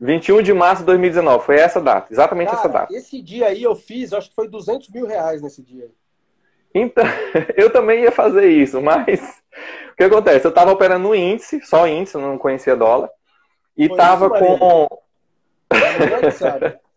21 0.00 0.42
de 0.42 0.52
março 0.52 0.82
de 0.82 0.86
2019, 0.86 1.44
foi 1.44 1.56
essa 1.56 1.80
data, 1.80 2.12
exatamente 2.12 2.48
Cara, 2.48 2.58
essa 2.60 2.68
data. 2.68 2.94
Esse 2.94 3.20
dia 3.20 3.46
aí 3.46 3.62
eu 3.62 3.74
fiz, 3.74 4.12
acho 4.12 4.28
que 4.28 4.34
foi 4.34 4.48
200 4.48 4.88
mil 4.90 5.06
reais 5.06 5.42
nesse 5.42 5.62
dia. 5.62 5.90
Então, 6.74 7.04
eu 7.56 7.70
também 7.70 8.02
ia 8.02 8.12
fazer 8.12 8.48
isso, 8.48 8.80
mas 8.80 9.42
o 9.92 9.96
que 9.96 10.04
acontece? 10.04 10.46
Eu 10.46 10.50
estava 10.50 10.70
operando 10.70 11.08
no 11.08 11.14
índice, 11.14 11.60
só 11.64 11.86
índice, 11.88 12.16
não 12.16 12.38
conhecia 12.38 12.76
dólar, 12.76 13.10
e 13.76 13.88
foi 13.88 13.96
tava 13.96 14.26
isso, 14.26 14.58
com. 14.58 14.88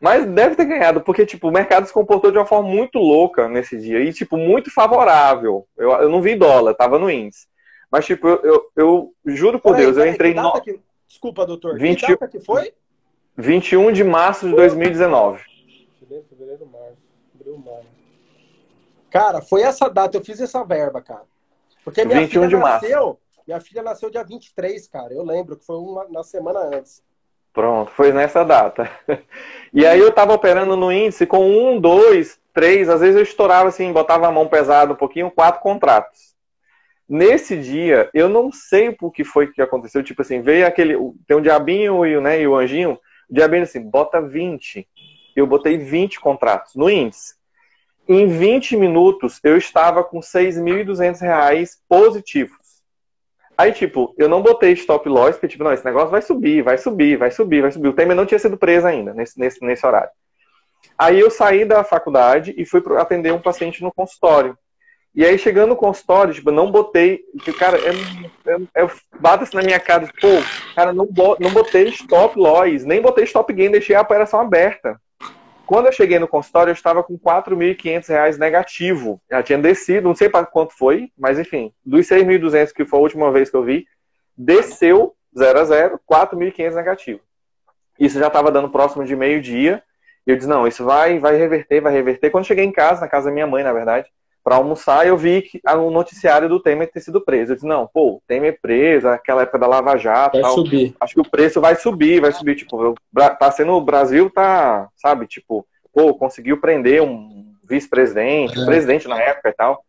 Mas 0.00 0.26
deve 0.26 0.54
ter 0.54 0.66
ganhado, 0.66 1.00
porque, 1.00 1.24
tipo, 1.24 1.48
o 1.48 1.52
mercado 1.52 1.86
se 1.86 1.92
comportou 1.92 2.30
de 2.30 2.36
uma 2.36 2.44
forma 2.44 2.68
muito 2.68 2.98
louca 2.98 3.48
nesse 3.48 3.78
dia. 3.78 4.00
E, 4.00 4.12
tipo, 4.12 4.36
muito 4.36 4.70
favorável. 4.70 5.66
Eu, 5.76 5.90
eu 5.92 6.08
não 6.10 6.20
vi 6.20 6.34
dólar, 6.34 6.74
tava 6.74 6.98
no 6.98 7.10
índice. 7.10 7.46
Mas, 7.90 8.04
tipo, 8.04 8.28
eu, 8.28 8.42
eu, 8.44 8.70
eu 8.76 9.12
juro 9.24 9.58
por 9.58 9.74
Deus, 9.74 9.96
eu 9.96 10.06
entrei 10.06 10.34
no. 10.34 10.60
Que... 10.60 10.78
Desculpa, 11.06 11.46
doutor. 11.46 11.78
20... 11.78 12.00
Que 12.00 12.12
data 12.12 12.28
que 12.28 12.40
foi? 12.40 12.74
21 13.36 13.92
de 13.92 14.02
março 14.02 14.48
de 14.48 14.54
2019. 14.54 15.42
Fevereiro, 16.28 16.66
março. 16.66 17.06
Abril, 17.34 17.58
maio. 17.58 17.86
Cara, 19.10 19.40
foi 19.40 19.62
essa 19.62 19.88
data, 19.88 20.16
eu 20.16 20.24
fiz 20.24 20.40
essa 20.40 20.64
verba, 20.64 21.00
cara. 21.00 21.24
Porque 21.84 22.04
minha 22.04 22.20
21 22.20 22.28
filha 22.28 22.48
de 22.48 22.56
março. 22.56 22.84
nasceu, 22.84 23.20
minha 23.46 23.60
filha 23.60 23.82
nasceu 23.82 24.10
dia 24.10 24.24
23, 24.24 24.88
cara. 24.88 25.12
Eu 25.12 25.22
lembro 25.22 25.56
que 25.56 25.64
foi 25.64 25.76
uma 25.76 26.06
na 26.08 26.22
semana 26.22 26.60
antes. 26.60 27.02
Pronto, 27.52 27.90
foi 27.92 28.12
nessa 28.12 28.44
data. 28.44 28.90
E 29.72 29.84
aí 29.84 29.98
eu 29.98 30.12
tava 30.12 30.32
operando 30.32 30.76
no 30.76 30.90
índice 30.90 31.26
com 31.26 31.48
um, 31.50 31.78
dois, 31.78 32.40
três, 32.54 32.88
às 32.88 33.00
vezes 33.00 33.16
eu 33.16 33.22
estourava 33.22 33.68
assim, 33.68 33.92
botava 33.92 34.26
a 34.26 34.30
mão 34.30 34.48
pesada 34.48 34.92
um 34.92 34.96
pouquinho, 34.96 35.30
quatro 35.30 35.60
contratos. 35.60 36.35
Nesse 37.08 37.56
dia, 37.56 38.10
eu 38.12 38.28
não 38.28 38.50
sei 38.50 38.90
por 38.90 39.12
que 39.12 39.22
foi 39.22 39.52
que 39.52 39.62
aconteceu. 39.62 40.02
Tipo 40.02 40.22
assim, 40.22 40.40
veio 40.40 40.66
aquele. 40.66 40.96
Tem 41.26 41.36
um 41.36 41.42
diabinho 41.42 42.04
e, 42.04 42.20
né, 42.20 42.40
e 42.40 42.46
o 42.46 42.56
anjinho. 42.56 42.98
O 43.30 43.34
diabinho 43.34 43.62
assim, 43.62 43.80
bota 43.80 44.20
20. 44.20 44.86
Eu 45.34 45.46
botei 45.46 45.78
20 45.78 46.18
contratos 46.20 46.74
no 46.74 46.90
índice. 46.90 47.34
Em 48.08 48.26
20 48.26 48.76
minutos, 48.76 49.40
eu 49.42 49.56
estava 49.56 50.02
com 50.02 50.20
6.200 50.20 51.20
reais 51.20 51.78
positivos. 51.88 52.56
Aí, 53.58 53.72
tipo, 53.72 54.14
eu 54.18 54.28
não 54.28 54.42
botei 54.42 54.72
stop 54.72 55.08
loss, 55.08 55.32
porque, 55.32 55.48
tipo, 55.48 55.64
não, 55.64 55.72
esse 55.72 55.84
negócio 55.84 56.10
vai 56.10 56.20
subir, 56.20 56.62
vai 56.62 56.76
subir, 56.76 57.16
vai 57.16 57.30
subir, 57.30 57.62
vai 57.62 57.72
subir. 57.72 57.88
O 57.88 57.92
Temer 57.92 58.16
não 58.16 58.26
tinha 58.26 58.38
sido 58.38 58.58
preso 58.58 58.86
ainda, 58.86 59.14
nesse, 59.14 59.38
nesse, 59.38 59.64
nesse 59.64 59.84
horário. 59.86 60.10
Aí 60.98 61.18
eu 61.18 61.30
saí 61.30 61.64
da 61.64 61.82
faculdade 61.82 62.54
e 62.56 62.66
fui 62.66 62.82
atender 62.98 63.32
um 63.32 63.40
paciente 63.40 63.82
no 63.82 63.92
consultório. 63.92 64.56
E 65.16 65.24
aí, 65.24 65.38
chegando 65.38 65.70
no 65.70 65.76
consultório, 65.76 66.34
tipo, 66.34 66.50
eu 66.50 66.54
não 66.54 66.70
botei. 66.70 67.24
Cara, 67.58 67.78
é, 67.78 67.90
é, 68.52 68.84
é, 68.84 68.90
bata-se 69.18 69.54
na 69.54 69.62
minha 69.62 69.80
cara, 69.80 70.06
pô, 70.20 70.28
cara, 70.74 70.92
não, 70.92 71.08
não 71.40 71.50
botei 71.52 71.88
stop 71.88 72.38
loss, 72.38 72.84
nem 72.84 73.00
botei 73.00 73.24
stop 73.24 73.50
gain, 73.50 73.70
deixei 73.70 73.96
a 73.96 74.02
operação 74.02 74.38
aberta. 74.38 75.00
Quando 75.64 75.86
eu 75.86 75.92
cheguei 75.92 76.18
no 76.18 76.28
consultório, 76.28 76.70
eu 76.70 76.74
estava 76.74 77.02
com 77.02 77.14
R$ 77.14 77.20
4.500 77.24 78.36
negativo. 78.36 79.18
Já 79.30 79.42
tinha 79.42 79.58
descido, 79.58 80.06
não 80.06 80.14
sei 80.14 80.28
para 80.28 80.44
quanto 80.44 80.76
foi, 80.76 81.10
mas 81.18 81.38
enfim, 81.38 81.72
dos 81.84 82.06
6.200 82.06 82.72
que 82.72 82.84
foi 82.84 82.98
a 82.98 83.02
última 83.02 83.32
vez 83.32 83.48
que 83.48 83.56
eu 83.56 83.64
vi, 83.64 83.86
desceu 84.36 85.16
0 85.36 85.58
a 85.58 85.64
0, 85.64 86.00
4.500 86.08 86.74
negativo. 86.74 87.20
Isso 87.98 88.18
já 88.18 88.26
estava 88.26 88.52
dando 88.52 88.68
próximo 88.68 89.02
de 89.02 89.16
meio-dia. 89.16 89.82
Eu 90.26 90.36
disse: 90.36 90.48
não, 90.48 90.66
isso 90.66 90.84
vai, 90.84 91.18
vai 91.18 91.36
reverter, 91.36 91.80
vai 91.80 91.92
reverter. 91.92 92.30
Quando 92.30 92.44
cheguei 92.44 92.66
em 92.66 92.72
casa, 92.72 93.00
na 93.00 93.08
casa 93.08 93.26
da 93.26 93.32
minha 93.32 93.46
mãe, 93.46 93.64
na 93.64 93.72
verdade, 93.72 94.10
para 94.46 94.54
almoçar, 94.54 95.04
eu 95.04 95.16
vi 95.16 95.42
que 95.42 95.60
o 95.66 95.90
noticiário 95.90 96.48
do 96.48 96.60
Temer 96.60 96.88
ter 96.88 97.00
sido 97.00 97.20
preso. 97.20 97.50
Eu 97.50 97.56
disse, 97.56 97.66
não, 97.66 97.84
pô, 97.84 98.22
Temer 98.28 98.60
preso, 98.62 99.08
aquela 99.08 99.42
época 99.42 99.58
da 99.58 99.66
Lava 99.66 99.96
Jato, 99.96 100.34
vai 100.34 100.42
tal, 100.42 100.54
subir. 100.54 100.94
acho 101.00 101.14
que 101.14 101.20
o 101.20 101.28
preço 101.28 101.60
vai 101.60 101.74
subir, 101.74 102.20
vai 102.20 102.30
subir, 102.30 102.54
tipo, 102.54 102.94
tá 103.40 103.50
sendo, 103.50 103.72
o 103.72 103.80
Brasil 103.80 104.30
tá, 104.30 104.88
sabe, 104.94 105.26
tipo, 105.26 105.66
pô, 105.92 106.14
conseguiu 106.14 106.60
prender 106.60 107.02
um 107.02 107.56
vice-presidente, 107.68 108.56
é. 108.56 108.64
presidente 108.64 109.08
na 109.08 109.20
época 109.20 109.48
e 109.48 109.52
tal. 109.52 109.82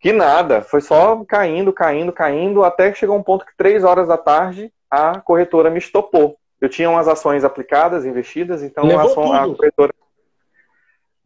Que 0.00 0.12
nada, 0.12 0.60
foi 0.60 0.82
só 0.82 1.24
caindo, 1.26 1.72
caindo, 1.72 2.12
caindo, 2.12 2.62
até 2.62 2.92
que 2.92 2.98
chegou 2.98 3.16
um 3.16 3.22
ponto 3.22 3.46
que 3.46 3.56
três 3.56 3.84
horas 3.84 4.06
da 4.06 4.18
tarde 4.18 4.70
a 4.90 5.18
corretora 5.18 5.70
me 5.70 5.78
estopou. 5.78 6.36
Eu 6.60 6.68
tinha 6.68 6.90
umas 6.90 7.08
ações 7.08 7.42
aplicadas, 7.42 8.04
investidas, 8.04 8.62
então 8.62 8.84
a, 8.98 9.04
ação, 9.04 9.32
a 9.32 9.46
corretora 9.46 9.94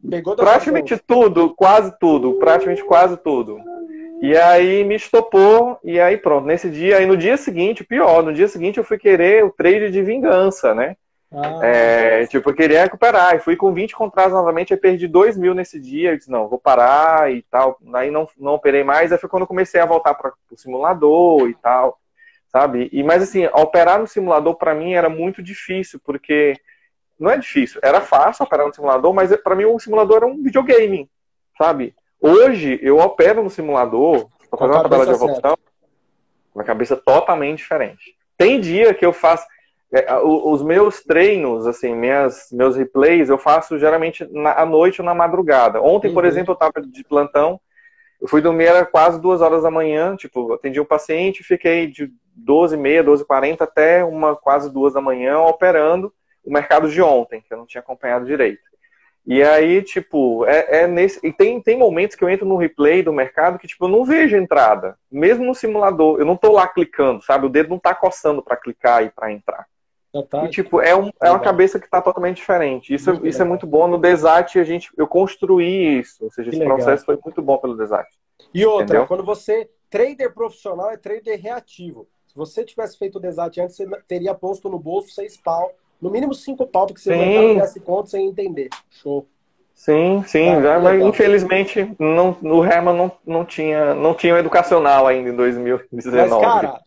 Pegou 0.09 0.35
praticamente 0.35 0.97
tudo, 0.97 1.53
quase 1.53 1.93
tudo, 1.99 2.33
praticamente 2.33 2.83
quase 2.83 3.17
tudo. 3.17 3.59
E 4.21 4.37
aí 4.37 4.83
me 4.83 4.95
estopou, 4.95 5.79
e 5.83 5.99
aí 5.99 6.17
pronto. 6.17 6.45
Nesse 6.45 6.69
dia, 6.69 6.97
aí 6.97 7.05
no 7.05 7.17
dia 7.17 7.37
seguinte, 7.37 7.83
pior, 7.83 8.23
no 8.23 8.33
dia 8.33 8.47
seguinte 8.47 8.77
eu 8.77 8.83
fui 8.83 8.97
querer 8.97 9.43
o 9.43 9.51
trade 9.51 9.89
de 9.91 10.01
vingança, 10.01 10.73
né? 10.75 10.95
Ah, 11.33 11.61
é, 11.63 12.27
tipo, 12.27 12.49
eu 12.49 12.53
queria 12.53 12.83
recuperar. 12.83 13.35
E 13.35 13.39
fui 13.39 13.55
com 13.55 13.73
20 13.73 13.95
contratos 13.95 14.33
novamente, 14.33 14.73
aí 14.73 14.79
perdi 14.79 15.07
2 15.07 15.37
mil 15.37 15.53
nesse 15.53 15.79
dia. 15.79 16.11
Eu 16.11 16.17
disse, 16.17 16.29
não, 16.29 16.47
vou 16.47 16.59
parar 16.59 17.31
e 17.31 17.41
tal. 17.43 17.79
Aí 17.93 18.11
não, 18.11 18.27
não 18.37 18.53
operei 18.53 18.83
mais. 18.83 19.11
Aí 19.11 19.17
foi 19.17 19.29
quando 19.29 19.43
eu 19.43 19.47
comecei 19.47 19.79
a 19.79 19.85
voltar 19.85 20.13
para 20.13 20.33
o 20.51 20.57
simulador 20.57 21.49
e 21.49 21.55
tal, 21.55 21.97
sabe? 22.51 22.89
E, 22.91 23.01
mas 23.01 23.23
assim, 23.23 23.45
operar 23.53 23.99
no 23.99 24.07
simulador 24.07 24.55
para 24.55 24.75
mim 24.75 24.93
era 24.93 25.09
muito 25.09 25.41
difícil, 25.41 26.01
porque 26.03 26.53
não 27.21 27.29
é 27.29 27.37
difícil. 27.37 27.79
Era 27.83 28.01
fácil 28.01 28.43
operar 28.43 28.65
no 28.65 28.73
simulador, 28.73 29.13
mas 29.13 29.35
para 29.37 29.55
mim 29.55 29.65
o 29.65 29.79
simulador 29.79 30.17
era 30.17 30.25
um 30.25 30.41
videogame, 30.41 31.07
sabe? 31.55 31.93
Hoje 32.19 32.79
eu 32.81 32.97
opero 32.97 33.43
no 33.43 33.49
simulador, 33.49 34.27
tô 34.49 34.57
fazendo 34.57 34.75
uma 34.75 34.83
tabela 34.83 35.05
de 35.05 35.11
evolução, 35.11 35.57
com 36.51 36.59
a 36.59 36.63
cabeça 36.63 36.97
totalmente 36.97 37.59
diferente. 37.59 38.15
Tem 38.35 38.59
dia 38.59 38.93
que 38.93 39.05
eu 39.05 39.13
faço 39.13 39.45
é, 39.93 40.17
os 40.17 40.63
meus 40.63 41.03
treinos, 41.03 41.67
assim, 41.67 41.93
minhas, 41.93 42.47
meus 42.51 42.75
replays, 42.75 43.29
eu 43.29 43.37
faço 43.37 43.77
geralmente 43.77 44.27
na, 44.31 44.59
à 44.59 44.65
noite 44.65 45.01
ou 45.01 45.05
na 45.05 45.13
madrugada. 45.13 45.81
Ontem, 45.81 46.07
uhum. 46.07 46.13
por 46.15 46.25
exemplo, 46.25 46.51
eu 46.51 46.55
estava 46.55 46.81
de 46.81 47.03
plantão, 47.03 47.61
eu 48.19 48.27
fui 48.27 48.41
dormir 48.41 48.65
era 48.65 48.85
quase 48.85 49.21
duas 49.21 49.41
horas 49.41 49.61
da 49.63 49.69
manhã, 49.69 50.15
tipo, 50.15 50.53
atendi 50.53 50.79
um 50.79 50.85
paciente, 50.85 51.43
fiquei 51.43 51.87
de 51.87 52.11
12 52.35 52.75
e 52.75 52.79
meia, 52.79 53.03
12 53.03 53.23
e 53.23 53.25
40 53.25 53.63
até 53.63 54.03
uma 54.03 54.35
quase 54.35 54.71
duas 54.71 54.93
da 54.93 55.01
manhã 55.01 55.39
operando, 55.39 56.11
o 56.43 56.51
mercado 56.51 56.89
de 56.89 57.01
ontem, 57.01 57.41
que 57.41 57.53
eu 57.53 57.57
não 57.57 57.65
tinha 57.65 57.81
acompanhado 57.81 58.25
direito. 58.25 58.71
E 59.25 59.43
aí, 59.43 59.83
tipo, 59.83 60.45
é, 60.45 60.81
é, 60.81 60.87
nesse. 60.87 61.19
E 61.25 61.31
tem, 61.31 61.61
tem 61.61 61.77
momentos 61.77 62.15
que 62.15 62.23
eu 62.23 62.29
entro 62.29 62.47
no 62.47 62.57
replay 62.57 63.03
do 63.03 63.13
mercado 63.13 63.59
que, 63.59 63.67
tipo, 63.67 63.85
eu 63.85 63.89
não 63.89 64.03
vejo 64.03 64.35
entrada. 64.35 64.97
Mesmo 65.11 65.45
no 65.45 65.53
simulador, 65.53 66.19
eu 66.19 66.25
não 66.25 66.35
tô 66.35 66.51
lá 66.51 66.67
clicando, 66.67 67.23
sabe? 67.23 67.45
O 67.45 67.49
dedo 67.49 67.69
não 67.69 67.77
tá 67.77 67.93
coçando 67.93 68.41
para 68.41 68.57
clicar 68.57 69.03
e 69.03 69.11
para 69.11 69.31
entrar. 69.31 69.67
Tá. 70.29 70.43
E, 70.43 70.49
tipo, 70.49 70.81
é, 70.81 70.95
um, 70.95 71.09
é 71.21 71.29
uma 71.29 71.39
cabeça 71.39 71.79
que 71.79 71.89
tá 71.89 72.01
totalmente 72.01 72.37
diferente. 72.37 72.93
Isso, 72.93 73.11
muito 73.11 73.27
isso 73.27 73.41
é 73.41 73.45
muito 73.45 73.67
bom. 73.67 73.87
No 73.87 73.97
Desat, 73.97 74.59
a 74.59 74.63
gente, 74.63 74.89
eu 74.97 75.07
construí 75.07 75.99
isso. 75.99 76.23
Ou 76.23 76.31
seja, 76.31 76.49
que 76.49 76.55
esse 76.55 76.63
legal. 76.63 76.77
processo 76.77 77.05
foi 77.05 77.17
muito 77.23 77.41
bom 77.41 77.57
pelo 77.57 77.77
Desat. 77.77 78.07
E 78.53 78.65
outra, 78.65 78.83
Entendeu? 78.83 79.07
quando 79.07 79.23
você. 79.23 79.69
Trader 79.89 80.33
profissional 80.33 80.89
é 80.89 80.95
trader 80.95 81.37
reativo. 81.37 82.07
Se 82.25 82.33
você 82.33 82.63
tivesse 82.63 82.97
feito 82.97 83.17
o 83.17 83.19
Desat 83.19 83.59
antes, 83.59 83.75
você 83.75 83.85
teria 84.07 84.33
posto 84.33 84.69
no 84.69 84.79
bolso 84.79 85.09
seis 85.09 85.35
pau 85.35 85.73
no 86.01 86.09
mínimo 86.09 86.33
cinco 86.33 86.65
pau, 86.65 86.87
porque 86.87 87.01
você 87.01 87.13
sim. 87.13 87.55
vai 87.55 87.65
esse 87.65 87.79
conto 87.79 88.09
sem 88.09 88.27
entender. 88.27 88.69
Show. 88.89 89.27
Sim, 89.73 90.23
sim, 90.27 90.45
tá, 90.45 90.61
já, 90.61 90.79
mas 90.79 91.01
infelizmente 91.01 91.95
não, 91.97 92.37
o 92.43 92.63
Herman 92.63 92.95
não, 92.95 93.11
não, 93.25 93.43
tinha, 93.43 93.95
não 93.95 94.13
tinha 94.13 94.37
educacional 94.37 95.07
ainda 95.07 95.29
em 95.29 95.35
2019. 95.35 96.29
Mas, 96.29 96.41
cara, 96.41 96.81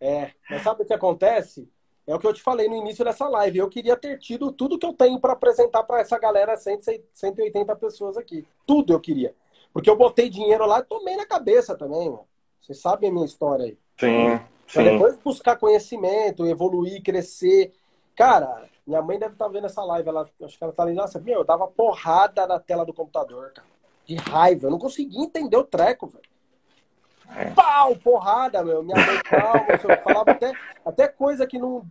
é, 0.00 0.30
mas 0.48 0.62
sabe 0.62 0.82
o 0.82 0.86
que 0.86 0.94
acontece? 0.94 1.68
É 2.06 2.14
o 2.14 2.18
que 2.18 2.26
eu 2.26 2.32
te 2.32 2.42
falei 2.42 2.66
no 2.66 2.76
início 2.76 3.04
dessa 3.04 3.28
live. 3.28 3.58
Eu 3.58 3.68
queria 3.68 3.94
ter 3.94 4.18
tido 4.18 4.50
tudo 4.50 4.78
que 4.78 4.86
eu 4.86 4.92
tenho 4.92 5.20
para 5.20 5.34
apresentar 5.34 5.82
para 5.82 6.00
essa 6.00 6.18
galera, 6.18 6.56
180 6.56 7.76
pessoas 7.76 8.16
aqui. 8.16 8.46
Tudo 8.66 8.92
eu 8.92 9.00
queria. 9.00 9.34
Porque 9.72 9.88
eu 9.88 9.96
botei 9.96 10.28
dinheiro 10.28 10.66
lá 10.66 10.80
e 10.80 10.84
tomei 10.84 11.16
na 11.16 11.26
cabeça 11.26 11.76
também, 11.76 12.08
mano. 12.08 12.26
Vocês 12.60 12.80
sabem 12.80 13.10
a 13.10 13.12
minha 13.12 13.26
história 13.26 13.66
aí. 13.66 13.78
Sim, 13.98 14.40
sim. 14.66 14.82
depois 14.82 15.18
buscar 15.18 15.56
conhecimento, 15.56 16.46
evoluir, 16.46 17.02
crescer. 17.02 17.72
Cara, 18.20 18.68
minha 18.86 19.00
mãe 19.00 19.18
deve 19.18 19.32
estar 19.32 19.46
tá 19.46 19.50
vendo 19.50 19.64
essa 19.64 19.82
live. 19.82 20.06
Ela, 20.06 20.28
acho 20.42 20.58
que 20.58 20.62
ela 20.62 20.74
tá 20.74 20.82
ali, 20.82 20.92
nossa, 20.92 21.18
meu, 21.18 21.38
eu 21.38 21.44
dava 21.44 21.66
porrada 21.66 22.46
na 22.46 22.60
tela 22.60 22.84
do 22.84 22.92
computador, 22.92 23.50
cara. 23.54 23.66
De 24.04 24.14
raiva. 24.14 24.66
Eu 24.66 24.70
não 24.70 24.78
conseguia 24.78 25.22
entender 25.22 25.56
o 25.56 25.64
treco, 25.64 26.06
velho. 26.06 26.24
É. 27.34 27.50
Pau, 27.52 27.96
porrada, 27.96 28.62
meu. 28.62 28.82
Minha 28.82 29.06
mãe 29.06 29.22
calma, 29.22 29.64
eu 29.70 30.02
falava 30.02 30.32
até, 30.32 30.52
até 30.84 31.08
coisa 31.08 31.46
que, 31.46 31.58
não, 31.58 31.86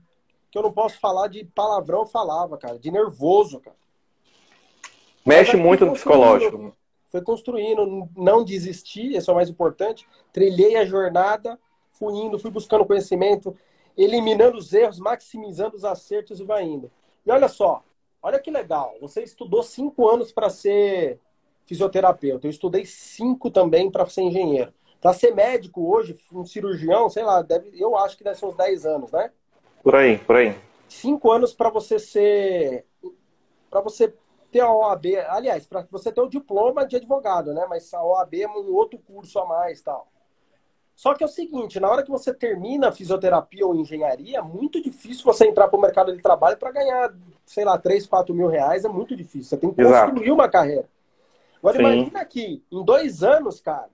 que 0.52 0.60
eu 0.60 0.62
não 0.62 0.72
posso 0.72 1.00
falar 1.00 1.30
de 1.30 1.44
palavrão, 1.46 2.02
eu 2.02 2.06
falava, 2.06 2.60
cara. 2.60 2.78
De 2.78 2.92
nervoso, 2.92 3.60
cara. 3.60 3.76
Mexe 5.26 5.58
muito 5.58 5.84
no 5.84 5.94
psicológico. 5.94 6.76
Foi 7.08 7.24
construindo, 7.24 8.08
não 8.15 8.44
desistir, 8.44 9.15
esse 9.15 9.28
é 9.28 9.34
o 9.34 9.36
mais 9.36 9.50
importante. 9.50 10.08
Trilhei 10.32 10.76
a 10.76 10.86
jornada, 10.86 11.60
fui 11.92 12.13
indo, 12.13 12.38
fui 12.38 12.52
buscando 12.52 12.86
conhecimento, 12.86 13.58
eliminando 13.97 14.58
os 14.58 14.73
erros, 14.73 14.99
maximizando 14.99 15.75
os 15.75 15.86
acertos 15.86 16.39
e 16.39 16.43
vai 16.43 16.63
indo. 16.63 16.91
E 17.25 17.32
olha 17.32 17.47
só, 17.47 17.84
olha 18.22 18.39
que 18.39 18.51
legal. 18.51 18.95
Você 19.01 19.24
estudou 19.24 19.64
cinco 19.64 20.07
anos 20.07 20.32
para 20.32 20.49
ser 20.49 21.20
fisioterapeuta. 21.66 22.47
Eu 22.47 22.51
estudei 22.51 22.86
cinco 22.86 23.51
também 23.51 23.91
para 23.91 24.05
ser 24.07 24.22
engenheiro. 24.24 24.74
Para 24.99 25.14
ser 25.14 25.34
médico 25.34 25.89
hoje, 25.93 26.18
um 26.32 26.43
cirurgião, 26.43 27.09
sei 27.09 27.24
lá, 27.24 27.41
deve, 27.41 27.72
eu 27.80 27.95
acho 27.95 28.18
que 28.18 28.24
deve 28.24 28.38
ser 28.38 28.45
uns 28.45 28.55
10 28.55 28.86
anos, 28.86 29.11
né? 29.11 29.32
Por 29.82 29.95
aí, 29.95 30.18
por 30.18 30.36
aí. 30.36 30.55
Cinco 30.88 31.32
anos 31.32 31.53
para 31.53 31.70
você 31.70 31.97
ser. 31.99 32.86
Para 33.70 33.82
você 33.82 34.14
ter 34.51 34.59
a 34.59 34.74
OAB. 34.74 35.05
Aliás, 35.30 35.66
para 35.66 35.88
você 35.89 36.11
ter 36.11 36.20
o 36.20 36.28
diploma 36.28 36.86
de 36.86 36.97
advogado, 36.97 37.53
né? 37.53 37.66
Mas 37.70 37.93
a 37.93 38.03
OAB 38.03 38.34
é 38.41 38.47
um 38.47 38.74
outro 38.74 38.99
curso 38.99 39.39
a 39.39 39.45
mais 39.45 39.82
tal. 39.82 40.07
Só 41.00 41.14
que 41.14 41.24
é 41.24 41.26
o 41.26 41.30
seguinte, 41.30 41.80
na 41.80 41.89
hora 41.89 42.04
que 42.04 42.12
você 42.12 42.34
termina 42.34 42.91
fisioterapia 42.91 43.66
ou 43.66 43.74
engenharia, 43.74 44.39
é 44.39 44.41
muito 44.41 44.84
difícil 44.84 45.24
você 45.24 45.47
entrar 45.47 45.70
para 45.70 45.80
o 45.80 45.82
mercado 45.82 46.14
de 46.14 46.22
trabalho 46.22 46.58
para 46.58 46.74
ganhar, 46.74 47.16
sei 47.45 47.64
lá, 47.64 47.78
3, 47.78 48.06
4 48.06 48.36
mil 48.36 48.47
reais, 48.47 48.84
é 48.84 48.89
muito 48.89 49.16
difícil. 49.16 49.45
Você 49.45 49.56
tem 49.56 49.70
que 49.70 49.82
construir 49.82 50.24
Exato. 50.24 50.34
uma 50.34 50.50
carreira. 50.50 50.89
Agora 51.60 51.78
Sim. 51.78 51.84
imagina 51.84 52.20
aqui, 52.20 52.62
em 52.70 52.84
dois 52.84 53.24
anos, 53.24 53.62
cara, 53.62 53.88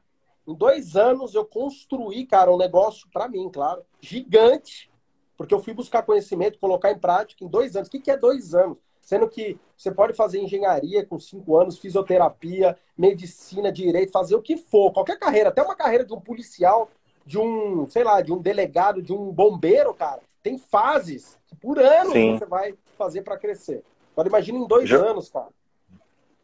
em 0.48 0.56
dois 0.56 0.96
anos 0.96 1.36
eu 1.36 1.46
construí, 1.46 2.26
cara, 2.26 2.52
um 2.52 2.58
negócio, 2.58 3.08
para 3.14 3.28
mim, 3.28 3.52
claro, 3.54 3.84
gigante, 4.02 4.92
porque 5.38 5.54
eu 5.54 5.60
fui 5.60 5.76
buscar 5.76 6.02
conhecimento, 6.02 6.58
colocar 6.58 6.92
em 6.92 6.98
prática 6.98 7.46
em 7.46 7.48
dois 7.48 7.76
anos. 7.76 7.88
O 7.88 7.92
que, 7.92 8.00
que 8.00 8.10
é 8.10 8.18
dois 8.18 8.56
anos? 8.56 8.80
Sendo 9.06 9.30
que 9.30 9.56
você 9.78 9.92
pode 9.92 10.14
fazer 10.14 10.42
engenharia 10.42 11.06
com 11.06 11.20
cinco 11.20 11.56
anos, 11.56 11.78
fisioterapia, 11.78 12.76
medicina, 12.98 13.72
direito, 13.72 14.12
fazer 14.12 14.36
o 14.36 14.42
que 14.42 14.58
for, 14.58 14.92
qualquer 14.92 15.20
carreira, 15.20 15.50
até 15.50 15.62
uma 15.62 15.76
carreira 15.76 16.04
de 16.04 16.12
um 16.12 16.20
policial, 16.20 16.90
de 17.24 17.38
um, 17.38 17.88
sei 17.88 18.04
lá, 18.04 18.20
de 18.20 18.34
um 18.34 18.40
delegado, 18.40 19.04
de 19.04 19.14
um 19.14 19.32
bombeiro, 19.32 19.94
cara. 19.94 20.22
Tem 20.42 20.58
fases 20.58 21.38
que 21.46 21.56
por 21.56 21.78
anos 21.78 22.14
Sim. 22.14 22.36
você 22.36 22.48
vai 22.48 22.74
fazer 22.98 23.22
para 23.22 23.38
crescer. 23.38 23.84
Agora 24.14 24.28
imagina 24.28 24.58
em 24.58 24.68
dois 24.68 24.90
jo... 24.90 24.98
anos, 24.98 25.30
cara. 25.30 25.50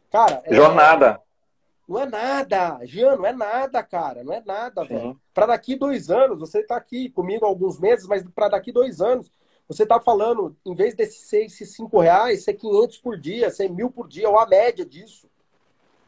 Cara, 0.08 0.42
é... 0.44 0.54
jornada. 0.54 1.20
Não 1.88 1.98
é 1.98 2.06
nada, 2.06 2.78
Jean, 2.84 3.16
não 3.16 3.26
é 3.26 3.32
nada, 3.32 3.82
cara, 3.82 4.22
não 4.22 4.32
é 4.32 4.40
nada, 4.46 4.84
velho. 4.84 5.20
Para 5.34 5.46
daqui 5.46 5.74
dois 5.74 6.10
anos, 6.10 6.38
você 6.38 6.62
tá 6.62 6.76
aqui 6.76 7.10
comigo 7.10 7.44
há 7.44 7.48
alguns 7.48 7.80
meses, 7.80 8.06
mas 8.06 8.22
para 8.30 8.50
daqui 8.50 8.70
dois 8.70 9.00
anos, 9.00 9.32
você 9.68 9.84
está 9.84 10.00
falando, 10.00 10.56
em 10.64 10.74
vez 10.74 10.94
desses 10.94 11.22
seis, 11.22 11.54
cinco 11.54 12.00
reais, 12.00 12.44
ser 12.44 12.54
500 12.54 12.98
por 12.98 13.18
dia, 13.18 13.50
ser 13.50 13.70
mil 13.70 13.90
por 13.90 14.08
dia, 14.08 14.28
ou 14.28 14.38
a 14.38 14.46
média 14.46 14.84
disso. 14.84 15.28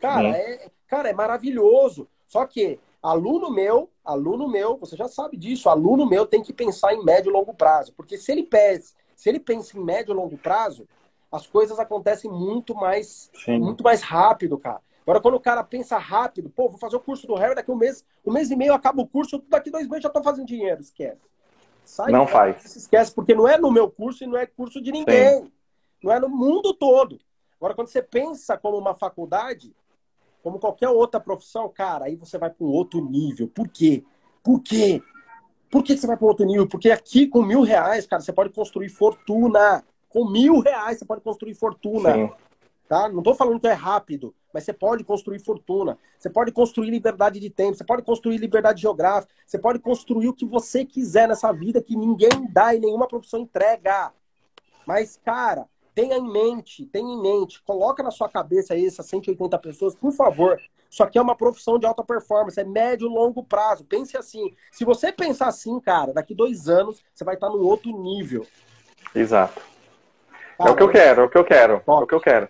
Cara, 0.00 0.28
uhum. 0.28 0.34
é, 0.34 0.70
cara, 0.86 1.08
é 1.08 1.12
maravilhoso. 1.12 2.08
Só 2.26 2.46
que 2.46 2.78
aluno 3.02 3.50
meu, 3.50 3.90
aluno 4.04 4.48
meu, 4.48 4.76
você 4.76 4.96
já 4.96 5.08
sabe 5.08 5.36
disso, 5.36 5.68
aluno 5.68 6.06
meu 6.06 6.26
tem 6.26 6.42
que 6.42 6.52
pensar 6.52 6.92
em 6.94 7.04
médio 7.04 7.30
e 7.30 7.32
longo 7.32 7.54
prazo. 7.54 7.92
Porque 7.96 8.18
se 8.18 8.32
ele 8.32 8.42
pensa, 8.42 8.94
se 9.14 9.28
ele 9.28 9.40
pensa 9.40 9.78
em 9.78 9.80
médio 9.80 10.12
e 10.12 10.16
longo 10.16 10.36
prazo, 10.36 10.86
as 11.30 11.46
coisas 11.46 11.78
acontecem 11.78 12.30
muito 12.30 12.74
mais, 12.74 13.30
muito 13.48 13.82
mais 13.82 14.02
rápido, 14.02 14.58
cara. 14.58 14.80
Agora, 15.02 15.20
quando 15.20 15.34
o 15.34 15.40
cara 15.40 15.62
pensa 15.62 15.98
rápido, 15.98 16.48
pô, 16.48 16.68
vou 16.68 16.78
fazer 16.78 16.96
o 16.96 17.00
curso 17.00 17.26
do 17.26 17.34
Harry, 17.34 17.54
daqui 17.54 17.70
um 17.70 17.76
mês, 17.76 18.04
um 18.24 18.32
mês 18.32 18.50
e 18.50 18.56
meio 18.56 18.72
acaba 18.72 19.02
o 19.02 19.06
curso, 19.06 19.42
daqui 19.48 19.70
dois 19.70 19.86
meses 19.86 20.02
já 20.02 20.08
tô 20.08 20.22
fazendo 20.22 20.46
dinheiro, 20.46 20.80
esquece. 20.80 21.20
Sai 21.84 22.10
não 22.10 22.26
faz. 22.26 22.62
Se 22.62 22.78
esquece, 22.78 23.12
porque 23.14 23.34
não 23.34 23.46
é 23.46 23.58
no 23.58 23.70
meu 23.70 23.90
curso 23.90 24.24
e 24.24 24.26
não 24.26 24.36
é 24.36 24.46
curso 24.46 24.80
de 24.80 24.90
ninguém. 24.90 25.42
Sim. 25.42 25.52
Não 26.02 26.12
é 26.12 26.18
no 26.18 26.28
mundo 26.28 26.74
todo. 26.74 27.18
Agora, 27.56 27.74
quando 27.74 27.88
você 27.88 28.02
pensa 28.02 28.56
como 28.56 28.76
uma 28.76 28.94
faculdade, 28.94 29.74
como 30.42 30.58
qualquer 30.58 30.88
outra 30.88 31.20
profissão, 31.20 31.68
cara, 31.68 32.06
aí 32.06 32.16
você 32.16 32.36
vai 32.36 32.50
para 32.50 32.66
um 32.66 32.70
outro 32.70 33.00
nível. 33.02 33.48
Por 33.48 33.68
quê? 33.68 34.04
Por 34.42 34.60
quê? 34.60 35.02
Por 35.70 35.82
que 35.82 35.96
você 35.96 36.06
vai 36.06 36.16
para 36.16 36.26
outro 36.26 36.44
nível? 36.44 36.68
Porque 36.68 36.90
aqui, 36.90 37.26
com 37.26 37.42
mil 37.42 37.62
reais, 37.62 38.06
cara, 38.06 38.20
você 38.20 38.32
pode 38.32 38.50
construir 38.50 38.88
fortuna. 38.88 39.84
Com 40.08 40.28
mil 40.30 40.60
reais, 40.60 40.98
você 40.98 41.04
pode 41.04 41.22
construir 41.22 41.54
fortuna. 41.54 42.12
Sim. 42.12 42.30
Tá? 42.86 43.08
Não 43.08 43.18
estou 43.18 43.34
falando 43.34 43.58
que 43.58 43.66
é 43.66 43.72
rápido, 43.72 44.34
mas 44.54 44.62
você 44.62 44.72
pode 44.72 45.02
construir 45.02 45.40
fortuna. 45.40 45.98
Você 46.16 46.30
pode 46.30 46.52
construir 46.52 46.88
liberdade 46.88 47.40
de 47.40 47.50
tempo. 47.50 47.76
Você 47.76 47.82
pode 47.82 48.02
construir 48.02 48.38
liberdade 48.38 48.80
geográfica. 48.80 49.34
Você 49.44 49.58
pode 49.58 49.80
construir 49.80 50.28
o 50.28 50.32
que 50.32 50.46
você 50.46 50.84
quiser 50.84 51.26
nessa 51.26 51.52
vida 51.52 51.82
que 51.82 51.96
ninguém 51.96 52.46
dá 52.50 52.72
e 52.72 52.78
nenhuma 52.78 53.08
profissão 53.08 53.40
entrega. 53.40 54.12
Mas, 54.86 55.20
cara, 55.24 55.66
tenha 55.92 56.16
em 56.16 56.32
mente, 56.32 56.86
tenha 56.86 57.04
em 57.04 57.20
mente, 57.20 57.60
coloca 57.64 58.00
na 58.00 58.12
sua 58.12 58.28
cabeça 58.28 58.74
aí 58.74 58.86
essas 58.86 59.06
180 59.06 59.58
pessoas, 59.58 59.96
por 59.96 60.12
favor. 60.12 60.60
Isso 60.88 61.02
aqui 61.02 61.18
é 61.18 61.22
uma 61.22 61.34
profissão 61.34 61.76
de 61.76 61.86
alta 61.86 62.04
performance, 62.04 62.60
é 62.60 62.62
médio 62.62 63.08
e 63.08 63.12
longo 63.12 63.42
prazo. 63.42 63.84
Pense 63.84 64.16
assim. 64.16 64.54
Se 64.70 64.84
você 64.84 65.10
pensar 65.10 65.48
assim, 65.48 65.80
cara, 65.80 66.12
daqui 66.12 66.32
dois 66.32 66.68
anos 66.68 67.02
você 67.12 67.24
vai 67.24 67.34
estar 67.34 67.48
num 67.48 67.64
outro 67.64 67.90
nível. 67.90 68.46
Exato. 69.12 69.60
Cara, 70.56 70.70
é 70.70 70.72
o 70.72 70.76
que 70.76 70.82
eu 70.84 70.88
quero, 70.88 71.22
é 71.22 71.24
o 71.24 71.28
que 71.28 71.38
eu 71.38 71.44
quero, 71.44 71.82
é 71.84 71.90
o 71.90 72.06
que 72.06 72.14
eu 72.14 72.20
quero. 72.20 72.48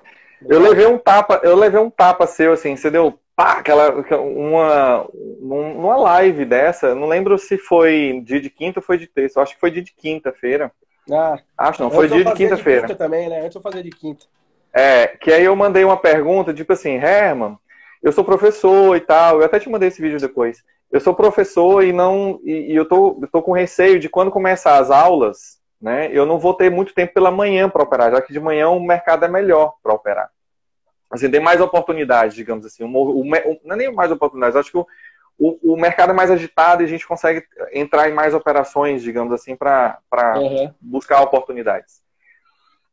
Eu 0.48 0.60
levei 0.60 0.86
um 0.86 0.98
tapa, 0.98 1.40
eu 1.42 1.56
levei 1.56 1.80
um 1.80 1.90
tapa 1.90 2.26
seu, 2.26 2.52
assim, 2.52 2.76
você 2.76 2.90
deu 2.90 3.18
pá, 3.36 3.58
aquela, 3.58 3.90
uma, 4.18 5.06
uma 5.40 5.96
live 5.96 6.44
dessa, 6.44 6.94
não 6.94 7.08
lembro 7.08 7.38
se 7.38 7.58
foi 7.58 8.22
dia 8.24 8.40
de 8.40 8.50
quinta 8.50 8.78
ou 8.78 8.84
foi 8.84 8.98
de 8.98 9.06
terça, 9.06 9.38
eu 9.38 9.42
acho 9.42 9.54
que 9.54 9.60
foi 9.60 9.70
dia 9.70 9.82
de 9.82 9.92
quinta-feira. 9.92 10.70
Ah, 11.10 11.38
acho 11.58 11.82
não, 11.82 11.90
foi 11.90 12.08
dia 12.08 12.24
de 12.24 12.32
quinta-feira. 12.32 12.82
Quinta 12.82 12.94
também, 12.94 13.28
né? 13.28 13.40
Antes 13.40 13.54
eu 13.54 13.60
fazer 13.60 13.82
de 13.82 13.90
quinta. 13.90 14.24
É, 14.72 15.08
que 15.08 15.32
aí 15.32 15.44
eu 15.44 15.54
mandei 15.54 15.84
uma 15.84 15.96
pergunta, 15.96 16.54
tipo 16.54 16.72
assim, 16.72 16.94
Herman, 16.94 17.56
eu 18.02 18.12
sou 18.12 18.24
professor 18.24 18.96
e 18.96 19.00
tal, 19.00 19.38
eu 19.38 19.46
até 19.46 19.58
te 19.58 19.68
mandei 19.68 19.88
esse 19.88 20.00
vídeo 20.00 20.18
depois. 20.18 20.62
Eu 20.90 21.00
sou 21.00 21.14
professor 21.14 21.82
e 21.82 21.92
não 21.92 22.40
e, 22.44 22.72
e 22.72 22.76
eu, 22.76 22.84
tô, 22.84 23.18
eu 23.20 23.28
tô 23.28 23.42
com 23.42 23.52
receio 23.52 23.98
de 23.98 24.08
quando 24.08 24.30
começar 24.30 24.78
as 24.78 24.90
aulas, 24.90 25.58
né? 25.80 26.08
Eu 26.12 26.24
não 26.26 26.38
vou 26.38 26.54
ter 26.54 26.70
muito 26.70 26.94
tempo 26.94 27.14
pela 27.14 27.30
manhã 27.30 27.68
para 27.68 27.82
operar, 27.82 28.10
já 28.10 28.20
que 28.20 28.32
de 28.32 28.40
manhã 28.40 28.68
o 28.68 28.80
mercado 28.80 29.24
é 29.24 29.28
melhor 29.28 29.74
para 29.82 29.92
operar. 29.92 30.30
Assim, 31.14 31.30
tem 31.30 31.40
mais 31.40 31.60
oportunidades, 31.60 32.34
digamos 32.34 32.66
assim. 32.66 32.82
O, 32.82 32.88
o, 32.88 33.20
o, 33.20 33.60
não 33.64 33.74
é 33.74 33.76
nem 33.76 33.92
mais 33.92 34.10
oportunidades, 34.10 34.56
acho 34.56 34.70
que 34.70 34.78
o, 34.78 34.86
o, 35.38 35.76
mercado 35.76 36.10
é 36.10 36.12
mais 36.14 36.30
agitado 36.30 36.82
e 36.82 36.86
a 36.86 36.88
gente 36.88 37.06
consegue 37.06 37.44
entrar 37.72 38.08
em 38.08 38.12
mais 38.12 38.34
operações, 38.34 39.02
digamos 39.02 39.32
assim, 39.32 39.54
para 39.54 40.00
uhum. 40.36 40.72
buscar 40.80 41.22
oportunidades. 41.22 42.02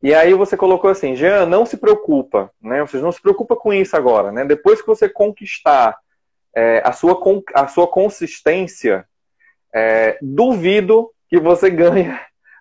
E 0.03 0.13
aí 0.13 0.33
você 0.33 0.55
colocou 0.57 0.89
assim, 0.89 1.15
Jean, 1.15 1.45
não 1.45 1.65
se 1.65 1.77
preocupa, 1.77 2.51
né? 2.61 2.81
Você 2.81 2.97
não 2.97 3.11
se 3.11 3.21
preocupa 3.21 3.55
com 3.55 3.71
isso 3.73 3.95
agora, 3.95 4.31
né? 4.31 4.45
Depois 4.45 4.81
que 4.81 4.87
você 4.87 5.07
conquistar 5.07 5.97
é, 6.55 6.81
a, 6.85 6.91
sua, 6.91 7.19
a 7.53 7.67
sua 7.67 7.87
consistência, 7.87 9.05
é, 9.73 10.17
duvido 10.21 11.11
que 11.29 11.39
você 11.39 11.69
ganhe 11.71 12.15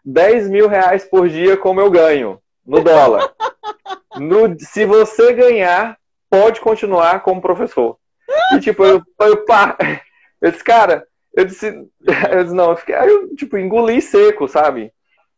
10 0.04 0.48
mil 0.48 0.68
reais 0.68 1.04
por 1.04 1.28
dia 1.28 1.56
como 1.56 1.80
eu 1.80 1.90
ganho 1.90 2.38
no 2.64 2.82
dólar. 2.82 3.32
No, 4.16 4.58
se 4.58 4.84
você 4.84 5.32
ganhar, 5.32 5.96
pode 6.28 6.60
continuar 6.60 7.20
como 7.20 7.40
professor. 7.40 7.96
E 8.54 8.60
tipo, 8.60 8.84
eu, 8.84 9.02
eu, 9.20 9.44
pá, 9.44 9.76
eu 10.40 10.50
disse, 10.50 10.64
cara, 10.64 11.06
eu 11.34 11.44
disse, 11.44 11.66
eu 12.32 12.44
disse 12.44 12.54
não, 12.54 12.70
eu 12.70 12.76
fiquei, 12.76 12.94
eu, 12.94 13.34
tipo, 13.36 13.58
engoli 13.58 14.00
seco, 14.00 14.48
sabe? 14.48 14.92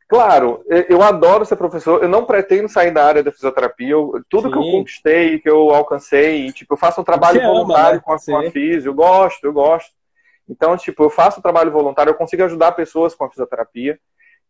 Claro, 0.09 0.62
eu 0.91 1.03
adoro 1.03 1.43
ser 1.43 1.57
professor, 1.57 2.03
eu 2.03 2.09
não 2.09 2.27
pretendo 2.27 2.68
sair 2.68 2.91
da 2.91 3.03
área 3.03 3.23
da 3.23 3.33
fisioterapia, 3.33 3.93
eu, 3.93 4.23
tudo 4.29 4.49
Sim. 4.49 4.53
que 4.53 4.59
eu 4.59 4.62
conquistei, 4.70 5.39
que 5.39 5.49
eu 5.49 5.70
alcancei, 5.70 6.53
tipo, 6.53 6.75
eu 6.75 6.77
faço 6.77 7.01
um 7.01 7.05
trabalho 7.05 7.41
Você 7.41 7.47
voluntário 7.47 7.87
ama, 7.87 7.95
né? 7.95 8.01
com, 8.05 8.12
a, 8.12 8.18
com 8.18 8.37
a 8.37 8.45
eu 8.85 8.93
gosto, 8.93 9.45
eu 9.45 9.53
gosto. 9.55 9.91
Então, 10.47 10.77
tipo, 10.77 11.03
eu 11.05 11.09
faço 11.09 11.39
um 11.39 11.43
trabalho 11.43 11.70
voluntário, 11.70 12.11
eu 12.11 12.14
consigo 12.14 12.45
ajudar 12.45 12.73
pessoas 12.73 13.14
com 13.14 13.25
a 13.25 13.31
fisioterapia. 13.31 13.99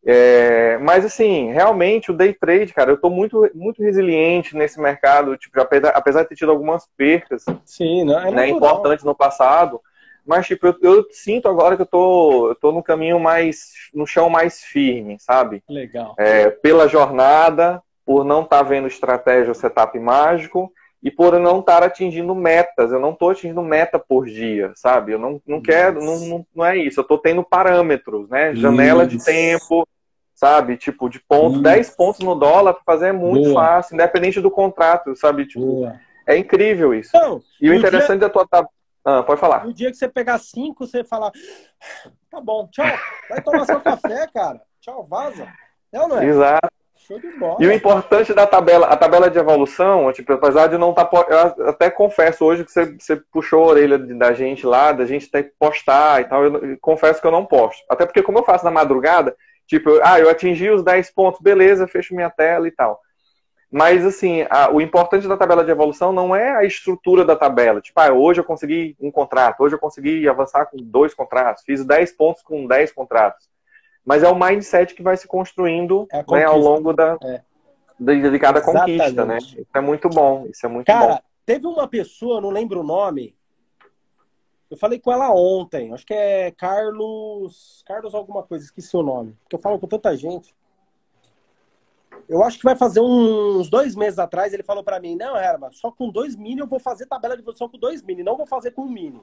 É, 0.04 0.78
mas 0.78 1.04
assim, 1.04 1.52
realmente 1.52 2.10
o 2.10 2.14
day 2.14 2.34
trade, 2.34 2.74
cara, 2.74 2.90
eu 2.90 2.96
estou 2.96 3.10
muito, 3.10 3.48
muito 3.54 3.82
resiliente 3.82 4.56
nesse 4.56 4.80
mercado, 4.80 5.36
tipo, 5.36 5.60
apesar, 5.60 5.90
apesar 5.90 6.22
de 6.22 6.30
ter 6.30 6.34
tido 6.34 6.50
algumas 6.50 6.88
percas 6.96 7.44
Sim, 7.64 8.04
não, 8.04 8.18
é 8.18 8.30
né, 8.32 8.48
importantes 8.48 9.04
no 9.04 9.14
passado, 9.14 9.80
mas 10.26 10.46
tipo, 10.46 10.66
eu, 10.66 10.76
eu, 10.82 11.06
sinto 11.12 11.48
agora 11.48 11.76
que 11.76 11.82
eu 11.82 11.86
tô, 11.86 12.48
eu 12.48 12.54
tô 12.56 12.72
no 12.72 12.82
caminho 12.82 13.20
mais, 13.20 13.72
no 13.94 14.04
chão 14.04 14.28
mais 14.28 14.62
firme, 14.62 15.18
sabe? 15.20 15.62
Legal. 15.68 16.16
É, 16.18 16.50
pela 16.50 16.88
jornada, 16.88 17.80
por 18.04 18.24
não 18.24 18.42
estar 18.42 18.58
tá 18.58 18.62
vendo 18.64 18.88
estratégia 18.88 19.50
ou 19.50 19.54
setup 19.54 19.96
mágico, 20.00 20.72
e 21.02 21.10
por 21.10 21.38
não 21.38 21.60
estar 21.60 21.82
atingindo 21.82 22.34
metas. 22.34 22.92
Eu 22.92 23.00
não 23.00 23.10
estou 23.10 23.30
atingindo 23.30 23.60
meta 23.60 23.98
por 23.98 24.26
dia, 24.26 24.72
sabe? 24.76 25.12
Eu 25.12 25.18
não, 25.18 25.40
não 25.46 25.60
quero, 25.60 26.02
não, 26.02 26.18
não, 26.20 26.46
não 26.54 26.64
é 26.64 26.76
isso. 26.76 27.00
Eu 27.00 27.02
estou 27.02 27.18
tendo 27.18 27.42
parâmetros, 27.42 28.28
né? 28.28 28.54
Janela 28.54 29.04
isso. 29.04 29.18
de 29.18 29.24
tempo, 29.24 29.86
sabe? 30.34 30.76
Tipo, 30.76 31.08
de 31.08 31.18
ponto, 31.20 31.54
Isso. 31.54 31.62
10 31.62 31.90
pontos 31.90 32.20
no 32.20 32.34
dólar 32.34 32.74
para 32.74 32.82
fazer 32.84 33.08
é 33.08 33.12
muito 33.12 33.50
Boa. 33.50 33.62
fácil, 33.62 33.94
independente 33.94 34.40
do 34.40 34.50
contrato, 34.50 35.16
sabe? 35.16 35.46
Tipo, 35.46 35.66
Boa. 35.66 36.00
é 36.26 36.36
incrível 36.36 36.94
isso. 36.94 37.10
Não, 37.14 37.42
e 37.60 37.68
o 37.68 37.74
interessante 37.74 38.20
dia... 38.20 38.28
da 38.28 38.30
tua 38.30 38.46
ah, 39.04 39.22
pode 39.22 39.40
falar. 39.40 39.64
No 39.64 39.74
dia 39.74 39.90
que 39.90 39.96
você 39.96 40.08
pegar 40.08 40.38
5, 40.38 40.86
você 40.86 41.02
falar, 41.02 41.32
tá 42.30 42.40
bom, 42.40 42.68
tchau, 42.68 42.86
vai 43.28 43.42
tomar 43.42 43.64
seu 43.64 43.80
café, 43.80 44.28
cara. 44.32 44.60
Tchau, 44.80 45.04
vaza. 45.04 45.48
É 45.92 46.00
ou 46.00 46.08
não 46.08 46.18
é? 46.18 46.24
Exato. 46.24 46.81
E 47.60 47.66
o 47.66 47.72
importante 47.72 48.32
da 48.32 48.46
tabela, 48.46 48.86
a 48.86 48.96
tabela 48.96 49.30
de 49.30 49.38
evolução, 49.38 50.12
tipo, 50.12 50.32
apesar 50.32 50.66
de 50.68 50.78
não 50.78 50.90
estar. 50.90 51.04
Tá, 51.06 51.54
eu 51.58 51.68
até 51.68 51.90
confesso 51.90 52.44
hoje 52.44 52.64
que 52.64 52.70
você, 52.70 52.96
você 52.98 53.16
puxou 53.16 53.64
a 53.64 53.68
orelha 53.68 53.98
da 53.98 54.32
gente 54.32 54.66
lá, 54.66 54.92
da 54.92 55.04
gente 55.04 55.30
ter 55.30 55.44
que 55.44 55.52
postar 55.58 56.20
e 56.20 56.24
tal. 56.24 56.44
Eu 56.44 56.78
confesso 56.80 57.20
que 57.20 57.26
eu 57.26 57.32
não 57.32 57.44
posto. 57.44 57.82
Até 57.88 58.06
porque, 58.06 58.22
como 58.22 58.38
eu 58.38 58.44
faço 58.44 58.64
na 58.64 58.70
madrugada, 58.70 59.36
Tipo, 59.72 60.00
ah, 60.02 60.18
eu 60.20 60.28
atingi 60.28 60.68
os 60.68 60.82
10 60.82 61.10
pontos, 61.12 61.40
beleza, 61.40 61.86
fecho 61.86 62.14
minha 62.14 62.28
tela 62.28 62.68
e 62.68 62.70
tal. 62.70 63.00
Mas, 63.70 64.04
assim, 64.04 64.44
a, 64.50 64.70
o 64.70 64.82
importante 64.82 65.26
da 65.26 65.34
tabela 65.34 65.64
de 65.64 65.70
evolução 65.70 66.12
não 66.12 66.36
é 66.36 66.50
a 66.54 66.64
estrutura 66.64 67.24
da 67.24 67.34
tabela. 67.34 67.80
Tipo, 67.80 67.98
ah, 68.00 68.12
hoje 68.12 68.40
eu 68.40 68.44
consegui 68.44 68.94
um 69.00 69.10
contrato, 69.10 69.62
hoje 69.62 69.74
eu 69.74 69.78
consegui 69.78 70.28
avançar 70.28 70.66
com 70.66 70.76
dois 70.76 71.14
contratos, 71.14 71.64
fiz 71.64 71.84
10 71.84 72.12
pontos 72.12 72.42
com 72.42 72.66
10 72.66 72.92
contratos. 72.92 73.48
Mas 74.04 74.22
é 74.22 74.28
o 74.28 74.38
mindset 74.38 74.94
que 74.94 75.02
vai 75.02 75.16
se 75.16 75.26
construindo 75.28 76.06
é 76.10 76.24
né, 76.28 76.44
ao 76.44 76.58
longo 76.58 76.92
da, 76.92 77.16
é. 77.22 77.42
de, 77.98 78.30
de 78.30 78.38
cada 78.38 78.58
Exatamente. 78.58 78.98
conquista, 78.98 79.24
né? 79.24 79.38
Isso 79.38 79.66
é 79.74 79.80
muito 79.80 80.08
bom, 80.08 80.46
isso 80.46 80.66
é 80.66 80.68
muito 80.68 80.86
Cara, 80.86 81.14
bom. 81.14 81.20
teve 81.46 81.66
uma 81.66 81.86
pessoa, 81.86 82.40
não 82.40 82.50
lembro 82.50 82.80
o 82.80 82.84
nome, 82.84 83.36
Eu 84.70 84.76
falei 84.76 84.98
com 84.98 85.12
ela 85.12 85.30
ontem, 85.30 85.92
acho 85.92 86.06
que 86.06 86.14
é 86.14 86.50
Carlos. 86.50 87.84
Carlos 87.86 88.14
alguma 88.14 88.42
coisa, 88.42 88.64
esqueci 88.64 88.96
o 88.96 89.02
nome. 89.02 89.36
Porque 89.42 89.54
eu 89.54 89.60
falo 89.60 89.78
com 89.78 89.86
tanta 89.86 90.16
gente. 90.16 90.54
Eu 92.28 92.42
acho 92.42 92.58
que 92.58 92.64
vai 92.64 92.74
fazer 92.74 93.00
uns 93.00 93.68
dois 93.68 93.94
meses 93.94 94.18
atrás, 94.18 94.52
ele 94.52 94.62
falou 94.62 94.82
para 94.82 94.98
mim, 94.98 95.14
não, 95.14 95.36
Herma, 95.36 95.70
só 95.72 95.90
com 95.90 96.08
dois 96.08 96.34
mini 96.34 96.60
eu 96.60 96.66
vou 96.66 96.78
fazer 96.78 97.06
tabela 97.06 97.36
de 97.36 97.42
evolução 97.42 97.68
com 97.68 97.78
dois 97.78 98.02
mini, 98.02 98.22
não 98.22 98.36
vou 98.36 98.46
fazer 98.46 98.70
com 98.70 98.82
um 98.82 98.88
mini. 98.88 99.20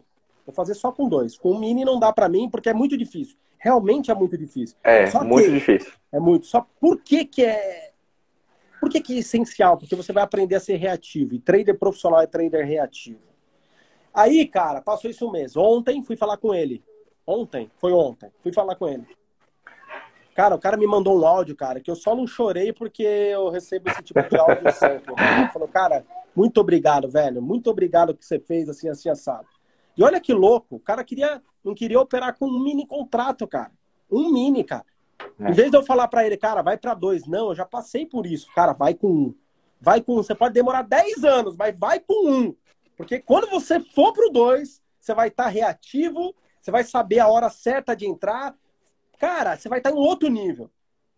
Vou 0.50 0.56
fazer 0.56 0.74
só 0.74 0.91
com 0.91 1.08
dois. 1.08 1.38
Com 1.38 1.52
um 1.52 1.60
mini 1.60 1.86
não 1.86 2.00
dá 2.00 2.12
para 2.12 2.28
mim, 2.28 2.50
porque 2.50 2.70
é 2.70 2.74
muito 2.74 2.97
difícil. 2.97 3.38
Realmente 3.60 4.10
é 4.10 4.16
muito 4.16 4.36
difícil. 4.36 4.76
É, 4.84 5.06
só 5.06 5.24
muito 5.24 5.52
difícil. 5.52 5.93
É 6.12 6.20
muito. 6.20 6.47
Só 6.47 6.66
por 6.80 7.00
que 7.02 7.24
que 7.24 7.45
é... 7.45 7.91
Por 8.80 8.89
que 8.89 9.00
que 9.00 9.16
é 9.16 9.20
essencial? 9.20 9.78
Porque 9.78 9.95
você 9.95 10.12
vai 10.12 10.24
aprender 10.24 10.56
a 10.56 10.60
ser 10.60 10.78
reativo. 10.78 11.36
E 11.36 11.39
trader 11.39 11.78
profissional 11.78 12.20
é 12.22 12.26
trader 12.26 12.66
reativo. 12.66 13.20
Aí, 14.12 14.47
cara, 14.47 14.82
passou 14.82 15.12
isso 15.12 15.30
mesmo. 15.32 15.62
Ontem 15.62 16.02
fui 16.02 16.16
falar 16.16 16.38
com 16.38 16.52
ele. 16.52 16.84
Ontem? 17.28 17.70
Foi 17.78 17.91
ontem. 17.91 18.32
Fui 18.41 18.52
falar 18.52 18.76
com 18.76 18.88
ele. 18.88 19.06
Cara, 20.34 20.56
o 20.56 20.60
cara 20.60 20.78
me 20.78 20.88
mandou 20.88 21.20
um 21.20 21.28
áudio, 21.28 21.56
cara, 21.56 21.80
que 21.80 21.91
eu 21.91 21.95
só 21.95 22.16
não 22.16 22.26
chorei 22.26 22.74
porque 22.74 23.04
eu 23.04 23.50
recebo 23.50 23.89
esse 23.89 24.02
tipo 24.02 24.28
de 24.28 24.38
áudio 24.38 24.72
sempre. 24.72 25.14
Ele 25.38 25.50
falou, 25.50 25.68
cara, 25.68 26.06
muito 26.34 26.62
obrigado, 26.62 27.10
velho. 27.10 27.41
Muito 27.41 27.70
obrigado 27.70 28.16
que 28.16 28.26
você 28.26 28.39
fez 28.39 28.70
assim, 28.70 28.88
assim, 28.88 29.10
assado. 29.10 29.47
E 30.00 30.04
olha 30.04 30.20
que 30.20 30.34
louco, 30.34 30.78
o 30.78 30.80
cara 30.80 31.04
queria, 31.04 31.41
não 31.64 31.76
queria 31.76 32.00
operar 32.00 32.38
com 32.38 32.47
um 32.47 32.64
mini 32.64 32.88
contrato, 32.88 33.47
cara. 33.47 33.72
Um 34.10 34.32
mini, 34.32 34.64
cara. 34.64 34.86
É. 35.39 35.50
Em 35.50 35.54
vez 35.54 35.70
de 35.70 35.78
eu 35.78 35.84
falar 35.84 36.08
para 36.08 36.26
ele, 36.26 36.38
cara, 36.38 36.62
vai 36.62 36.78
para 36.78 36.93
dois. 36.93 37.28
Não, 37.28 37.50
eu 37.50 37.56
já 37.56 37.66
passei 37.66 38.06
por 38.06 38.26
isso. 38.26 38.47
Cara, 38.56 38.74
vai 38.74 38.93
com 38.93 39.12
um. 39.12 39.36
Vai 39.80 40.02
com 40.02 40.14
um. 40.14 40.24
Você 40.24 40.34
pode 40.34 40.54
demorar 40.54 40.84
10 40.84 41.24
anos, 41.24 41.58
mas 41.58 41.78
vai 41.78 42.00
com 42.00 42.32
um. 42.32 42.56
Porque 42.95 43.20
quando 43.20 43.50
você 43.50 43.80
for 43.80 44.14
pro 44.14 44.32
dois, 44.32 44.82
você 45.00 45.14
vai 45.14 45.28
estar 45.28 45.43
tá 45.43 45.50
reativo, 45.50 46.34
você 46.60 46.72
vai 46.72 46.84
saber 46.84 47.20
a 47.20 47.28
hora 47.28 47.50
certa 47.50 47.95
de 47.95 48.08
entrar, 48.08 48.56
Cara, 49.20 49.58
você 49.58 49.68
vai 49.68 49.80
estar 49.80 49.91
em 49.91 49.97
outro 49.97 50.30
nível. 50.30 50.72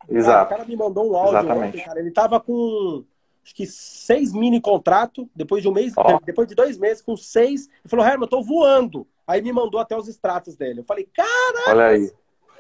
Exato. 0.10 0.32
Cara, 0.32 0.44
o 0.44 0.50
cara 0.50 0.66
me 0.66 0.76
mandou 0.76 1.12
um 1.12 1.16
áudio 1.16 1.52
ontem, 1.52 1.86
cara. 1.86 2.00
Ele 2.00 2.12
tava 2.12 2.40
com 2.40 3.06
acho 3.44 3.56
que 3.56 3.66
seis 3.66 4.34
mini 4.34 4.62
contrato, 4.62 5.30
depois 5.36 5.62
de 5.62 5.70
um 5.70 5.74
mês, 5.74 5.94
oh. 5.98 6.20
depois 6.24 6.48
de 6.48 6.56
dois 6.56 6.78
meses, 6.78 7.02
com 7.02 7.16
seis. 7.18 7.68
Ele 7.68 7.90
falou, 7.90 8.06
Herman, 8.06 8.26
eu 8.26 8.30
tô 8.30 8.42
voando. 8.42 9.08
Aí 9.26 9.42
me 9.42 9.52
mandou 9.52 9.80
até 9.80 9.96
os 9.96 10.08
extratos 10.08 10.56
dele. 10.56 10.82
Eu 10.82 10.84
falei, 10.84 11.08
cara. 11.14 11.70
Olha 11.70 11.86
aí. 11.88 12.12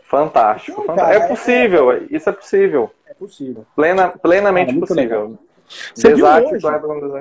Fantástico. 0.03 0.81
Então, 0.83 0.95
cara, 0.95 1.15
é 1.15 1.27
possível, 1.27 1.91
é... 1.91 2.05
isso 2.09 2.29
é 2.29 2.33
possível. 2.33 2.91
É 3.05 3.13
possível. 3.13 3.65
Plena, 3.75 4.09
plenamente 4.09 4.73
cara, 4.73 4.85
possível. 4.85 5.39
Você 5.95 6.13
viu, 6.13 6.25
hoje, 6.25 6.65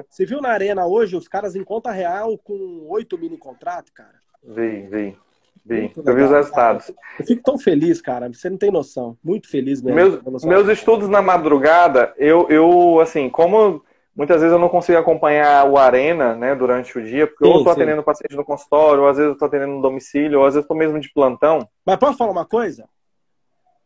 você 0.09 0.27
viu 0.27 0.41
na 0.41 0.49
arena 0.49 0.85
hoje 0.85 1.15
os 1.15 1.29
caras 1.29 1.55
em 1.55 1.63
conta 1.63 1.93
real 1.93 2.37
com 2.37 2.87
oito 2.89 3.17
mini 3.17 3.37
contrato, 3.37 3.93
cara? 3.93 4.21
Vi, 4.43 4.89
vi. 4.89 5.17
Vi, 5.65 5.93
eu 5.97 6.15
vi 6.15 6.23
os 6.23 6.31
resultados. 6.31 6.91
Eu 7.19 7.27
fico 7.27 7.43
tão 7.43 7.59
feliz, 7.59 8.01
cara. 8.01 8.29
Você 8.33 8.49
não 8.49 8.57
tem 8.57 8.71
noção. 8.71 9.17
Muito 9.23 9.49
feliz 9.49 9.83
mesmo. 9.83 10.23
Meus, 10.25 10.45
meus 10.45 10.69
estudos 10.69 11.09
na 11.09 11.21
madrugada, 11.21 12.15
eu, 12.17 12.49
eu, 12.49 13.01
assim, 13.01 13.29
como 13.29 13.83
muitas 14.17 14.41
vezes 14.41 14.53
eu 14.53 14.59
não 14.59 14.69
consigo 14.69 14.99
acompanhar 14.99 15.69
o 15.69 15.79
Arena, 15.79 16.35
né, 16.35 16.55
durante 16.55 16.99
o 16.99 17.03
dia, 17.03 17.27
porque 17.27 17.45
sim, 17.45 17.51
ou 17.51 17.59
eu 17.59 17.65
tô 17.65 17.71
sim. 17.71 17.77
atendendo 17.77 18.03
paciente 18.03 18.37
no 18.37 18.45
consultório, 18.45 19.03
ou 19.03 19.09
às 19.09 19.17
vezes 19.17 19.33
eu 19.33 19.39
tô 19.39 19.45
atendendo 19.45 19.73
no 19.73 19.83
domicílio, 19.83 20.41
ou 20.41 20.47
às 20.47 20.55
vezes 20.55 20.65
eu 20.65 20.69
tô 20.69 20.75
mesmo 20.75 20.99
de 20.99 21.13
plantão. 21.13 21.69
Mas 21.85 21.97
posso 21.97 22.19
falar 22.19 22.33
uma 22.33 22.45
coisa? 22.45 22.89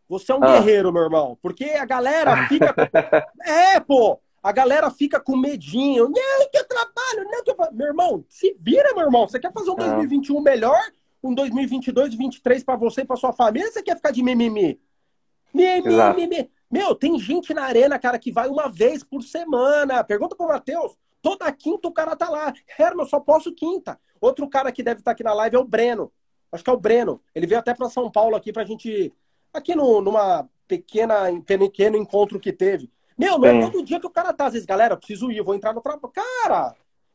Você 0.09 0.33
é 0.33 0.35
um 0.35 0.45
ah. 0.45 0.59
guerreiro, 0.59 0.93
meu 0.93 1.03
irmão. 1.03 1.39
Porque 1.41 1.65
a 1.65 1.85
galera 1.85 2.47
fica. 2.49 2.75
é, 3.45 3.81
pô! 3.81 4.21
A 4.43 4.53
galera 4.53 4.91
fica 4.91 5.19
com 5.19 5.37
medinho. 5.37 6.05
Não, 6.05 6.51
que 6.51 6.59
eu 6.59 6.69
trabalho, 6.69 7.31
não, 7.31 7.43
que 7.43 7.51
eu. 7.51 7.57
Meu 7.73 7.87
irmão, 7.87 8.25
se 8.29 8.55
vira, 8.61 8.93
meu 8.95 9.05
irmão. 9.05 9.27
Você 9.27 9.39
quer 9.39 9.53
fazer 9.53 9.71
um 9.71 9.77
2021 9.77 10.39
ah. 10.39 10.43
melhor? 10.43 10.81
Um 11.25 11.35
2022, 11.35 12.11
2023 12.11 12.63
para 12.63 12.77
você 12.77 13.01
e 13.01 13.05
para 13.05 13.17
sua 13.17 13.33
família, 13.33 13.71
você 13.71 13.83
quer 13.83 13.97
ficar 13.97 14.11
de 14.11 14.23
mimimi? 14.23 14.79
Mimimi. 15.55 16.51
Meu, 16.71 16.95
tem 16.95 17.19
gente 17.19 17.55
na 17.55 17.65
arena, 17.65 17.99
cara, 17.99 18.19
que 18.19 18.31
vai 18.31 18.49
uma 18.49 18.69
vez 18.69 19.03
por 19.03 19.23
semana. 19.23 20.05
Pergunta 20.05 20.37
pro 20.37 20.49
Matheus. 20.49 20.93
Toda 21.23 21.51
quinta 21.51 21.89
o 21.89 21.93
cara 21.93 22.15
tá 22.15 22.29
lá. 22.29 22.53
Herman, 22.79 23.07
só 23.07 23.19
posso 23.19 23.55
quinta. 23.55 23.99
Outro 24.21 24.49
cara 24.49 24.71
que 24.71 24.83
deve 24.83 25.01
estar 25.01 25.11
tá 25.11 25.13
aqui 25.13 25.23
na 25.23 25.33
live 25.33 25.57
é 25.57 25.59
o 25.59 25.65
Breno. 25.65 26.13
Acho 26.53 26.63
que 26.63 26.69
é 26.69 26.73
o 26.73 26.79
Breno. 26.79 27.23
Ele 27.35 27.47
veio 27.47 27.61
até 27.61 27.73
para 27.73 27.89
São 27.89 28.11
Paulo 28.11 28.37
aqui 28.37 28.53
pra 28.53 28.65
gente. 28.65 29.13
Aqui 29.53 29.75
no, 29.75 30.03
numa 30.03 30.49
pequena, 30.69 31.15
pequeno 31.47 31.97
encontro 31.97 32.39
que 32.39 32.53
teve. 32.53 32.91
Meu, 33.17 33.39
não 33.39 33.47
é 33.49 33.61
todo 33.61 33.85
dia 33.85 34.01
que 34.01 34.07
o 34.07 34.11
cara 34.11 34.33
tá. 34.33 34.47
Às 34.47 34.55
vezes, 34.55 34.67
galera, 34.67 34.97
preciso 34.97 35.31
ir, 35.31 35.41
vou 35.43 35.55
entrar 35.55 35.73
no 35.73 35.81
trabalho. 35.81 36.13
Cara, 36.13 36.75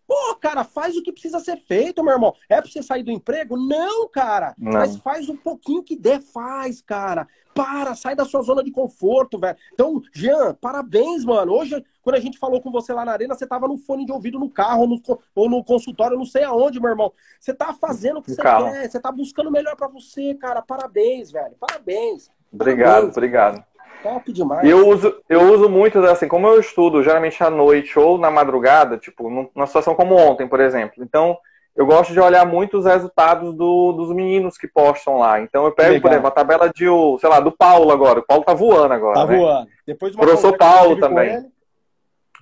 Pô, 0.09 0.35
cara, 0.41 0.63
faz 0.63 0.97
o 0.97 1.03
que 1.03 1.11
precisa 1.11 1.39
ser 1.39 1.55
feito, 1.55 2.03
meu 2.03 2.15
irmão. 2.15 2.33
É 2.49 2.59
pra 2.59 2.67
você 2.67 2.81
sair 2.81 3.03
do 3.03 3.11
emprego? 3.11 3.55
Não, 3.55 4.09
cara. 4.09 4.55
Não. 4.57 4.71
Mas 4.71 4.97
faz 4.97 5.29
um 5.29 5.37
pouquinho 5.37 5.83
que 5.83 5.95
der, 5.95 6.19
faz, 6.19 6.81
cara. 6.81 7.27
Para, 7.53 7.93
sai 7.93 8.15
da 8.15 8.25
sua 8.25 8.41
zona 8.41 8.63
de 8.63 8.71
conforto, 8.71 9.37
velho. 9.37 9.55
Então, 9.71 10.01
Jean, 10.11 10.55
parabéns, 10.55 11.23
mano. 11.23 11.53
Hoje, 11.53 11.85
quando 12.01 12.15
a 12.15 12.19
gente 12.19 12.39
falou 12.39 12.59
com 12.59 12.71
você 12.71 12.91
lá 12.91 13.05
na 13.05 13.11
arena, 13.11 13.35
você 13.35 13.45
tava 13.45 13.67
no 13.67 13.77
fone 13.77 14.03
de 14.03 14.11
ouvido 14.11 14.39
no 14.39 14.49
carro, 14.49 14.87
no, 14.87 14.99
ou 15.35 15.47
no 15.47 15.63
consultório, 15.63 16.17
não 16.17 16.25
sei 16.25 16.43
aonde, 16.43 16.79
meu 16.79 16.89
irmão. 16.89 17.13
Você 17.39 17.53
tá 17.53 17.71
fazendo 17.71 18.17
o 18.17 18.23
que 18.23 18.31
no 18.31 18.35
você 18.35 18.41
carro. 18.41 18.71
quer, 18.71 18.89
você 18.89 18.99
tá 18.99 19.11
buscando 19.11 19.49
o 19.49 19.51
melhor 19.51 19.75
para 19.75 19.87
você, 19.87 20.33
cara. 20.33 20.63
Parabéns, 20.63 21.31
velho. 21.31 21.55
Parabéns. 21.59 22.31
Obrigado, 22.51 22.93
parabéns. 22.93 23.17
obrigado. 23.17 23.68
Top 24.01 24.31
demais. 24.31 24.67
Eu 24.67 24.87
uso, 24.87 25.15
eu 25.27 25.41
uso 25.53 25.69
muito, 25.69 25.99
assim, 25.99 26.27
como 26.27 26.47
eu 26.47 26.59
estudo 26.59 27.03
geralmente 27.03 27.43
à 27.43 27.49
noite 27.49 27.97
ou 27.99 28.17
na 28.17 28.31
madrugada, 28.31 28.97
tipo, 28.97 29.29
numa 29.29 29.67
situação 29.67 29.95
como 29.95 30.15
ontem, 30.15 30.47
por 30.47 30.59
exemplo. 30.59 31.03
Então, 31.03 31.37
eu 31.75 31.85
gosto 31.85 32.13
de 32.13 32.19
olhar 32.19 32.45
muito 32.45 32.77
os 32.77 32.85
resultados 32.85 33.53
do, 33.53 33.93
dos 33.93 34.13
meninos 34.13 34.57
que 34.57 34.67
postam 34.67 35.17
lá. 35.17 35.39
Então, 35.39 35.65
eu 35.65 35.71
pego, 35.71 35.89
Legal. 35.89 36.01
por 36.01 36.11
exemplo, 36.11 36.27
a 36.27 36.31
tabela 36.31 36.69
de, 36.69 36.85
sei 37.19 37.29
lá, 37.29 37.39
do 37.39 37.51
Paulo 37.51 37.91
agora. 37.91 38.19
O 38.19 38.25
Paulo 38.25 38.43
tá 38.43 38.53
voando 38.53 38.93
agora. 38.93 39.15
Tá 39.15 39.25
né? 39.25 39.37
voando. 39.37 39.69
Depois 39.85 40.11
de 40.11 40.17
uma 40.17 40.25
Professor 40.25 40.57
Paulo 40.57 40.97
também. 40.99 41.45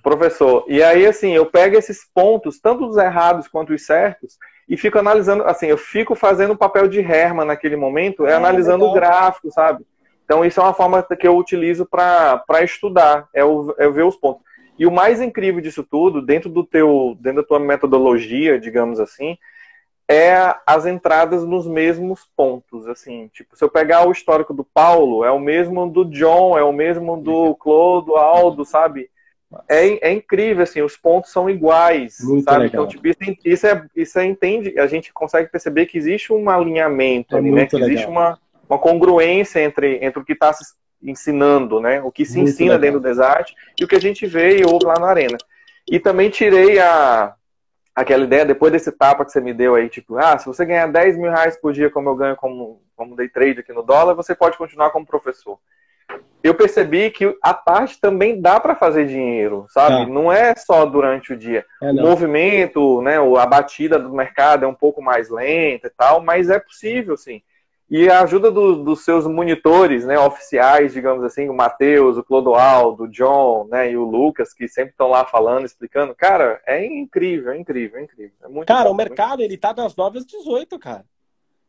Professor. 0.02 0.64
E 0.68 0.82
aí, 0.82 1.06
assim, 1.06 1.32
eu 1.32 1.46
pego 1.46 1.76
esses 1.76 2.00
pontos, 2.14 2.60
tanto 2.60 2.86
os 2.86 2.96
errados 2.96 3.48
quanto 3.48 3.72
os 3.72 3.84
certos, 3.84 4.38
e 4.68 4.76
fico 4.76 4.98
analisando, 4.98 5.44
assim, 5.44 5.66
eu 5.66 5.78
fico 5.78 6.14
fazendo 6.14 6.52
o 6.52 6.58
papel 6.58 6.88
de 6.88 7.00
Herman 7.00 7.46
naquele 7.46 7.76
momento, 7.76 8.26
é, 8.26 8.32
é 8.32 8.34
analisando 8.34 8.84
legal. 8.84 8.90
o 8.90 8.94
gráfico, 8.94 9.50
sabe? 9.50 9.84
Então, 10.28 10.44
isso 10.44 10.60
é 10.60 10.62
uma 10.62 10.74
forma 10.74 11.02
que 11.02 11.26
eu 11.26 11.38
utilizo 11.38 11.86
para 11.86 12.62
estudar, 12.62 13.26
é, 13.34 13.42
o, 13.42 13.74
é 13.78 13.88
ver 13.88 14.04
os 14.04 14.14
pontos. 14.14 14.42
E 14.78 14.86
o 14.86 14.92
mais 14.92 15.22
incrível 15.22 15.58
disso 15.58 15.82
tudo, 15.82 16.20
dentro 16.20 16.50
do 16.50 16.62
teu, 16.62 17.16
dentro 17.18 17.40
da 17.40 17.48
tua 17.48 17.58
metodologia, 17.58 18.60
digamos 18.60 19.00
assim, 19.00 19.38
é 20.06 20.54
as 20.66 20.84
entradas 20.84 21.46
nos 21.46 21.66
mesmos 21.66 22.28
pontos, 22.36 22.86
assim, 22.86 23.30
tipo, 23.32 23.56
se 23.56 23.64
eu 23.64 23.70
pegar 23.70 24.06
o 24.06 24.12
histórico 24.12 24.52
do 24.52 24.64
Paulo, 24.64 25.24
é 25.24 25.30
o 25.30 25.40
mesmo 25.40 25.88
do 25.88 26.04
John, 26.04 26.58
é 26.58 26.62
o 26.62 26.74
mesmo 26.74 27.16
do 27.16 27.54
Clodo, 27.54 28.16
Aldo, 28.16 28.66
sabe? 28.66 29.08
É, 29.66 30.10
é 30.10 30.12
incrível, 30.12 30.62
assim, 30.62 30.82
os 30.82 30.94
pontos 30.94 31.32
são 31.32 31.48
iguais, 31.48 32.18
Muito 32.20 32.44
sabe? 32.44 32.64
Legal. 32.64 32.84
Então, 32.84 32.86
tipo, 32.86 33.08
isso, 33.08 33.38
isso, 33.46 33.66
é, 33.66 33.86
isso 33.96 34.18
é, 34.18 34.26
entende, 34.26 34.78
a 34.78 34.86
gente 34.86 35.10
consegue 35.10 35.50
perceber 35.50 35.86
que 35.86 35.96
existe 35.96 36.34
um 36.34 36.50
alinhamento 36.50 37.34
é 37.34 37.38
ali, 37.38 37.50
né? 37.50 37.64
Que 37.64 37.76
legal. 37.76 37.90
existe 37.90 38.06
uma, 38.06 38.38
uma 38.68 38.78
congruência 38.78 39.60
entre, 39.60 39.98
entre 40.04 40.20
o 40.20 40.24
que 40.24 40.32
está 40.32 40.52
se 40.52 40.64
ensinando, 41.02 41.80
né? 41.80 42.02
O 42.02 42.10
que 42.10 42.24
se 42.24 42.36
Muito 42.36 42.50
ensina 42.50 42.72
legal. 42.72 42.80
dentro 42.80 43.00
do 43.00 43.08
desarte 43.08 43.54
e 43.78 43.84
o 43.84 43.88
que 43.88 43.94
a 43.94 44.00
gente 44.00 44.26
vê 44.26 44.58
e 44.58 44.64
ouve 44.64 44.84
lá 44.84 44.94
na 44.98 45.06
arena. 45.06 45.38
E 45.90 45.98
também 45.98 46.28
tirei 46.28 46.78
a, 46.78 47.34
aquela 47.94 48.24
ideia, 48.24 48.44
depois 48.44 48.72
desse 48.72 48.92
tapa 48.92 49.24
que 49.24 49.32
você 49.32 49.40
me 49.40 49.54
deu 49.54 49.74
aí, 49.74 49.88
tipo, 49.88 50.16
ah, 50.18 50.38
se 50.38 50.46
você 50.46 50.64
ganhar 50.64 50.86
10 50.86 51.16
mil 51.16 51.30
reais 51.30 51.56
por 51.56 51.72
dia, 51.72 51.90
como 51.90 52.08
eu 52.08 52.16
ganho 52.16 52.36
como, 52.36 52.82
como 52.96 53.16
day 53.16 53.28
trade 53.28 53.60
aqui 53.60 53.72
no 53.72 53.82
dólar, 53.82 54.14
você 54.14 54.34
pode 54.34 54.58
continuar 54.58 54.90
como 54.90 55.06
professor. 55.06 55.58
Eu 56.42 56.54
percebi 56.54 57.10
que 57.10 57.36
a 57.42 57.52
tarde 57.52 57.98
também 58.00 58.40
dá 58.40 58.60
para 58.60 58.74
fazer 58.74 59.06
dinheiro, 59.06 59.66
sabe? 59.68 60.06
Tá. 60.06 60.12
Não 60.12 60.32
é 60.32 60.54
só 60.54 60.86
durante 60.86 61.32
o 61.32 61.36
dia. 61.36 61.64
É, 61.82 61.90
o 61.90 61.94
movimento, 61.94 63.02
né, 63.02 63.16
a 63.18 63.46
batida 63.46 63.98
do 63.98 64.14
mercado 64.14 64.64
é 64.64 64.68
um 64.68 64.74
pouco 64.74 65.02
mais 65.02 65.28
lenta 65.28 65.88
e 65.88 65.90
tal, 65.90 66.22
mas 66.22 66.48
é 66.48 66.58
possível, 66.58 67.16
sim. 67.16 67.42
E 67.90 68.10
a 68.10 68.20
ajuda 68.20 68.50
do, 68.50 68.84
dos 68.84 69.02
seus 69.02 69.26
monitores, 69.26 70.04
né, 70.04 70.18
oficiais, 70.18 70.92
digamos 70.92 71.24
assim, 71.24 71.48
o 71.48 71.54
Matheus, 71.54 72.18
o 72.18 72.22
Clodoaldo, 72.22 73.04
o 73.04 73.08
John, 73.08 73.66
né, 73.70 73.90
e 73.90 73.96
o 73.96 74.04
Lucas, 74.04 74.52
que 74.52 74.68
sempre 74.68 74.90
estão 74.90 75.08
lá 75.08 75.24
falando, 75.24 75.64
explicando. 75.64 76.14
Cara, 76.14 76.60
é 76.66 76.84
incrível, 76.84 77.52
é 77.52 77.58
incrível, 77.58 77.98
é 77.98 78.02
incrível. 78.02 78.36
É 78.42 78.48
muito 78.48 78.68
cara, 78.68 78.84
bom, 78.84 78.90
o 78.90 78.96
mercado, 78.96 79.40
ele 79.40 79.56
tá 79.56 79.72
das 79.72 79.96
9 79.96 80.18
às 80.18 80.26
18, 80.26 80.78
cara. 80.78 81.04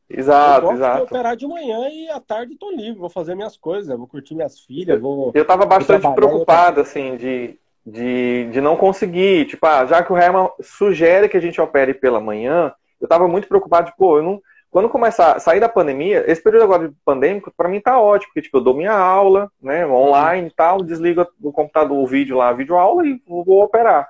Exato, 0.10 0.66
eu 0.66 0.72
exato. 0.74 0.98
Eu 1.00 1.04
operar 1.06 1.38
de 1.38 1.48
manhã 1.48 1.88
e 1.88 2.10
à 2.10 2.20
tarde 2.20 2.58
tô 2.58 2.70
livre, 2.72 3.00
vou 3.00 3.10
fazer 3.10 3.34
minhas 3.36 3.56
coisas, 3.56 3.98
vou 3.98 4.08
curtir 4.08 4.36
minhas 4.36 4.60
filhas, 4.60 5.00
vou... 5.00 5.32
Eu 5.34 5.46
tava 5.46 5.66
bastante 5.66 6.06
preocupado, 6.16 6.82
assim, 6.82 7.16
de, 7.16 7.58
de, 7.86 8.50
de 8.52 8.60
não 8.60 8.76
conseguir, 8.76 9.46
tipo, 9.46 9.66
ah, 9.66 9.86
já 9.86 10.04
que 10.04 10.12
o 10.12 10.18
Herman 10.18 10.50
sugere 10.62 11.30
que 11.30 11.38
a 11.38 11.42
gente 11.42 11.62
opere 11.62 11.94
pela 11.94 12.20
manhã, 12.20 12.74
eu 13.00 13.08
tava 13.08 13.26
muito 13.26 13.48
preocupado 13.48 13.90
de, 13.90 13.96
pô, 13.96 14.18
eu 14.18 14.24
não 14.24 14.42
quando 14.70 14.90
começar 14.90 15.36
a 15.36 15.40
sair 15.40 15.60
da 15.60 15.68
pandemia, 15.68 16.24
esse 16.28 16.42
período 16.42 16.64
agora 16.64 16.88
de 16.88 16.96
pandêmico, 17.04 17.52
para 17.56 17.70
mim 17.70 17.82
tá 17.82 18.00
ótimo, 18.00 18.30
porque 18.30 18.44
tipo, 18.44 18.58
eu 18.58 18.62
dou 18.62 18.74
minha 18.74 18.94
aula, 18.94 19.52
né, 19.62 19.86
online 19.88 20.48
e 20.48 20.52
tal, 20.52 20.84
desligo 20.84 21.28
o 21.42 21.52
computador, 21.52 21.98
o 21.98 22.08
vídeo 22.08 22.38
lá, 22.38 22.50
a 22.50 22.54
vídeo 22.54 22.76
aula 22.76 23.06
e 23.06 23.22
vou 23.28 23.64
operar. 23.64 24.08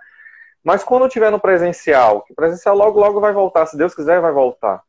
Mas 0.63 0.83
quando 0.83 1.03
eu 1.03 1.09
tiver 1.09 1.31
no 1.31 1.39
presencial, 1.39 2.21
que 2.23 2.33
presencial 2.33 2.75
logo 2.75 2.99
logo 2.99 3.21
vai 3.21 3.31
voltar, 3.31 3.65
se 3.65 3.77
Deus 3.77 3.95
quiser 3.95 4.19
vai 4.19 4.33
voltar. 4.33 4.83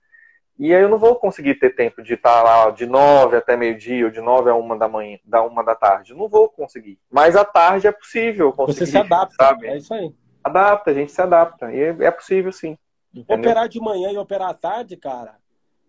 E 0.58 0.74
aí 0.74 0.82
eu 0.82 0.90
não 0.90 0.98
vou 0.98 1.14
conseguir 1.14 1.54
ter 1.54 1.74
tempo 1.74 2.02
de 2.02 2.14
estar 2.14 2.42
lá 2.42 2.70
de 2.70 2.84
nove 2.84 3.36
até 3.36 3.56
meio-dia, 3.56 4.04
ou 4.04 4.10
de 4.10 4.20
nove 4.20 4.50
a 4.50 4.54
uma 4.54 4.76
da 4.76 4.86
manhã, 4.86 5.18
da 5.24 5.42
uma 5.42 5.64
da 5.64 5.74
tarde. 5.74 6.12
Não 6.12 6.28
vou 6.28 6.50
conseguir. 6.50 6.98
Mas 7.10 7.34
à 7.34 7.46
tarde 7.46 7.86
é 7.86 7.92
possível 7.92 8.52
conseguir. 8.52 8.78
Você 8.80 8.86
se 8.86 8.98
adapta, 8.98 9.34
sabe? 9.36 9.68
É 9.68 9.78
isso 9.78 9.94
aí. 9.94 10.12
Adapta, 10.44 10.90
a 10.90 10.94
gente 10.94 11.12
se 11.12 11.22
adapta. 11.22 11.72
E 11.72 11.80
é 12.04 12.10
possível 12.10 12.52
sim. 12.52 12.76
Entendeu? 13.14 13.50
Operar 13.50 13.68
de 13.68 13.80
manhã 13.80 14.12
e 14.12 14.18
operar 14.18 14.50
à 14.50 14.54
tarde, 14.54 14.98
cara, 14.98 15.36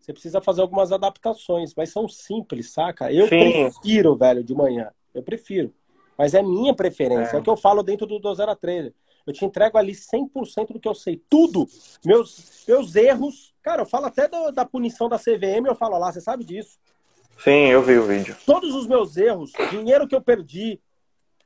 você 0.02 0.14
precisa 0.14 0.41
fazer 0.41 0.62
algumas 0.62 0.91
adaptações, 0.91 1.74
mas 1.76 1.91
são 1.91 2.08
simples, 2.08 2.72
saca? 2.72 3.12
Eu 3.12 3.28
sim. 3.28 3.70
prefiro, 3.70 4.16
velho, 4.16 4.43
de 4.43 4.56
manhã. 4.56 4.89
Eu 5.14 5.22
prefiro. 5.22 5.74
Mas 6.18 6.34
é 6.34 6.41
minha 6.41 6.74
preferência. 6.74 7.36
É, 7.36 7.38
é 7.38 7.39
o 7.39 7.43
que 7.43 7.49
eu 7.49 7.58
falo 7.58 7.84
dentro 7.84 8.08
do 8.08 8.20
203. 8.20 8.91
Eu 9.26 9.34
te 9.34 9.45
entrego 9.45 9.78
ali 9.78 9.93
100% 9.93 10.74
do 10.74 10.80
que 10.80 10.88
eu 10.88 10.95
sei. 10.95 11.22
Tudo. 11.30 11.68
Meus, 12.04 12.64
meus 12.68 12.95
erros. 12.95 13.54
Cara, 13.62 13.84
eu 13.84 13.86
falo 13.86 14.08
até 14.08 14.28
do, 14.28 14.52
da 14.52 14.66
punição 14.66 15.08
da 15.08 15.20
CVM, 15.20 15.68
eu 15.68 15.76
falo 15.76 15.97
lá, 15.99 16.12
você 16.12 16.20
sabe 16.20 16.43
disso. 16.43 16.80
Sim, 17.43 17.68
eu 17.68 17.84
vi 17.84 17.97
o 17.97 18.06
vídeo. 18.06 18.36
Todos 18.45 18.74
os 18.74 18.88
meus 18.88 19.18
erros, 19.18 19.52
dinheiro 19.70 20.08
que 20.08 20.16
eu 20.16 20.22
perdi. 20.22 20.82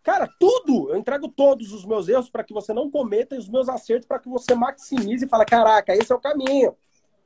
Cara, 0.02 0.30
tudo. 0.40 0.90
Eu 0.92 0.98
entrego 0.98 1.28
todos 1.28 1.74
os 1.74 1.86
meus 1.86 2.08
erros 2.08 2.30
para 2.30 2.44
que 2.44 2.54
você 2.54 2.74
não 2.74 2.90
cometa 2.90 3.36
e 3.36 3.40
os 3.40 3.50
meus 3.50 3.68
acertos 3.68 4.08
para 4.08 4.20
que 4.20 4.30
você 4.30 4.54
maximize 4.56 5.26
e 5.26 5.28
fale, 5.28 5.46
caraca, 5.46 5.94
esse 5.94 6.12
é 6.12 6.16
o 6.16 6.20
caminho. 6.20 6.76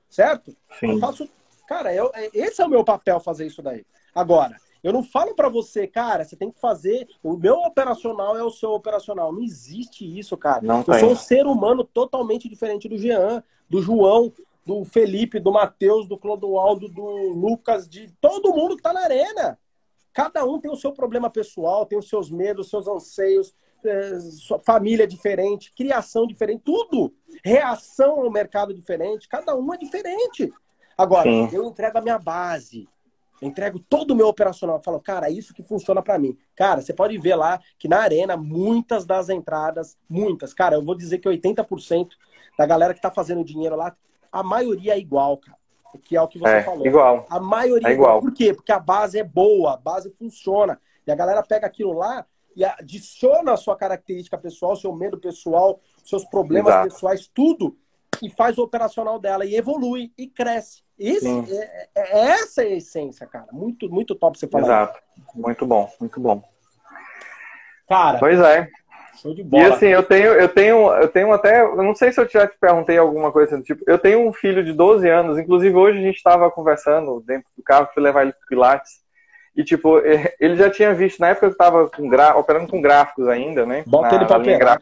Certo? 0.10 0.56
Sim. 0.80 0.94
Eu 0.94 1.00
faço. 1.00 1.30
Cara, 1.68 1.94
eu, 1.94 2.12
é, 2.16 2.30
esse 2.34 2.62
é 2.62 2.66
o 2.66 2.70
meu 2.70 2.84
papel 2.84 3.20
fazer 3.20 3.46
isso 3.46 3.62
daí. 3.62 3.86
Agora, 4.14 4.58
eu 4.84 4.94
não 4.94 5.04
falo 5.04 5.36
para 5.36 5.50
você, 5.50 5.86
cara, 5.86 6.24
você 6.24 6.36
tem 6.36 6.52
que 6.52 6.60
fazer. 6.60 7.08
O 7.22 7.36
meu 7.36 7.56
operacional 7.60 8.38
é 8.38 8.44
o 8.44 8.50
seu 8.50 8.72
operacional. 8.72 9.32
Não 9.32 9.42
existe 9.42 10.06
isso, 10.18 10.36
cara. 10.38 10.62
Não 10.62 10.80
eu 10.80 10.84
tem. 10.86 11.00
sou 11.00 11.12
um 11.12 11.16
ser 11.16 11.46
humano 11.46 11.84
totalmente 11.84 12.48
diferente 12.50 12.88
do 12.88 12.98
Jean, 12.98 13.44
do 13.70 13.82
João, 13.82 14.34
do 14.66 14.84
Felipe, 14.86 15.40
do 15.40 15.52
Matheus, 15.52 16.08
do 16.08 16.18
Clodoaldo, 16.18 16.88
do 16.88 17.04
Lucas, 17.34 17.88
de 17.88 18.10
todo 18.22 18.54
mundo 18.54 18.78
que 18.78 18.84
tá 18.84 18.94
na 18.94 19.02
arena. 19.02 19.60
Cada 20.14 20.46
um 20.46 20.60
tem 20.60 20.72
o 20.72 20.76
seu 20.76 20.92
problema 20.92 21.30
pessoal, 21.30 21.86
tem 21.86 21.98
os 21.98 22.08
seus 22.08 22.32
medos, 22.32 22.70
seus 22.70 22.88
anseios, 22.88 23.54
família 24.66 25.08
diferente, 25.08 25.74
criação 25.76 26.28
diferente, 26.28 26.62
tudo. 26.64 27.14
Reação 27.44 28.22
ao 28.22 28.32
mercado 28.32 28.74
diferente, 28.74 29.28
cada 29.28 29.56
um 29.56 29.74
é 29.74 29.78
diferente. 29.78 30.52
Agora, 30.98 31.30
Sim. 31.30 31.50
eu 31.54 31.66
entrego 31.66 31.98
a 31.98 32.02
minha 32.02 32.20
base. 32.20 32.88
Eu 33.42 33.48
entrego 33.48 33.80
todo 33.80 34.12
o 34.12 34.16
meu 34.16 34.28
operacional. 34.28 34.78
Eu 34.78 34.84
falo, 34.84 35.00
cara, 35.00 35.28
é 35.28 35.32
isso 35.32 35.54
que 35.54 35.64
funciona 35.64 36.02
para 36.02 36.20
mim. 36.20 36.38
Cara, 36.56 36.82
você 36.82 36.94
pode 36.94 37.18
ver 37.18 37.36
lá 37.36 37.60
que 37.78 37.88
na 37.88 38.00
arena, 38.00 38.36
muitas 38.36 39.06
das 39.06 39.30
entradas, 39.30 39.98
muitas, 40.10 40.54
cara, 40.54 40.76
eu 40.76 40.84
vou 40.84 40.96
dizer 40.96 41.20
que 41.20 41.30
80% 41.30 42.10
da 42.58 42.66
galera 42.66 42.94
que 42.94 43.02
tá 43.02 43.10
fazendo 43.10 43.44
dinheiro 43.44 43.78
lá, 43.78 43.96
a 44.32 44.44
maioria 44.44 44.94
é 44.94 45.00
igual, 45.00 45.38
cara. 45.38 45.58
Que 46.04 46.16
é 46.16 46.22
o 46.22 46.28
que 46.28 46.38
você 46.38 46.58
é, 46.58 46.64
falou. 46.64 46.86
Igual. 46.86 47.26
A 47.30 47.40
maioria 47.40 47.88
é, 47.88 47.92
é 47.92 47.94
igual. 47.94 48.20
Por 48.20 48.34
quê? 48.34 48.54
Porque 48.54 48.72
a 48.72 48.80
base 48.80 49.18
é 49.18 49.24
boa, 49.24 49.74
a 49.74 49.78
base 49.78 50.14
funciona. 50.20 50.80
E 51.08 51.12
a 51.12 51.16
galera 51.16 51.42
pega 51.42 51.66
aquilo 51.66 51.94
lá 51.94 52.26
e 52.60 52.66
adiciona 52.66 53.54
a 53.54 53.58
sua 53.58 53.78
característica 53.78 54.38
pessoal, 54.38 54.76
seu 54.76 54.94
medo 54.94 55.18
pessoal, 55.18 55.80
seus 56.04 56.26
problemas 56.26 56.74
Exato. 56.74 56.90
pessoais, 56.90 57.32
tudo, 57.34 57.78
e 58.22 58.30
faz 58.30 58.58
o 58.58 58.64
operacional 58.64 59.18
dela 59.18 59.46
e 59.46 59.56
evolui 59.56 60.12
e 60.18 60.28
cresce. 60.28 60.84
Esse, 61.00 61.26
é, 61.26 61.64
é, 61.64 61.90
é, 61.96 62.20
essa 62.32 62.62
é 62.62 62.66
a 62.68 62.76
essência, 62.76 63.26
cara. 63.26 63.48
Muito, 63.54 63.90
muito 63.90 64.14
top 64.14 64.38
você 64.38 64.46
falar. 64.46 64.66
Exato. 64.66 65.00
Muito 65.34 65.66
bom, 65.66 65.90
muito 66.02 66.20
bom. 66.20 66.44
Cara. 67.88 68.20
Pois 68.20 68.38
é. 68.42 68.70
Show 69.22 69.34
de 69.34 69.42
bola. 69.42 69.64
E 69.64 69.72
assim, 69.72 69.86
eu 69.86 70.04
tenho, 70.04 70.34
eu 70.34 70.50
tenho, 70.50 70.94
eu 70.96 71.08
tenho 71.08 71.32
até, 71.32 71.62
eu 71.62 71.82
não 71.82 71.96
sei 71.96 72.12
se 72.12 72.20
eu 72.20 72.28
já 72.28 72.46
te 72.46 72.58
perguntei 72.60 72.98
alguma 72.98 73.32
coisa 73.32 73.56
do 73.56 73.64
tipo. 73.64 73.82
Eu 73.88 73.98
tenho 73.98 74.28
um 74.28 74.34
filho 74.34 74.66
de 74.66 74.74
12 74.74 75.08
anos, 75.10 75.38
inclusive 75.38 75.74
hoje 75.74 75.98
a 75.98 76.02
gente 76.02 76.18
estava 76.18 76.52
conversando 76.52 77.22
dentro 77.22 77.48
do 77.56 77.64
carro, 77.64 77.88
fui 77.94 78.04
levar 78.04 78.24
ele 78.24 78.34
pro 78.34 78.48
Pilates. 78.50 79.00
E, 79.56 79.64
tipo, 79.64 80.00
ele 80.40 80.56
já 80.56 80.70
tinha 80.70 80.94
visto, 80.94 81.20
na 81.20 81.30
época 81.30 81.48
eu 81.48 81.52
estava 81.52 81.90
operando 82.38 82.68
com 82.68 82.82
gráficos 82.82 83.28
ainda, 83.28 83.66
né? 83.66 83.84
Bota 83.86 84.10
na, 84.10 84.16
ele 84.16 84.26
pra 84.26 84.38
operar, 84.38 84.82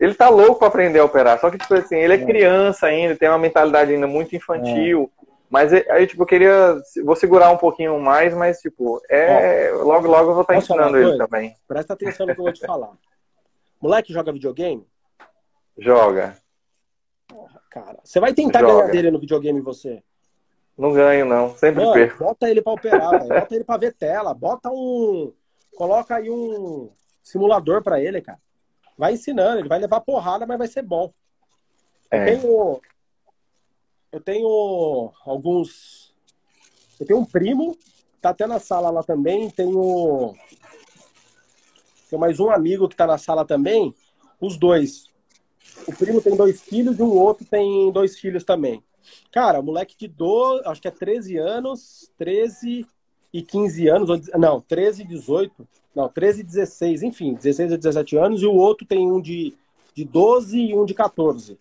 ele 0.00 0.14
tá 0.14 0.28
louco 0.28 0.58
para 0.58 0.68
aprender 0.68 0.98
a 0.98 1.04
operar, 1.04 1.38
só 1.38 1.50
que, 1.50 1.58
tipo 1.58 1.74
assim, 1.74 1.96
ele 1.96 2.14
é, 2.14 2.16
é 2.16 2.24
criança 2.24 2.86
ainda, 2.86 3.14
tem 3.14 3.28
uma 3.28 3.38
mentalidade 3.38 3.92
ainda 3.92 4.06
muito 4.06 4.34
infantil. 4.34 5.10
É. 5.18 5.22
Mas 5.48 5.70
aí, 5.72 6.06
tipo, 6.06 6.22
eu 6.22 6.26
queria. 6.26 6.80
Vou 7.04 7.14
segurar 7.14 7.50
um 7.50 7.58
pouquinho 7.58 8.00
mais, 8.00 8.34
mas, 8.34 8.58
tipo, 8.58 9.02
é. 9.08 9.70
Ó, 9.74 9.82
logo, 9.82 10.08
logo 10.08 10.30
eu 10.30 10.34
vou 10.34 10.40
estar 10.40 10.54
tá 10.54 10.58
ensinando 10.58 10.96
ele 10.96 11.18
também. 11.18 11.54
Presta 11.68 11.92
atenção 11.92 12.26
no 12.26 12.34
que 12.34 12.40
eu 12.40 12.44
vou 12.44 12.52
te 12.52 12.66
falar. 12.66 12.92
Moleque 13.78 14.12
joga 14.12 14.32
videogame? 14.32 14.86
Joga. 15.76 16.38
Porra, 17.28 17.60
cara. 17.70 17.98
Você 18.02 18.18
vai 18.18 18.32
tentar 18.32 18.60
joga. 18.60 18.72
ganhar 18.72 18.92
dele 18.92 19.10
no 19.10 19.20
videogame 19.20 19.60
você? 19.60 20.02
Não 20.76 20.92
ganho, 20.92 21.24
não. 21.24 21.56
Sempre 21.56 21.82
Mano, 21.82 21.92
perco. 21.92 22.24
Bota 22.24 22.50
ele 22.50 22.62
pra 22.62 22.72
operar, 22.72 23.26
bota 23.26 23.54
ele 23.54 23.64
pra 23.64 23.76
ver 23.76 23.94
tela. 23.94 24.34
Bota 24.34 24.70
um. 24.70 25.32
Coloca 25.76 26.16
aí 26.16 26.30
um 26.30 26.90
simulador 27.22 27.82
pra 27.82 28.00
ele, 28.00 28.20
cara 28.20 28.38
vai 28.96 29.14
ensinando, 29.14 29.58
ele 29.58 29.68
vai 29.68 29.78
levar 29.78 30.00
porrada, 30.00 30.46
mas 30.46 30.58
vai 30.58 30.68
ser 30.68 30.82
bom. 30.82 31.12
É. 32.10 32.20
Eu 32.20 32.24
tenho. 32.24 32.80
Eu 34.12 34.20
tenho 34.20 35.12
alguns. 35.24 36.14
Eu 37.00 37.06
tenho 37.06 37.18
um 37.18 37.24
primo, 37.24 37.76
tá 38.20 38.30
até 38.30 38.46
na 38.46 38.58
sala 38.58 38.90
lá 38.90 39.02
também. 39.02 39.50
Tenho. 39.50 40.34
Tem 42.08 42.18
mais 42.18 42.38
um 42.38 42.50
amigo 42.50 42.88
que 42.88 42.94
tá 42.96 43.06
na 43.06 43.18
sala 43.18 43.44
também. 43.44 43.94
Os 44.40 44.56
dois. 44.56 45.06
O 45.88 45.96
primo 45.96 46.20
tem 46.20 46.36
dois 46.36 46.60
filhos 46.60 46.98
e 46.98 47.02
o 47.02 47.12
outro 47.12 47.44
tem 47.44 47.90
dois 47.90 48.18
filhos 48.18 48.44
também. 48.44 48.84
Cara, 49.30 49.62
moleque 49.62 49.96
de 49.96 50.08
12, 50.08 50.62
acho 50.66 50.80
que 50.80 50.88
é 50.88 50.90
13 50.90 51.36
anos, 51.38 52.10
13 52.18 52.86
e 53.32 53.42
15 53.42 53.88
anos, 53.88 54.28
não, 54.38 54.60
13 54.60 55.02
e 55.02 55.06
18, 55.06 55.68
não, 55.94 56.08
13 56.08 56.40
e 56.40 56.44
16, 56.44 57.02
enfim, 57.02 57.34
16 57.34 57.72
e 57.72 57.76
17 57.76 58.16
anos, 58.16 58.42
e 58.42 58.46
o 58.46 58.54
outro 58.54 58.86
tem 58.86 59.10
um 59.10 59.20
de, 59.20 59.54
de 59.94 60.04
12 60.04 60.58
e 60.58 60.74
um 60.74 60.84
de 60.84 60.94
14, 60.94 61.58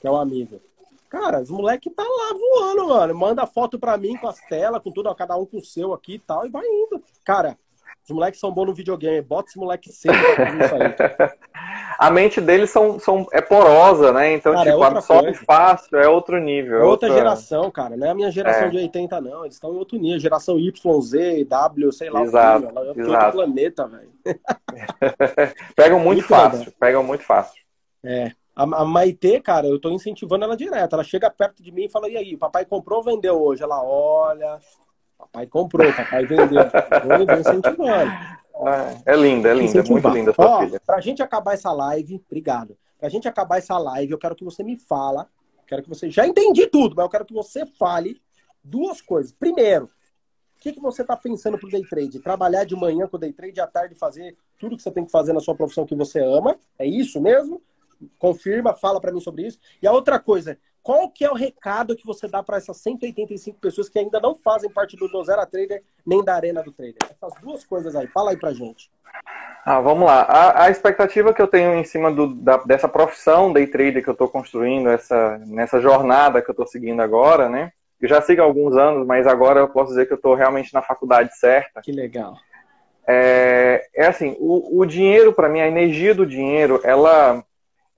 que 0.00 0.06
é 0.06 0.10
um 0.10 0.16
amigo. 0.16 0.60
Cara, 1.12 1.42
os 1.42 1.50
moleque 1.50 1.90
tá 1.90 2.02
lá 2.02 2.32
voando, 2.32 2.88
mano. 2.88 3.14
Manda 3.14 3.46
foto 3.46 3.78
pra 3.78 3.98
mim 3.98 4.16
com 4.16 4.26
as 4.28 4.40
telas, 4.46 4.82
com 4.82 4.90
tudo, 4.90 5.10
ó, 5.10 5.14
cada 5.14 5.36
um 5.36 5.44
com 5.44 5.58
o 5.58 5.64
seu 5.64 5.92
aqui 5.92 6.14
e 6.14 6.18
tal, 6.18 6.46
e 6.46 6.48
vai 6.48 6.64
indo. 6.66 7.02
Cara, 7.22 7.58
os 8.04 8.10
moleques 8.10 8.40
são 8.40 8.52
bons 8.52 8.66
no 8.66 8.74
videogame. 8.74 9.22
Bota 9.22 9.48
esse 9.48 9.58
moleque 9.58 9.92
sempre 9.92 10.20
pra 10.34 10.46
fazer 10.46 10.64
isso 10.64 10.74
aí. 10.74 11.30
a 11.98 12.10
mente 12.10 12.40
deles 12.40 12.70
são, 12.70 12.98
são, 12.98 13.26
é 13.32 13.40
porosa, 13.40 14.12
né? 14.12 14.32
Então, 14.34 14.52
cara, 14.52 14.70
tipo, 14.70 14.82
é 14.82 14.86
absorve 14.86 15.34
fácil, 15.34 15.98
é 15.98 16.08
outro 16.08 16.38
nível. 16.38 16.80
É 16.80 16.84
outra, 16.84 17.08
outra, 17.08 17.22
geração, 17.22 17.70
cara. 17.70 17.96
Não 17.96 18.06
é 18.06 18.10
a 18.10 18.14
minha 18.14 18.30
geração 18.30 18.66
é. 18.66 18.70
de 18.70 18.76
80, 18.78 19.20
não. 19.20 19.44
Eles 19.44 19.54
estão 19.54 19.72
em 19.72 19.76
outro 19.76 19.98
nível. 19.98 20.18
Geração 20.18 20.58
Y, 20.58 21.00
Z, 21.00 21.44
W, 21.44 21.92
sei 21.92 22.10
lá. 22.10 22.22
Exato, 22.22 22.66
o 22.66 22.94
que, 22.94 23.00
é 23.00 23.04
outro 23.04 23.32
planeta, 23.32 23.86
velho. 23.86 24.10
Pegam 25.76 25.98
muito, 26.00 26.16
muito 26.16 26.28
fácil. 26.28 26.58
Legal. 26.58 26.74
Pegam 26.80 27.04
muito 27.04 27.22
fácil. 27.22 27.62
É. 28.04 28.32
A, 28.54 28.64
a 28.64 28.84
Maitê, 28.84 29.40
cara, 29.40 29.66
eu 29.66 29.80
tô 29.80 29.90
incentivando 29.90 30.44
ela 30.44 30.56
direto. 30.56 30.94
Ela 30.94 31.04
chega 31.04 31.30
perto 31.30 31.62
de 31.62 31.72
mim 31.72 31.84
e 31.84 31.88
fala, 31.88 32.08
e 32.08 32.16
aí, 32.16 32.36
papai 32.36 32.64
comprou 32.64 32.98
ou 32.98 33.04
vendeu 33.04 33.40
hoje? 33.40 33.62
Ela 33.62 33.82
olha, 33.82 34.58
papai 35.22 35.46
comprou, 35.46 35.92
papai 35.92 36.26
vendeu. 36.26 36.60
Eu 36.60 37.26
vou 37.26 37.38
incentivando. 37.38 38.12
É, 39.06 39.12
é 39.12 39.16
linda, 39.16 39.48
é 39.48 39.54
linda, 39.54 39.82
muito 39.82 40.08
linda 40.08 40.30
a 40.30 40.34
sua 40.34 40.46
Ó, 40.46 40.60
filha. 40.60 40.80
Pra 40.84 41.00
gente 41.00 41.22
acabar 41.22 41.54
essa 41.54 41.72
live, 41.72 42.22
obrigado. 42.26 42.76
Pra 42.98 43.08
gente 43.08 43.26
acabar 43.26 43.58
essa 43.58 43.76
live, 43.78 44.12
eu 44.12 44.18
quero 44.18 44.36
que 44.36 44.44
você 44.44 44.62
me 44.62 44.76
fala, 44.76 45.28
quero 45.66 45.82
que 45.82 45.88
você, 45.88 46.10
já 46.10 46.26
entendi 46.26 46.66
tudo, 46.66 46.94
mas 46.94 47.04
eu 47.04 47.10
quero 47.10 47.24
que 47.24 47.34
você 47.34 47.66
fale 47.66 48.20
duas 48.62 49.00
coisas. 49.00 49.32
Primeiro, 49.32 49.86
o 49.86 50.60
que, 50.60 50.72
que 50.72 50.80
você 50.80 51.02
está 51.02 51.16
pensando 51.16 51.58
pro 51.58 51.68
day 51.68 51.82
trade? 51.82 52.20
Trabalhar 52.20 52.64
de 52.64 52.76
manhã 52.76 53.08
com 53.08 53.16
o 53.16 53.20
day 53.20 53.32
trade, 53.32 53.60
à 53.60 53.66
tarde 53.66 53.94
fazer 53.96 54.36
tudo 54.58 54.76
que 54.76 54.82
você 54.82 54.92
tem 54.92 55.04
que 55.04 55.10
fazer 55.10 55.32
na 55.32 55.40
sua 55.40 55.56
profissão 55.56 55.84
que 55.84 55.96
você 55.96 56.20
ama? 56.20 56.56
É 56.78 56.86
isso 56.86 57.20
mesmo? 57.20 57.60
Confirma, 58.18 58.74
fala 58.74 59.00
para 59.00 59.12
mim 59.12 59.20
sobre 59.20 59.46
isso. 59.46 59.58
E 59.80 59.86
a 59.86 59.92
outra 59.92 60.20
coisa, 60.20 60.56
qual 60.82 61.08
que 61.08 61.24
é 61.24 61.30
o 61.30 61.34
recado 61.34 61.96
que 61.96 62.04
você 62.04 62.26
dá 62.26 62.42
para 62.42 62.56
essas 62.56 62.76
185 62.78 63.58
pessoas 63.58 63.88
que 63.88 63.98
ainda 63.98 64.20
não 64.20 64.34
fazem 64.34 64.70
parte 64.70 64.96
do 64.96 65.08
Do 65.08 65.22
Zero 65.22 65.46
Trader 65.46 65.82
nem 66.04 66.24
da 66.24 66.34
Arena 66.34 66.62
do 66.62 66.72
Trader? 66.72 66.96
Essas 67.10 67.34
duas 67.40 67.64
coisas 67.64 67.94
aí, 67.94 68.06
fala 68.08 68.30
aí 68.30 68.36
pra 68.36 68.52
gente. 68.52 68.90
Ah, 69.64 69.80
vamos 69.80 70.06
lá. 70.06 70.22
A, 70.22 70.64
a 70.64 70.70
expectativa 70.70 71.32
que 71.32 71.40
eu 71.40 71.46
tenho 71.46 71.74
em 71.74 71.84
cima 71.84 72.10
do, 72.10 72.34
da, 72.34 72.56
dessa 72.58 72.88
profissão 72.88 73.52
day 73.52 73.66
trader 73.66 74.02
que 74.02 74.08
eu 74.08 74.12
estou 74.12 74.28
construindo, 74.28 74.88
essa, 74.88 75.38
nessa 75.46 75.80
jornada 75.80 76.42
que 76.42 76.50
eu 76.50 76.52
estou 76.52 76.66
seguindo 76.66 77.00
agora, 77.00 77.48
né? 77.48 77.70
Eu 78.00 78.08
já 78.08 78.20
sigo 78.20 78.42
há 78.42 78.44
alguns 78.44 78.76
anos, 78.76 79.06
mas 79.06 79.28
agora 79.28 79.60
eu 79.60 79.68
posso 79.68 79.90
dizer 79.90 80.06
que 80.06 80.12
eu 80.12 80.16
estou 80.16 80.34
realmente 80.34 80.74
na 80.74 80.82
faculdade 80.82 81.38
certa. 81.38 81.80
Que 81.80 81.92
legal. 81.92 82.34
É, 83.06 83.86
é 83.94 84.06
assim, 84.06 84.36
o, 84.40 84.80
o 84.80 84.84
dinheiro 84.84 85.32
para 85.32 85.48
mim, 85.48 85.60
a 85.60 85.68
energia 85.68 86.12
do 86.12 86.26
dinheiro, 86.26 86.80
ela 86.82 87.44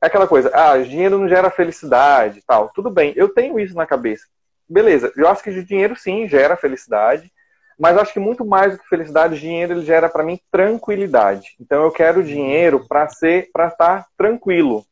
é 0.04 0.06
aquela 0.06 0.28
coisa, 0.28 0.50
ah, 0.52 0.76
dinheiro 0.78 1.18
não 1.18 1.28
gera 1.28 1.50
felicidade 1.50 2.42
tal. 2.46 2.70
Tudo 2.74 2.90
bem, 2.90 3.14
eu 3.16 3.28
tenho 3.28 3.58
isso 3.58 3.74
na 3.74 3.86
cabeça. 3.86 4.26
Beleza, 4.68 5.10
eu 5.16 5.26
acho 5.28 5.42
que 5.42 5.62
dinheiro 5.62 5.96
sim 5.96 6.28
gera 6.28 6.56
felicidade, 6.56 7.32
mas 7.78 7.96
acho 7.96 8.12
que 8.12 8.20
muito 8.20 8.44
mais 8.44 8.72
do 8.72 8.78
que 8.78 8.88
felicidade, 8.88 9.40
dinheiro 9.40 9.72
ele 9.72 9.84
gera 9.84 10.08
para 10.08 10.22
mim 10.22 10.38
tranquilidade. 10.50 11.56
Então 11.58 11.82
eu 11.82 11.90
quero 11.90 12.22
dinheiro 12.22 12.86
para 12.86 13.08
ser, 13.08 13.48
para 13.52 13.68
estar 13.68 14.06
tranquilo. 14.16 14.84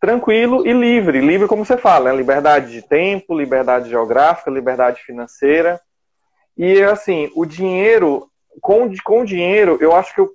tranquilo 0.00 0.66
e 0.66 0.72
livre. 0.72 1.20
Livre, 1.20 1.46
como 1.46 1.64
você 1.64 1.76
fala, 1.76 2.10
né? 2.10 2.16
liberdade 2.16 2.72
de 2.72 2.82
tempo, 2.82 3.38
liberdade 3.38 3.88
geográfica, 3.88 4.50
liberdade 4.50 5.00
financeira. 5.02 5.80
E, 6.56 6.82
assim, 6.82 7.30
o 7.36 7.44
dinheiro, 7.44 8.28
com, 8.60 8.90
com 9.04 9.20
o 9.20 9.24
dinheiro, 9.24 9.78
eu 9.80 9.94
acho 9.94 10.14
que 10.14 10.20
eu, 10.20 10.32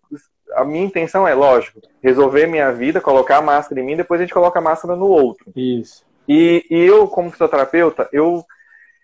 a 0.53 0.63
minha 0.63 0.85
intenção 0.85 1.27
é, 1.27 1.33
lógico, 1.33 1.81
resolver 2.01 2.47
minha 2.47 2.71
vida, 2.71 3.01
colocar 3.01 3.37
a 3.37 3.41
máscara 3.41 3.81
em 3.81 3.85
mim, 3.85 3.97
depois 3.97 4.19
a 4.19 4.23
gente 4.23 4.33
coloca 4.33 4.59
a 4.59 4.61
máscara 4.61 4.95
no 4.95 5.07
outro. 5.07 5.51
Isso. 5.55 6.05
E, 6.27 6.65
e 6.69 6.79
eu, 6.79 7.07
como 7.07 7.31
fisioterapeuta, 7.31 8.09
eu, 8.11 8.43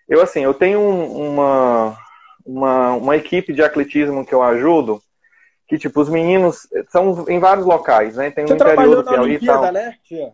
eu 0.08 0.20
assim, 0.20 0.40
eu 0.42 0.54
tenho 0.54 0.80
uma, 0.80 1.96
uma, 2.44 2.92
uma 2.94 3.16
equipe 3.16 3.52
de 3.52 3.62
atletismo 3.62 4.26
que 4.26 4.34
eu 4.34 4.42
ajudo, 4.42 5.00
que, 5.68 5.78
tipo, 5.78 6.00
os 6.00 6.08
meninos 6.08 6.68
são 6.90 7.24
em 7.28 7.38
vários 7.38 7.64
locais, 7.64 8.16
né? 8.16 8.30
Tem 8.30 8.44
no 8.44 8.54
interior 8.54 8.96
do 8.96 9.04
Piauí 9.04 9.34
e 9.34 9.46
tal. 9.46 9.72
Né, 9.72 9.94
tia? 10.04 10.32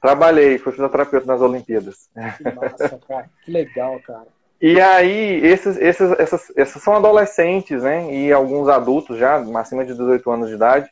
Trabalhei, 0.00 0.58
fui 0.58 0.72
fisioterapeuta 0.72 1.26
nas 1.26 1.40
Olimpíadas. 1.40 2.08
Que 2.38 2.54
massa, 2.54 3.00
cara. 3.06 3.30
Que 3.44 3.50
legal, 3.50 4.00
cara. 4.00 4.28
E 4.60 4.78
aí, 4.80 5.44
esses, 5.44 5.76
esses, 5.78 6.10
essas, 6.18 6.52
essas 6.54 6.82
são 6.82 6.94
adolescentes, 6.94 7.82
né? 7.82 8.12
E 8.12 8.32
alguns 8.32 8.68
adultos 8.68 9.18
já, 9.18 9.36
acima 9.58 9.84
de 9.84 9.94
18 9.94 10.30
anos 10.30 10.48
de 10.48 10.54
idade. 10.54 10.90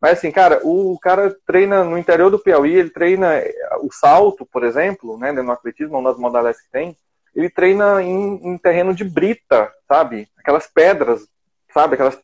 Mas 0.00 0.18
assim, 0.18 0.30
cara, 0.30 0.60
o 0.62 0.98
cara 1.00 1.34
treina 1.46 1.82
no 1.82 1.96
interior 1.96 2.30
do 2.30 2.38
Piauí, 2.38 2.74
ele 2.74 2.90
treina 2.90 3.42
o 3.80 3.90
salto, 3.90 4.44
por 4.44 4.62
exemplo, 4.62 5.16
né? 5.16 5.32
No 5.32 5.50
atletismo, 5.50 5.98
uma 5.98 6.10
das 6.10 6.20
modalidades 6.20 6.60
que 6.60 6.70
tem, 6.70 6.94
ele 7.34 7.48
treina 7.48 8.02
em, 8.02 8.40
em 8.42 8.58
terreno 8.58 8.94
de 8.94 9.04
brita, 9.04 9.72
sabe? 9.88 10.28
Aquelas 10.38 10.66
pedras, 10.66 11.26
sabe? 11.72 11.94
Aquelas 11.94 12.18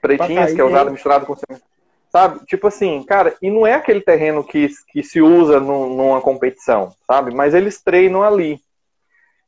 pretinhas 0.00 0.52
que 0.52 0.60
é 0.60 0.64
usado 0.64 0.90
misturado 0.90 1.24
com 1.24 1.36
cimento. 1.36 1.64
Sabe? 2.10 2.44
Tipo 2.46 2.66
assim, 2.66 3.02
cara, 3.04 3.34
e 3.40 3.48
não 3.50 3.66
é 3.66 3.74
aquele 3.74 4.00
terreno 4.00 4.44
que, 4.44 4.68
que 4.92 5.02
se 5.02 5.22
usa 5.22 5.58
no, 5.58 5.88
numa 5.96 6.20
competição, 6.20 6.94
sabe? 7.06 7.32
Mas 7.34 7.54
eles 7.54 7.80
treinam 7.80 8.22
ali. 8.22 8.60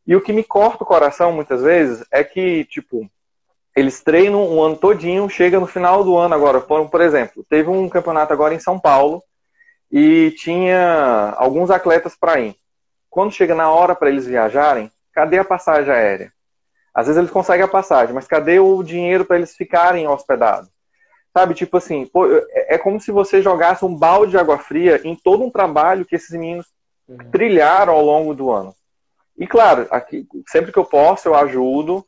E 0.07 0.15
o 0.15 0.21
que 0.21 0.33
me 0.33 0.45
corta 0.45 0.85
o 0.85 0.87
coração 0.87 1.33
muitas 1.33 1.63
vezes 1.63 2.05
é 2.11 2.23
que, 2.23 2.65
tipo, 2.67 3.09
eles 3.75 4.03
treinam 4.03 4.47
o 4.47 4.63
ano 4.63 4.77
todinho, 4.77 5.29
chega 5.29 5.59
no 5.59 5.67
final 5.67 6.05
do 6.05 6.17
ano 6.17 6.35
agora. 6.35 6.61
Por, 6.61 6.89
por 6.89 7.01
exemplo, 7.01 7.45
teve 7.49 7.69
um 7.69 7.89
campeonato 7.89 8.33
agora 8.33 8.55
em 8.55 8.61
São 8.61 8.79
Paulo 8.79 9.23
e 9.91 10.33
tinha 10.37 11.35
alguns 11.37 11.71
atletas 11.71 12.15
para 12.15 12.41
ir. 12.41 12.57
Quando 13.09 13.33
chega 13.33 13.55
na 13.55 13.71
hora 13.71 13.95
para 13.95 14.11
eles 14.11 14.27
viajarem, 14.27 14.91
cadê 15.13 15.39
a 15.39 15.45
passagem 15.45 15.93
aérea? 15.93 16.33
Às 16.93 17.07
vezes 17.07 17.19
eles 17.19 17.31
conseguem 17.31 17.65
a 17.65 17.69
passagem, 17.69 18.15
mas 18.15 18.27
cadê 18.27 18.61
o 18.61 18.83
dinheiro 18.83 19.25
para 19.25 19.37
eles 19.37 19.57
ficarem 19.57 20.07
hospedados? 20.07 20.71
Sabe, 21.33 21.55
tipo 21.55 21.77
assim, 21.77 22.07
pô, 22.07 22.27
é, 22.27 22.75
é 22.75 22.79
como 22.79 23.01
se 23.01 23.11
você 23.11 23.43
jogasse 23.43 23.85
um 23.85 23.95
balde 23.95 24.33
de 24.33 24.39
água 24.39 24.59
fria 24.59 25.01
em 25.03 25.17
todo 25.17 25.43
um 25.43 25.51
trabalho 25.51 26.05
que 26.05 26.15
esses 26.15 26.31
meninos 26.31 26.67
uhum. 27.09 27.19
trilharam 27.33 27.93
ao 27.93 28.05
longo 28.05 28.35
do 28.35 28.53
ano. 28.53 28.73
E 29.37 29.47
claro, 29.47 29.87
aqui, 29.91 30.27
sempre 30.49 30.73
que 30.73 30.79
eu 30.79 30.85
posso, 30.85 31.29
eu 31.29 31.35
ajudo. 31.35 32.05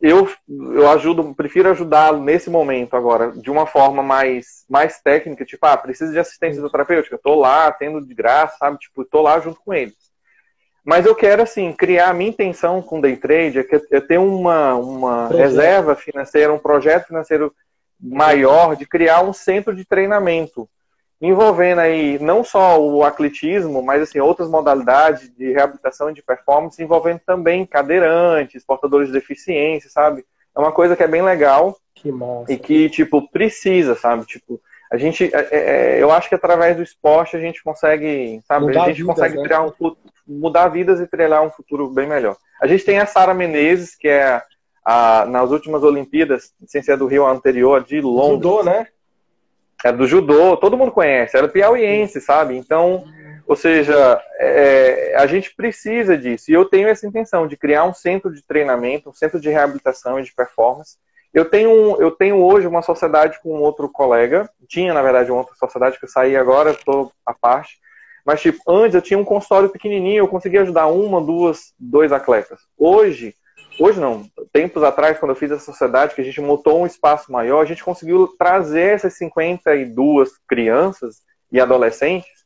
Eu, 0.00 0.28
eu 0.48 0.90
ajudo, 0.90 1.34
prefiro 1.34 1.70
ajudá-lo 1.70 2.22
nesse 2.22 2.50
momento 2.50 2.94
agora, 2.94 3.32
de 3.32 3.50
uma 3.50 3.64
forma 3.64 4.02
mais, 4.02 4.64
mais 4.68 5.00
técnica, 5.00 5.46
tipo, 5.46 5.64
ah, 5.64 5.76
preciso 5.78 6.12
de 6.12 6.18
assistência 6.18 6.68
terapêutica, 6.68 7.18
tô 7.22 7.34
lá, 7.36 7.72
tendo 7.72 8.04
de 8.04 8.14
graça, 8.14 8.56
sabe? 8.58 8.78
Tipo, 8.78 9.04
tô 9.04 9.22
lá 9.22 9.40
junto 9.40 9.60
com 9.64 9.72
eles. 9.72 9.96
Mas 10.84 11.06
eu 11.06 11.14
quero, 11.14 11.42
assim, 11.42 11.72
criar 11.72 12.10
a 12.10 12.14
minha 12.14 12.30
intenção 12.30 12.82
com 12.82 12.98
o 12.98 13.02
day 13.02 13.16
trade, 13.16 13.60
é 13.60 13.62
que 13.62 13.80
eu 13.90 14.06
tenho 14.06 14.24
uma, 14.24 14.74
uma 14.74 15.28
reserva 15.28 15.94
financeira, 15.94 16.52
um 16.52 16.58
projeto 16.58 17.06
financeiro 17.06 17.54
maior 18.00 18.76
de 18.76 18.86
criar 18.86 19.22
um 19.22 19.32
centro 19.32 19.74
de 19.74 19.84
treinamento 19.84 20.68
envolvendo 21.20 21.80
aí 21.80 22.18
não 22.18 22.44
só 22.44 22.80
o 22.80 23.02
atletismo, 23.02 23.82
mas 23.82 24.02
assim 24.02 24.20
outras 24.20 24.48
modalidades 24.48 25.30
de 25.36 25.52
reabilitação 25.52 26.10
e 26.10 26.14
de 26.14 26.22
performance, 26.22 26.82
envolvendo 26.82 27.20
também 27.26 27.66
cadeirantes, 27.66 28.64
portadores 28.64 29.08
de 29.08 29.14
deficiência, 29.14 29.90
sabe? 29.90 30.24
É 30.56 30.60
uma 30.60 30.72
coisa 30.72 30.96
que 30.96 31.02
é 31.02 31.08
bem 31.08 31.22
legal 31.22 31.76
que 31.94 32.12
e 32.48 32.56
que 32.56 32.88
tipo 32.88 33.28
precisa, 33.30 33.94
sabe? 33.94 34.24
Tipo 34.26 34.60
a 34.90 34.96
gente, 34.96 35.24
é, 35.34 35.48
é, 35.50 35.58
é, 35.96 36.02
eu 36.02 36.10
acho 36.10 36.28
que 36.28 36.34
através 36.34 36.76
do 36.76 36.82
esporte 36.82 37.36
a 37.36 37.40
gente 37.40 37.62
consegue, 37.62 38.40
sabe? 38.46 38.66
Mudar 38.66 38.84
a 38.84 38.86
gente 38.86 39.02
vidas, 39.02 39.14
consegue 39.14 39.36
né? 39.36 39.42
criar 39.42 39.62
um 39.62 39.72
mudar 40.26 40.68
vidas 40.68 41.00
e 41.00 41.06
treinar 41.06 41.42
um 41.42 41.50
futuro 41.50 41.90
bem 41.90 42.06
melhor. 42.06 42.36
A 42.60 42.66
gente 42.66 42.84
tem 42.84 42.98
a 42.98 43.06
Sara 43.06 43.34
Menezes, 43.34 43.94
que 43.94 44.08
é 44.08 44.42
a, 44.84 45.26
nas 45.26 45.50
últimas 45.50 45.82
Olimpíadas, 45.82 46.52
sem 46.66 46.82
ser 46.82 46.96
do 46.96 47.06
Rio 47.06 47.26
anterior, 47.26 47.84
de 47.84 48.00
Londres. 48.00 48.50
Judô, 48.50 48.62
né? 48.62 48.86
Era 49.84 49.96
do 49.96 50.06
judô, 50.06 50.56
todo 50.56 50.76
mundo 50.76 50.90
conhece, 50.90 51.36
era 51.36 51.48
piauiense, 51.48 52.20
sabe? 52.20 52.56
Então, 52.56 53.04
ou 53.46 53.56
seja, 53.56 54.20
é, 54.38 55.14
a 55.16 55.26
gente 55.26 55.54
precisa 55.54 56.18
disso. 56.18 56.50
E 56.50 56.54
eu 56.54 56.64
tenho 56.64 56.88
essa 56.88 57.06
intenção 57.06 57.46
de 57.46 57.56
criar 57.56 57.84
um 57.84 57.94
centro 57.94 58.32
de 58.32 58.42
treinamento, 58.42 59.08
um 59.08 59.14
centro 59.14 59.40
de 59.40 59.48
reabilitação 59.48 60.20
e 60.20 60.22
de 60.22 60.34
performance. 60.34 60.98
Eu 61.32 61.44
tenho, 61.44 61.96
eu 62.00 62.10
tenho 62.10 62.36
hoje 62.36 62.66
uma 62.66 62.82
sociedade 62.82 63.40
com 63.42 63.60
outro 63.60 63.88
colega, 63.88 64.50
tinha, 64.66 64.92
na 64.92 65.02
verdade, 65.02 65.30
uma 65.30 65.40
outra 65.40 65.54
sociedade 65.54 65.98
que 65.98 66.04
eu 66.04 66.08
saí 66.08 66.36
agora, 66.36 66.72
estou 66.72 67.12
à 67.24 67.32
parte. 67.32 67.78
Mas, 68.24 68.42
tipo, 68.42 68.58
antes 68.68 68.94
eu 68.94 69.00
tinha 69.00 69.18
um 69.18 69.24
consultório 69.24 69.70
pequenininho, 69.70 70.18
eu 70.18 70.28
conseguia 70.28 70.60
ajudar 70.60 70.86
uma, 70.88 71.18
duas, 71.18 71.72
dois 71.78 72.12
atletas. 72.12 72.60
Hoje, 72.76 73.34
hoje 73.78 74.00
não, 74.00 74.24
tempos 74.52 74.82
atrás, 74.82 75.18
quando 75.18 75.30
eu 75.30 75.36
fiz 75.36 75.50
a 75.50 75.58
sociedade, 75.58 76.14
que 76.14 76.20
a 76.20 76.24
gente 76.24 76.40
montou 76.40 76.80
um 76.80 76.86
espaço 76.86 77.30
maior, 77.30 77.60
a 77.60 77.64
gente 77.64 77.84
conseguiu 77.84 78.28
trazer 78.38 78.94
essas 78.94 79.14
52 79.14 80.30
crianças 80.48 81.22
e 81.50 81.60
adolescentes 81.60 82.38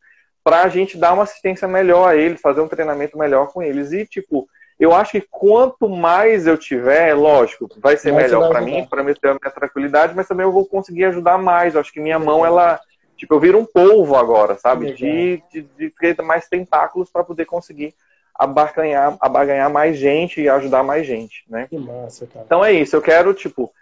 para 0.44 0.62
a 0.62 0.68
gente 0.68 0.98
dar 0.98 1.12
uma 1.12 1.22
assistência 1.22 1.68
melhor 1.68 2.08
a 2.08 2.16
eles, 2.16 2.40
fazer 2.40 2.60
um 2.60 2.68
treinamento 2.68 3.16
melhor 3.16 3.52
com 3.52 3.62
eles. 3.62 3.92
E, 3.92 4.04
tipo, 4.06 4.48
eu 4.78 4.92
acho 4.92 5.12
que 5.12 5.20
quanto 5.30 5.88
mais 5.88 6.46
eu 6.46 6.58
tiver, 6.58 7.14
lógico, 7.14 7.68
vai 7.78 7.96
ser 7.96 8.12
melhor 8.12 8.48
para 8.48 8.60
mim, 8.60 8.84
para 8.84 9.02
mim 9.04 9.14
ter 9.14 9.28
a 9.28 9.38
minha 9.40 9.52
tranquilidade, 9.52 10.14
mas 10.14 10.26
também 10.26 10.44
eu 10.44 10.52
vou 10.52 10.66
conseguir 10.66 11.04
ajudar 11.04 11.38
mais. 11.38 11.74
Eu 11.74 11.80
acho 11.80 11.92
que 11.92 12.00
minha 12.00 12.18
mão, 12.18 12.44
ela. 12.44 12.80
Tipo, 13.16 13.34
eu 13.34 13.40
viro 13.40 13.58
um 13.58 13.64
polvo 13.64 14.16
agora, 14.16 14.58
sabe? 14.58 14.94
De, 14.94 15.40
de, 15.52 15.62
de 15.62 15.90
ter 15.90 16.20
mais 16.22 16.48
tentáculos 16.48 17.08
para 17.08 17.22
poder 17.22 17.44
conseguir 17.44 17.94
abarcanhar, 18.34 19.16
abarganhar 19.20 19.70
mais 19.70 19.96
gente 19.96 20.40
e 20.40 20.48
ajudar 20.48 20.82
mais 20.82 21.06
gente, 21.06 21.44
né? 21.48 21.66
Que 21.68 21.78
massa, 21.78 22.26
cara. 22.26 22.44
Então 22.44 22.64
é 22.64 22.72
isso, 22.72 22.96
eu 22.96 23.02
quero, 23.02 23.32
tipo, 23.34 23.72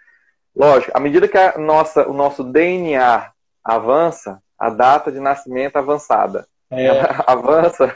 lógico, 0.55 0.91
à 0.95 0.99
medida 0.99 1.27
que 1.27 1.37
a 1.37 1.57
nossa, 1.57 2.07
o 2.07 2.13
nosso 2.13 2.43
DNA 2.43 3.31
avança, 3.63 4.41
a 4.57 4.69
data 4.69 5.11
de 5.11 5.19
nascimento 5.19 5.77
avançada 5.77 6.47
é. 6.69 6.89
avança, 7.25 7.95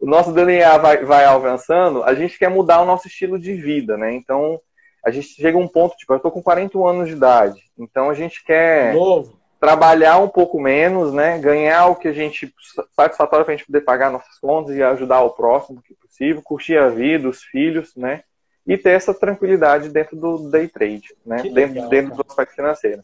o 0.00 0.06
nosso 0.06 0.32
DNA 0.32 0.78
vai, 0.78 1.04
vai 1.04 1.24
avançando, 1.24 2.02
a 2.02 2.14
gente 2.14 2.38
quer 2.38 2.50
mudar 2.50 2.80
o 2.80 2.86
nosso 2.86 3.06
estilo 3.06 3.38
de 3.38 3.54
vida, 3.54 3.96
né? 3.96 4.12
Então, 4.14 4.60
a 5.04 5.10
gente 5.10 5.28
chega 5.28 5.56
a 5.56 5.60
um 5.60 5.68
ponto, 5.68 5.96
tipo, 5.96 6.12
eu 6.12 6.20
tô 6.20 6.30
com 6.30 6.42
41 6.42 6.86
anos 6.86 7.08
de 7.08 7.14
idade, 7.14 7.62
então 7.78 8.10
a 8.10 8.14
gente 8.14 8.44
quer... 8.44 8.94
Novo 8.94 9.37
trabalhar 9.60 10.18
um 10.18 10.28
pouco 10.28 10.60
menos, 10.60 11.12
né? 11.12 11.38
Ganhar 11.38 11.86
o 11.86 11.96
que 11.96 12.08
a 12.08 12.12
gente 12.12 12.52
satisfatório 12.94 13.44
para 13.44 13.54
a 13.54 13.56
gente 13.56 13.66
poder 13.66 13.80
pagar 13.80 14.10
nossas 14.10 14.38
contas 14.38 14.76
e 14.76 14.82
ajudar 14.82 15.22
o 15.22 15.30
próximo 15.30 15.82
que 15.82 15.94
possível, 15.94 16.42
curtir 16.42 16.76
a 16.76 16.88
vida, 16.88 17.28
os 17.28 17.42
filhos, 17.42 17.94
né? 17.96 18.22
E 18.66 18.76
ter 18.76 18.90
essa 18.90 19.14
tranquilidade 19.14 19.88
dentro 19.88 20.16
do 20.16 20.50
day 20.50 20.68
trade, 20.68 21.14
né? 21.24 21.42
Que 21.42 21.50
dentro, 21.50 21.74
legal, 21.74 21.88
dentro 21.88 22.14
do 22.14 22.24
aspecto 22.26 22.54
financeiro. 22.54 23.02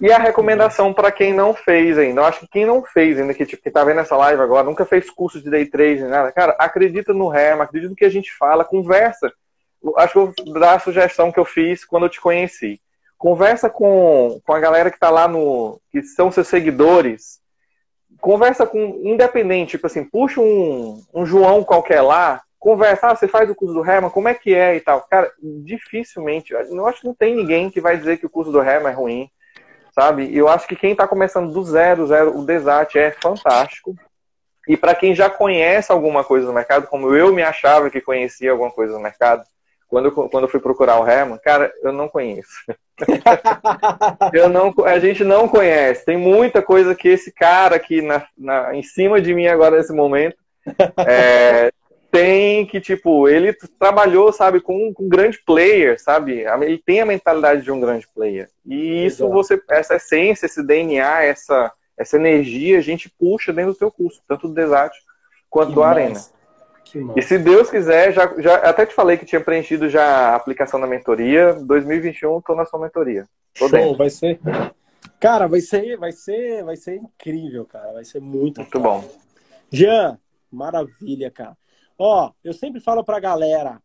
E 0.00 0.10
a 0.12 0.18
recomendação 0.18 0.92
para 0.92 1.12
quem 1.12 1.32
não 1.32 1.54
fez 1.54 1.96
ainda, 1.96 2.20
eu 2.20 2.24
acho 2.24 2.40
que 2.40 2.48
quem 2.48 2.66
não 2.66 2.82
fez 2.82 3.18
ainda, 3.18 3.32
que, 3.32 3.46
tipo, 3.46 3.62
que 3.62 3.70
tá 3.70 3.84
vendo 3.84 4.00
essa 4.00 4.16
live 4.16 4.42
agora, 4.42 4.66
nunca 4.66 4.84
fez 4.84 5.08
curso 5.08 5.40
de 5.40 5.48
day 5.48 5.66
trade, 5.66 6.02
nada, 6.02 6.32
cara, 6.32 6.56
acredita 6.58 7.12
no 7.14 7.28
REM, 7.28 7.60
acredita 7.60 7.90
no 7.90 7.96
que 7.96 8.04
a 8.04 8.10
gente 8.10 8.32
fala, 8.34 8.64
conversa. 8.64 9.32
Acho 9.96 10.12
que 10.12 10.18
eu 10.18 10.34
vou 10.46 10.60
dar 10.60 10.74
a 10.74 10.80
sugestão 10.80 11.30
que 11.30 11.38
eu 11.38 11.44
fiz 11.44 11.84
quando 11.84 12.06
eu 12.06 12.10
te 12.10 12.20
conheci 12.20 12.80
conversa 13.24 13.70
com, 13.70 14.38
com 14.44 14.52
a 14.52 14.60
galera 14.60 14.90
que 14.90 14.98
está 14.98 15.08
lá 15.08 15.26
no. 15.26 15.80
que 15.90 16.02
são 16.02 16.30
seus 16.30 16.46
seguidores. 16.46 17.40
Conversa 18.20 18.66
com. 18.66 19.00
Independente, 19.02 19.70
tipo 19.70 19.86
assim, 19.86 20.04
puxa 20.04 20.42
um, 20.42 21.02
um 21.14 21.24
João 21.24 21.64
qualquer 21.64 22.02
lá, 22.02 22.42
conversa, 22.58 23.06
ah, 23.06 23.16
você 23.16 23.26
faz 23.26 23.48
o 23.48 23.54
curso 23.54 23.72
do 23.72 23.82
Herman, 23.82 24.10
como 24.10 24.28
é 24.28 24.34
que 24.34 24.54
é 24.54 24.76
e 24.76 24.80
tal. 24.80 25.00
Cara, 25.08 25.32
dificilmente, 25.42 26.52
eu 26.52 26.86
acho 26.86 27.00
que 27.00 27.06
não 27.06 27.14
tem 27.14 27.34
ninguém 27.34 27.70
que 27.70 27.80
vai 27.80 27.96
dizer 27.96 28.18
que 28.18 28.26
o 28.26 28.30
curso 28.30 28.52
do 28.52 28.62
Herman 28.62 28.92
é 28.92 28.94
ruim, 28.94 29.30
sabe? 29.94 30.36
Eu 30.36 30.46
acho 30.46 30.68
que 30.68 30.76
quem 30.76 30.92
está 30.92 31.08
começando 31.08 31.50
do 31.50 31.64
zero, 31.64 32.06
zero, 32.06 32.38
o 32.38 32.44
Desat 32.44 32.98
é 32.98 33.10
fantástico. 33.10 33.96
E 34.68 34.76
para 34.76 34.94
quem 34.94 35.14
já 35.14 35.30
conhece 35.30 35.90
alguma 35.90 36.22
coisa 36.22 36.46
no 36.46 36.52
mercado, 36.52 36.86
como 36.88 37.14
eu 37.14 37.32
me 37.32 37.42
achava 37.42 37.88
que 37.88 38.02
conhecia 38.02 38.50
alguma 38.50 38.70
coisa 38.70 38.92
no 38.92 39.00
mercado, 39.00 39.44
quando 39.88 40.06
eu, 40.06 40.12
quando 40.12 40.44
eu 40.44 40.48
fui 40.48 40.60
procurar 40.60 41.00
o 41.00 41.08
Herman, 41.08 41.38
cara, 41.38 41.72
eu 41.82 41.92
não 41.92 42.08
conheço. 42.08 42.50
eu 44.32 44.48
não, 44.48 44.74
a 44.84 44.98
gente 44.98 45.24
não 45.24 45.48
conhece. 45.48 46.04
Tem 46.04 46.16
muita 46.16 46.62
coisa 46.62 46.94
que 46.94 47.08
esse 47.08 47.32
cara 47.32 47.76
aqui 47.76 48.02
na, 48.02 48.26
na, 48.36 48.74
em 48.74 48.82
cima 48.82 49.20
de 49.20 49.34
mim 49.34 49.46
agora 49.46 49.76
nesse 49.76 49.92
momento 49.92 50.36
é, 51.06 51.70
tem 52.10 52.64
que, 52.64 52.80
tipo, 52.80 53.28
ele 53.28 53.52
trabalhou, 53.78 54.32
sabe, 54.32 54.60
com, 54.60 54.92
com 54.94 55.04
um 55.04 55.08
grande 55.08 55.38
player, 55.44 56.00
sabe? 56.00 56.44
Ele 56.62 56.78
tem 56.78 57.00
a 57.00 57.06
mentalidade 57.06 57.62
de 57.62 57.72
um 57.72 57.80
grande 57.80 58.06
player. 58.14 58.48
E 58.64 59.04
isso 59.04 59.24
Exato. 59.24 59.32
você, 59.32 59.62
essa 59.68 59.96
essência, 59.96 60.46
esse 60.46 60.62
DNA, 60.62 61.24
essa, 61.24 61.72
essa 61.98 62.16
energia 62.16 62.78
a 62.78 62.82
gente 62.82 63.10
puxa 63.18 63.52
dentro 63.52 63.72
do 63.72 63.78
teu 63.78 63.90
curso, 63.90 64.22
tanto 64.28 64.48
do 64.48 64.54
Desate 64.54 64.96
quanto 65.50 65.70
que 65.70 65.74
do 65.74 65.80
massa. 65.80 66.00
Arena. 66.00 66.20
E 67.16 67.22
se 67.22 67.38
Deus 67.38 67.70
quiser, 67.70 68.12
já, 68.12 68.40
já 68.40 68.56
até 68.56 68.86
te 68.86 68.94
falei 68.94 69.16
que 69.16 69.26
tinha 69.26 69.40
preenchido 69.40 69.88
já 69.88 70.04
a 70.04 70.36
aplicação 70.36 70.80
da 70.80 70.86
mentoria. 70.86 71.54
2021 71.54 72.40
tô 72.40 72.54
na 72.54 72.64
sua 72.64 72.80
mentoria. 72.80 73.26
Tô 73.58 73.68
Show, 73.68 73.78
dentro. 73.78 73.96
vai 73.96 74.10
ser. 74.10 74.40
Cara, 75.20 75.46
vai 75.46 75.60
ser, 75.60 75.96
vai 75.96 76.12
ser, 76.12 76.64
vai 76.64 76.76
ser 76.76 76.96
incrível, 76.96 77.64
cara. 77.64 77.92
Vai 77.92 78.04
ser 78.04 78.20
muito. 78.20 78.60
Muito 78.60 78.80
bom. 78.80 79.04
Jean, 79.70 80.18
maravilha, 80.50 81.30
cara. 81.30 81.56
Ó, 81.98 82.30
eu 82.42 82.52
sempre 82.52 82.80
falo 82.80 83.04
pra 83.04 83.20
galera, 83.20 83.80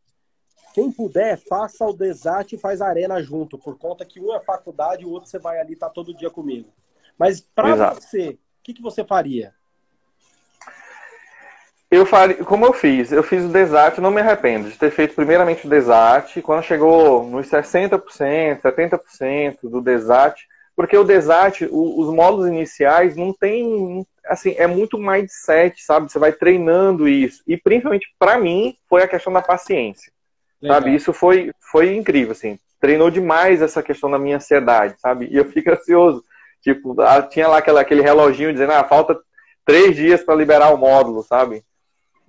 quem 0.74 0.91
puder, 0.91 1.38
faça 1.38 1.86
o 1.86 1.93
Desate 1.93 2.55
e 2.55 2.60
faz 2.60 2.82
a 2.82 2.88
arena 2.88 3.22
junto, 3.22 3.57
por 3.57 3.78
conta 3.78 4.05
que 4.05 4.20
um 4.20 4.34
é 4.34 4.39
faculdade 4.39 5.03
e 5.03 5.05
o 5.05 5.12
outro 5.12 5.30
você 5.30 5.39
vai 5.39 5.60
ali 5.60 5.76
tá 5.76 5.89
todo 5.89 6.14
dia 6.14 6.30
comigo. 6.30 6.70
Mas 7.18 7.41
para 7.41 7.93
você, 7.93 8.30
o 8.30 8.38
que, 8.64 8.74
que 8.74 8.82
você 8.82 9.03
faria? 9.03 9.53
Eu 11.92 12.06
faria, 12.06 12.36
como 12.44 12.66
eu 12.66 12.74
fiz, 12.74 13.12
eu 13.12 13.24
fiz 13.24 13.44
o 13.44 13.50
Desate, 13.50 14.00
não 14.00 14.12
me 14.12 14.22
arrependo 14.22 14.70
de 14.70 14.78
ter 14.78 14.92
feito 14.92 15.16
primeiramente 15.16 15.66
o 15.66 15.70
Desate, 15.70 16.40
quando 16.40 16.64
chegou 16.64 17.26
nos 17.28 17.48
60%, 17.48 18.62
70% 18.62 19.58
do 19.64 19.82
Desate, 19.82 20.48
porque 20.76 20.96
o 20.96 21.04
Desate, 21.04 21.66
o, 21.66 22.00
os 22.00 22.14
módulos 22.14 22.48
iniciais 22.48 23.16
não 23.16 23.34
tem, 23.34 24.06
assim, 24.28 24.54
é 24.58 24.68
muito 24.68 25.00
mindset, 25.00 25.84
sabe? 25.84 26.12
Você 26.12 26.20
vai 26.20 26.32
treinando 26.32 27.08
isso. 27.08 27.42
E 27.48 27.58
principalmente 27.58 28.08
para 28.20 28.38
mim 28.38 28.78
foi 28.88 29.02
a 29.02 29.08
questão 29.08 29.34
da 29.34 29.42
paciência. 29.42 30.12
Legal. 30.62 30.78
Sabe? 30.78 30.96
Isso 30.96 31.12
foi 31.12 31.52
foi 31.72 31.96
incrível, 31.96 32.34
assim. 32.34 32.60
Treinou 32.80 33.10
demais 33.10 33.62
essa 33.62 33.82
questão 33.82 34.12
da 34.12 34.20
minha 34.20 34.38
ansiedade, 34.38 34.96
sabe? 35.00 35.28
E 35.32 35.38
eu 35.38 35.46
fico 35.46 35.72
ansioso. 35.74 36.24
Tipo, 36.62 36.96
tinha 37.30 37.48
lá 37.48 37.58
aquela, 37.58 37.82
aquele 37.82 38.02
reloginho 38.02 38.54
dizendo, 38.54 38.74
ah, 38.74 38.84
falta 38.84 39.20
três 39.66 39.96
dias 39.96 40.24
para 40.24 40.36
liberar 40.36 40.74
o 40.74 40.78
módulo, 40.78 41.24
sabe? 41.24 41.64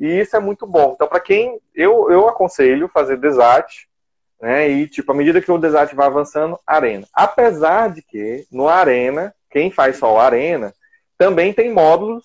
E 0.00 0.20
isso 0.20 0.34
é 0.34 0.40
muito 0.40 0.66
bom. 0.66 0.92
Então, 0.94 1.06
para 1.06 1.20
quem 1.20 1.60
eu, 1.74 2.10
eu 2.10 2.26
aconselho 2.26 2.88
fazer 2.88 3.18
desate, 3.18 3.86
né? 4.40 4.68
E 4.68 4.88
tipo, 4.88 5.12
à 5.12 5.14
medida 5.14 5.40
que 5.40 5.52
o 5.52 5.58
desate 5.58 5.94
vai 5.94 6.06
avançando, 6.06 6.58
arena. 6.66 7.06
Apesar 7.12 7.90
de 7.90 8.00
que 8.00 8.46
no 8.50 8.66
arena, 8.66 9.34
quem 9.50 9.70
faz 9.70 9.98
só 9.98 10.14
o 10.14 10.18
arena, 10.18 10.72
também 11.18 11.52
tem 11.52 11.70
módulos, 11.70 12.24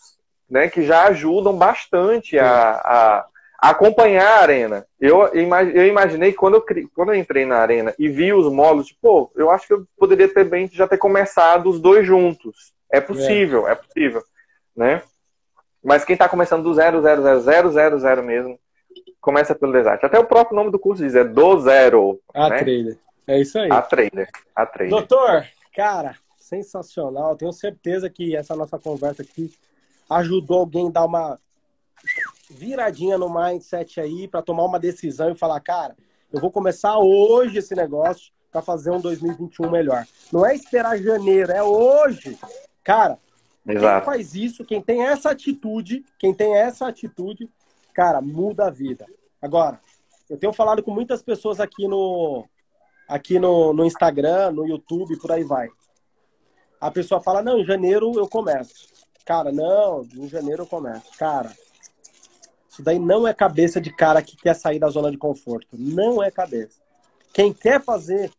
né, 0.49 0.69
que 0.69 0.84
já 0.84 1.07
ajudam 1.07 1.57
bastante 1.57 2.39
a, 2.39 2.71
a, 2.76 3.26
acompanhar 3.59 4.26
a 4.26 4.41
arena. 4.41 4.86
Eu, 4.99 5.26
eu 5.28 5.88
imaginei 5.88 6.32
quando 6.32 6.55
eu, 6.55 6.65
quando 6.93 7.09
eu 7.09 7.15
entrei 7.15 7.45
na 7.45 7.57
arena 7.57 7.93
e 7.99 8.07
vi 8.07 8.32
os 8.32 8.49
módulos, 8.49 8.88
tipo, 8.88 8.99
pô, 9.01 9.32
eu 9.36 9.49
acho 9.49 9.67
que 9.67 9.73
eu 9.73 9.86
poderia 9.97 10.34
ter 10.34 10.45
bem 10.45 10.69
já 10.71 10.88
ter 10.88 10.97
começado 10.97 11.69
os 11.69 11.80
dois 11.80 12.05
juntos. 12.05 12.73
É 12.89 13.01
possível, 13.01 13.67
é, 13.67 13.71
é 13.71 13.76
possível, 13.76 14.23
né? 14.76 15.01
Mas 15.86 16.04
quem 16.04 16.14
está 16.14 16.28
começando 16.28 16.64
do 16.64 16.74
zero, 16.74 17.00
zero, 17.04 17.22
zero, 17.22 17.40
zero, 17.42 17.72
zero, 17.72 18.00
zero 18.00 18.24
mesmo, 18.24 18.60
começa 19.22 19.54
pelo 19.54 19.72
desastre. 19.72 20.08
Até 20.08 20.18
o 20.18 20.26
próprio 20.26 20.56
nome 20.56 20.72
do 20.72 20.80
curso 20.80 21.04
diz, 21.04 21.14
é 21.14 21.24
do 21.24 21.60
zero. 21.60 22.20
A 22.34 22.50
né? 22.50 22.58
trader. 22.58 22.98
É 23.28 23.40
isso 23.40 23.60
aí. 23.60 23.72
A 23.72 23.84
trader. 23.84 24.28
A 24.56 24.66
trader. 24.66 24.90
Doutor, 24.90 25.46
cara, 25.76 26.16
sensacional. 26.38 27.36
Tenho 27.36 27.54
certeza 27.54 28.10
que 28.10 28.36
essa 28.36 28.56
nossa 28.56 28.80
conversa 28.80 29.22
aqui 29.22 29.54
ajudou 30.10 30.62
alguém 30.62 30.88
a 30.88 30.92
dar 30.92 31.06
uma 31.06 31.40
viradinha 32.50 33.16
no 33.16 33.30
mindset 33.30 34.02
aí 34.02 34.28
para 34.28 34.42
tomar 34.42 34.66
uma 34.66 34.80
decisão 34.80 35.32
e 35.32 35.36
falar, 35.36 35.60
cara, 35.60 35.96
eu 36.34 36.42
vou 36.42 36.50
começar 36.50 36.98
hoje 36.98 37.60
esse 37.60 37.76
negócio 37.76 38.32
para 38.52 38.64
fazer 38.64 38.90
um 38.90 39.00
2021 39.00 39.70
melhor. 39.70 40.04
Não 40.34 40.44
é 40.44 40.56
esperar 40.56 40.98
janeiro, 40.98 41.52
é 41.52 41.62
hoje. 41.62 42.40
Cara, 42.84 43.20
Exato. 43.68 44.05
Quem 44.05 44.13
faz 44.13 44.36
isso, 44.36 44.66
quem 44.66 44.82
tem 44.82 45.03
essa 45.03 45.32
atitude, 45.32 46.05
quem 46.20 46.34
tem 46.34 46.55
essa 46.55 46.88
atitude, 46.88 47.49
cara, 47.93 48.22
muda 48.22 48.68
a 48.68 48.70
vida. 48.70 49.05
Agora, 49.41 49.80
eu 50.30 50.38
tenho 50.38 50.53
falado 50.53 50.84
com 50.84 50.91
muitas 50.91 51.22
pessoas 51.22 51.59
aqui 51.59 51.88
no 51.88 52.45
aqui 53.07 53.38
no, 53.39 53.74
no 53.74 53.86
Instagram, 53.86 54.51
no 54.51 54.68
YouTube, 54.68 55.18
por 55.20 55.32
aí 55.32 55.43
vai. 55.43 55.70
A 56.80 56.91
pessoa 56.91 57.22
fala: 57.22 57.41
"Não, 57.41 57.59
em 57.59 57.66
janeiro 57.66 58.11
eu 58.16 58.28
começo". 58.28 58.93
Cara, 59.26 59.51
não, 59.51 60.03
em 60.16 60.30
janeiro 60.30 60.63
eu 60.63 60.68
começo. 60.68 61.11
Cara, 61.18 61.51
isso 62.70 62.84
daí 62.84 62.99
não 62.99 63.28
é 63.28 63.34
cabeça 63.34 63.82
de 63.82 63.89
cara 63.89 64.22
que 64.22 64.36
quer 64.36 64.53
sair 64.53 64.80
da 64.80 64.89
zona 64.89 65.09
de 65.09 65.18
conforto. 65.18 65.76
Não 65.80 66.22
é 66.22 66.30
cabeça. 66.30 66.80
Quem 67.34 67.53
quer 67.53 67.82
fazer, 67.82 68.32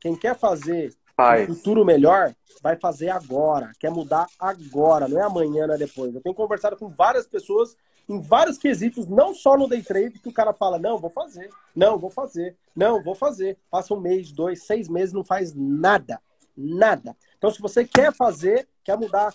quem 0.00 0.16
quer 0.16 0.36
fazer 0.36 0.92
Faz. 1.22 1.48
um 1.48 1.54
futuro 1.54 1.84
melhor, 1.84 2.34
vai 2.62 2.76
fazer 2.76 3.08
agora, 3.08 3.72
quer 3.78 3.90
mudar 3.90 4.26
agora, 4.38 5.08
não 5.08 5.18
é 5.18 5.22
amanhã, 5.22 5.66
não 5.66 5.74
é 5.74 5.78
depois. 5.78 6.14
Eu 6.14 6.20
tenho 6.20 6.34
conversado 6.34 6.76
com 6.76 6.88
várias 6.88 7.26
pessoas 7.26 7.76
em 8.08 8.20
vários 8.20 8.58
quesitos, 8.58 9.06
não 9.06 9.34
só 9.34 9.56
no 9.56 9.68
day 9.68 9.82
trade, 9.82 10.18
que 10.18 10.28
o 10.28 10.32
cara 10.32 10.52
fala, 10.52 10.78
não, 10.78 10.98
vou 10.98 11.10
fazer, 11.10 11.48
não, 11.74 11.98
vou 11.98 12.10
fazer, 12.10 12.56
não, 12.74 13.02
vou 13.02 13.14
fazer. 13.14 13.56
Passa 13.70 13.94
um 13.94 14.00
mês, 14.00 14.32
dois, 14.32 14.64
seis 14.64 14.88
meses, 14.88 15.12
não 15.12 15.24
faz 15.24 15.54
nada, 15.54 16.20
nada. 16.56 17.16
Então, 17.38 17.50
se 17.50 17.60
você 17.60 17.84
quer 17.84 18.12
fazer, 18.12 18.68
quer 18.84 18.98
mudar 18.98 19.32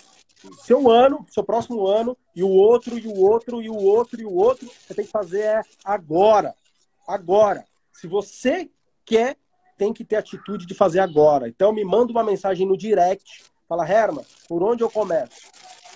seu 0.60 0.90
ano, 0.90 1.26
seu 1.30 1.44
próximo 1.44 1.88
ano, 1.88 2.16
e 2.36 2.44
o 2.44 2.50
outro, 2.50 2.98
e 2.98 3.08
o 3.08 3.16
outro, 3.20 3.62
e 3.62 3.70
o 3.70 3.76
outro, 3.76 4.22
e 4.22 4.26
o 4.26 4.34
outro, 4.34 4.68
você 4.68 4.94
tem 4.94 5.06
que 5.06 5.12
fazer 5.12 5.42
é 5.42 5.62
agora, 5.84 6.54
agora. 7.08 7.66
Se 7.92 8.08
você 8.08 8.70
quer 9.06 9.38
tem 9.78 9.94
que 9.94 10.04
ter 10.04 10.16
atitude 10.16 10.66
de 10.66 10.74
fazer 10.74 11.00
agora. 11.00 11.48
Então, 11.48 11.72
me 11.72 11.84
manda 11.84 12.12
uma 12.12 12.24
mensagem 12.24 12.68
no 12.68 12.78
direct. 12.78 13.44
Fala, 13.68 13.88
Herman, 13.88 14.26
por 14.48 14.64
onde 14.64 14.84
eu 14.84 14.90
começo? 14.90 15.42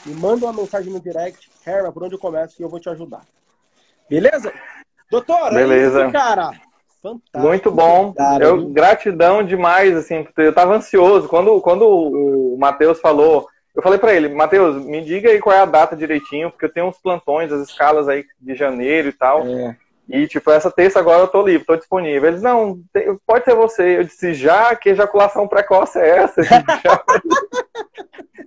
Me 0.06 0.14
manda 0.14 0.46
uma 0.46 0.54
mensagem 0.54 0.92
no 0.92 1.00
direct. 1.00 1.50
Herman, 1.66 1.92
por 1.92 2.04
onde 2.04 2.16
eu 2.16 2.20
começo? 2.20 2.56
E 2.60 2.64
eu 2.64 2.70
vou 2.70 2.80
te 2.80 2.90
ajudar. 2.90 3.22
Beleza? 4.10 4.54
Doutor, 5.10 5.54
Beleza. 5.54 6.02
É 6.02 6.04
isso, 6.04 6.12
cara. 6.14 6.52
Fantástico. 7.02 7.40
Muito 7.40 7.72
bom. 7.72 8.14
Cara, 8.14 8.44
eu, 8.44 8.70
gratidão 8.70 9.44
demais, 9.44 9.96
assim, 9.96 10.28
eu 10.38 10.54
tava 10.54 10.76
ansioso. 10.76 11.28
Quando, 11.28 11.60
quando 11.62 11.88
o 11.88 12.56
Matheus 12.60 13.00
falou, 13.00 13.48
eu 13.76 13.82
falei 13.82 13.98
para 13.98 14.14
ele, 14.14 14.30
Matheus, 14.30 14.84
me 14.86 15.04
diga 15.04 15.30
aí 15.30 15.40
qual 15.40 15.56
é 15.56 15.60
a 15.60 15.66
data 15.66 15.96
direitinho, 15.96 16.52
porque 16.52 16.66
eu 16.66 16.72
tenho 16.72 16.88
uns 16.88 16.98
plantões, 16.98 17.52
as 17.52 17.70
escalas 17.70 18.08
aí 18.08 18.26
de 18.40 18.54
janeiro 18.54 19.10
e 19.10 19.14
tal. 19.14 19.48
É. 19.48 19.76
E, 20.12 20.28
tipo, 20.28 20.52
essa 20.52 20.70
terça 20.70 21.00
agora 21.00 21.24
eu 21.24 21.28
tô 21.30 21.42
livre, 21.42 21.66
tô 21.66 21.78
disponível. 21.78 22.28
Eles, 22.28 22.42
não, 22.42 22.82
pode 23.26 23.46
ser 23.46 23.56
você. 23.56 23.98
Eu 23.98 24.04
disse, 24.04 24.34
já 24.34 24.76
que 24.76 24.90
ejaculação 24.90 25.48
precoce 25.48 25.98
é 25.98 26.18
essa? 26.18 26.42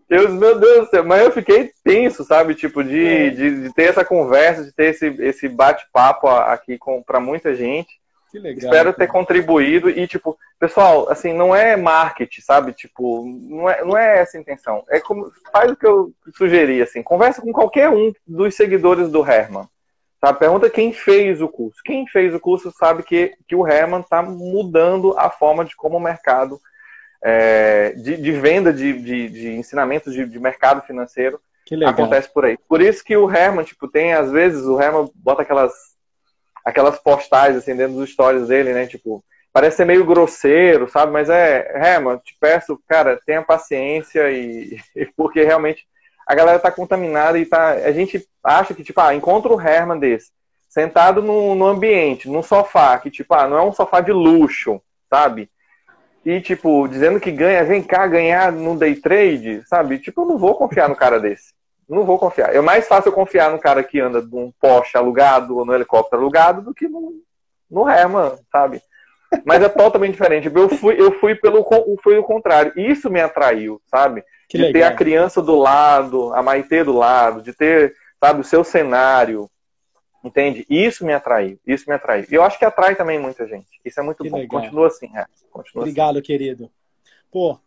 Deus, 0.07 0.29
meu 0.35 0.61
Deus 0.61 0.85
do 0.85 0.91
céu. 0.91 1.05
Mas 1.05 1.25
eu 1.25 1.33
fiquei 1.33 1.73
tenso, 1.83 2.23
sabe? 2.23 2.55
Tipo, 2.55 2.85
de, 2.85 3.07
é. 3.07 3.31
de, 3.31 3.63
de, 3.63 3.75
ter 3.75 3.85
essa 3.85 4.05
conversa, 4.05 4.63
de 4.63 4.75
ter 4.75 4.91
esse, 4.91 5.07
esse 5.21 5.49
bate-papo 5.49 6.29
aqui 6.29 6.77
com, 6.77 7.03
pra 7.03 7.19
muita 7.19 7.55
gente. 7.55 7.99
Que 8.31 8.39
legal. 8.39 8.59
Espero 8.59 8.93
ter 8.93 9.07
contribuído. 9.07 9.89
E, 9.89 10.07
tipo, 10.07 10.37
pessoal, 10.61 11.11
assim, 11.11 11.33
não 11.33 11.57
é 11.57 11.77
marketing, 11.77 12.43
sabe? 12.43 12.73
Tipo, 12.75 13.25
não 13.25 13.71
é, 13.71 13.83
não 13.83 13.97
é 13.97 14.19
essa 14.19 14.37
a 14.37 14.41
intenção. 14.41 14.85
É 14.91 15.01
como, 15.01 15.33
faz 15.51 15.73
o 15.73 15.77
que 15.77 15.87
eu 15.87 16.13
sugeri, 16.37 16.83
assim. 16.83 17.03
Conversa 17.03 17.41
com 17.41 17.53
qualquer 17.53 17.89
um 17.89 18.13
dos 18.27 18.55
seguidores 18.55 19.09
do 19.09 19.27
Herman 19.27 19.67
Tá? 20.25 20.33
Pergunta 20.33 20.71
quem 20.71 20.91
fez 20.91 21.43
o 21.43 21.49
curso. 21.49 21.83
Quem 21.85 22.07
fez 22.07 22.35
o 22.35 22.41
curso 22.41 22.73
sabe 22.79 23.03
que, 23.03 23.37
que 23.47 23.55
o 23.55 23.69
Herman 23.69 24.01
está 24.01 24.23
mudando 24.23 25.15
a 25.19 25.29
forma 25.29 25.67
de 25.67 25.77
como 25.77 25.99
o 25.99 26.01
mercado 26.01 26.59
é, 27.23 27.91
de, 27.91 28.17
de, 28.17 28.33
venda 28.33 28.73
de, 28.73 28.95
de, 28.95 29.29
de 29.29 29.49
ensinamentos 29.51 30.15
de, 30.15 30.25
de, 30.25 30.41
mercado 30.41 30.81
financeiro 30.81 31.39
acontece 31.85 32.33
por 32.33 32.47
aí. 32.47 32.57
Por 32.67 32.81
isso 32.81 33.05
que 33.05 33.15
o 33.15 33.31
Herman, 33.31 33.67
tipo, 33.67 33.87
tem, 33.87 34.15
às 34.15 34.31
vezes, 34.31 34.65
o 34.65 34.81
Herman 34.81 35.11
bota 35.15 35.43
aquelas, 35.43 35.75
aquelas 36.65 36.99
postais 36.99 37.55
assim 37.55 37.77
dentro 37.77 37.97
dos 37.97 38.09
stories 38.09 38.49
dele, 38.49 38.73
né? 38.73 38.87
Tipo, 38.87 39.23
parece 39.53 39.77
ser 39.77 39.85
meio 39.85 40.07
grosseiro, 40.07 40.89
sabe? 40.89 41.13
Mas 41.13 41.29
é, 41.29 41.71
Herman, 41.77 42.17
te 42.17 42.35
peço, 42.41 42.81
cara, 42.89 43.21
tenha 43.27 43.43
paciência 43.43 44.31
e, 44.31 44.79
e 44.97 45.05
porque 45.15 45.45
realmente 45.45 45.87
a 46.27 46.35
galera 46.35 46.59
tá 46.59 46.71
contaminada 46.71 47.39
e 47.39 47.47
tá. 47.47 47.71
A 47.71 47.93
gente 47.93 48.27
acha 48.43 48.75
que, 48.75 48.85
tipo, 48.85 49.01
ah, 49.01 49.15
encontra 49.15 49.53
o 49.53 49.61
Herman 49.61 49.99
desse, 49.99 50.31
sentado 50.69 51.23
no, 51.23 51.55
no 51.55 51.67
ambiente, 51.67 52.29
num 52.29 52.43
sofá, 52.43 52.99
que, 52.99 53.11
tipo, 53.11 53.35
ah, 53.35 53.47
não 53.49 53.59
é 53.59 53.63
um 53.63 53.73
sofá 53.73 54.01
de 54.01 54.13
luxo, 54.13 54.81
sabe? 55.09 55.51
E, 56.25 56.41
tipo, 56.41 56.89
dizendo 56.89 57.21
que 57.21 57.31
ganha, 57.31 57.65
vem 57.65 57.83
cá 57.83 58.07
ganhar 58.07 58.51
no 58.51 58.79
day 58.79 58.95
trade, 58.95 59.63
sabe? 59.67 59.99
Tipo, 59.99 60.23
eu 60.23 60.27
não 60.27 60.39
vou 60.39 60.55
confiar 60.55 60.89
no 60.89 60.97
cara 60.97 61.21
desse. 61.21 61.53
Não 61.87 62.05
vou 62.05 62.19
confiar. 62.19 62.55
É 62.55 62.61
mais 62.63 62.89
fácil 62.89 63.11
eu 63.11 63.13
confiar 63.13 63.51
no 63.51 63.59
cara 63.59 63.85
que 63.85 64.01
anda 64.01 64.23
num 64.23 64.51
Porsche 64.59 64.97
alugado 64.97 65.59
ou 65.59 65.67
no 65.67 65.75
helicóptero 65.75 66.23
alugado 66.23 66.63
do 66.63 66.73
que 66.73 66.89
no, 66.89 67.13
no 67.71 67.87
Herman, 67.87 68.33
sabe? 68.51 68.81
Mas 69.45 69.63
é 69.63 69.69
totalmente 69.69 70.13
diferente. 70.13 70.51
Eu 70.53 70.69
fui, 70.71 70.99
eu 70.99 71.13
fui 71.21 71.35
pelo 71.35 71.63
fui 72.03 72.17
o 72.17 72.25
contrário. 72.25 72.73
Isso 72.77 73.11
me 73.11 73.21
atraiu, 73.21 73.81
sabe? 73.87 74.25
Que 74.55 74.59
de 74.59 74.65
legal. 74.67 74.73
ter 74.73 74.87
a 74.87 74.97
criança 74.97 75.43
do 75.43 75.59
lado, 75.59 76.33
a 76.33 76.41
Maitê 76.41 76.85
do 76.85 76.93
lado, 76.93 77.43
de 77.43 77.53
ter, 77.53 77.93
sabe, 78.21 78.41
o 78.41 78.45
seu 78.45 78.63
cenário. 78.63 79.51
Entende? 80.23 80.65
Isso 80.71 81.05
me 81.05 81.13
atraiu. 81.13 81.59
Isso 81.67 81.85
me 81.89 81.95
atraiu. 81.97 82.25
E 82.31 82.35
eu 82.35 82.43
acho 82.45 82.57
que 82.57 82.65
atrai 82.65 82.95
também 82.95 83.19
muita 83.19 83.49
gente. 83.49 83.67
Isso 83.85 83.99
é 83.99 84.03
muito 84.05 84.23
que 84.23 84.31
bom. 84.31 84.39
Legal. 84.39 84.61
Continua 84.61 84.87
assim, 84.87 85.11
é. 85.17 85.27
Continua 85.51 85.83
Obrigado, 85.83 86.19
assim. 86.19 86.23
querido. 86.23 86.71
Pô, 87.33 87.59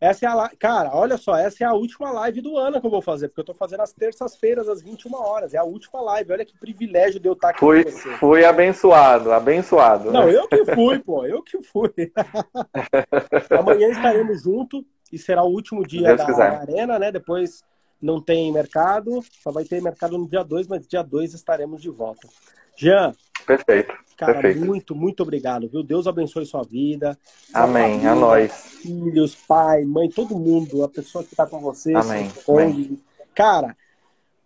Essa 0.00 0.24
é 0.24 0.28
a. 0.28 0.50
Cara, 0.58 0.90
olha 0.94 1.18
só, 1.18 1.36
essa 1.36 1.62
é 1.62 1.66
a 1.66 1.74
última 1.74 2.10
live 2.10 2.40
do 2.40 2.56
ano 2.56 2.80
que 2.80 2.86
eu 2.86 2.90
vou 2.90 3.02
fazer, 3.02 3.28
porque 3.28 3.42
eu 3.42 3.44
tô 3.44 3.54
fazendo 3.54 3.82
às 3.82 3.92
terças-feiras, 3.92 4.66
às 4.66 4.80
21 4.80 5.14
horas. 5.14 5.52
É 5.52 5.58
a 5.58 5.64
última 5.64 6.00
live. 6.00 6.32
Olha 6.32 6.44
que 6.46 6.58
privilégio 6.58 7.20
de 7.20 7.28
eu 7.28 7.34
estar 7.34 7.50
aqui 7.50 7.60
fui, 7.60 7.84
com 7.84 7.90
você. 7.90 8.08
Fui 8.16 8.44
abençoado, 8.46 9.30
abençoado. 9.30 10.10
Não, 10.10 10.28
eu 10.28 10.48
que 10.48 10.64
fui, 10.74 10.98
pô, 11.00 11.26
eu 11.26 11.42
que 11.42 11.62
fui. 11.62 11.92
Amanhã 13.58 13.90
estaremos 13.90 14.42
juntos 14.42 14.82
e 15.12 15.18
será 15.18 15.42
o 15.42 15.50
último 15.50 15.86
dia 15.86 16.16
da, 16.16 16.24
da, 16.24 16.60
Arena, 16.60 16.98
né? 16.98 17.12
Depois 17.12 17.62
não 18.00 18.20
tem 18.20 18.52
mercado, 18.52 19.22
só 19.42 19.50
vai 19.50 19.64
ter 19.64 19.80
mercado 19.82 20.18
no 20.18 20.28
dia 20.28 20.42
2, 20.42 20.66
mas 20.66 20.86
dia 20.86 21.02
2 21.02 21.34
estaremos 21.34 21.80
de 21.80 21.90
volta. 21.90 22.28
Jean. 22.76 23.12
Perfeito. 23.46 23.94
Cara, 24.16 24.40
perfeito. 24.40 24.64
muito, 24.64 24.94
muito 24.94 25.22
obrigado, 25.22 25.68
viu? 25.68 25.82
Deus 25.82 26.06
abençoe 26.06 26.46
sua 26.46 26.62
vida. 26.62 27.18
Amém. 27.52 27.92
Família, 27.92 28.12
a 28.12 28.14
nós. 28.14 28.52
Filhos, 28.82 29.34
pai, 29.34 29.84
mãe, 29.84 30.08
todo 30.08 30.38
mundo, 30.38 30.82
a 30.82 30.88
pessoa 30.88 31.22
que 31.22 31.32
está 31.32 31.46
com 31.46 31.60
você. 31.60 31.94
Amém. 31.94 32.30
Amém. 32.48 33.02
Cara, 33.34 33.76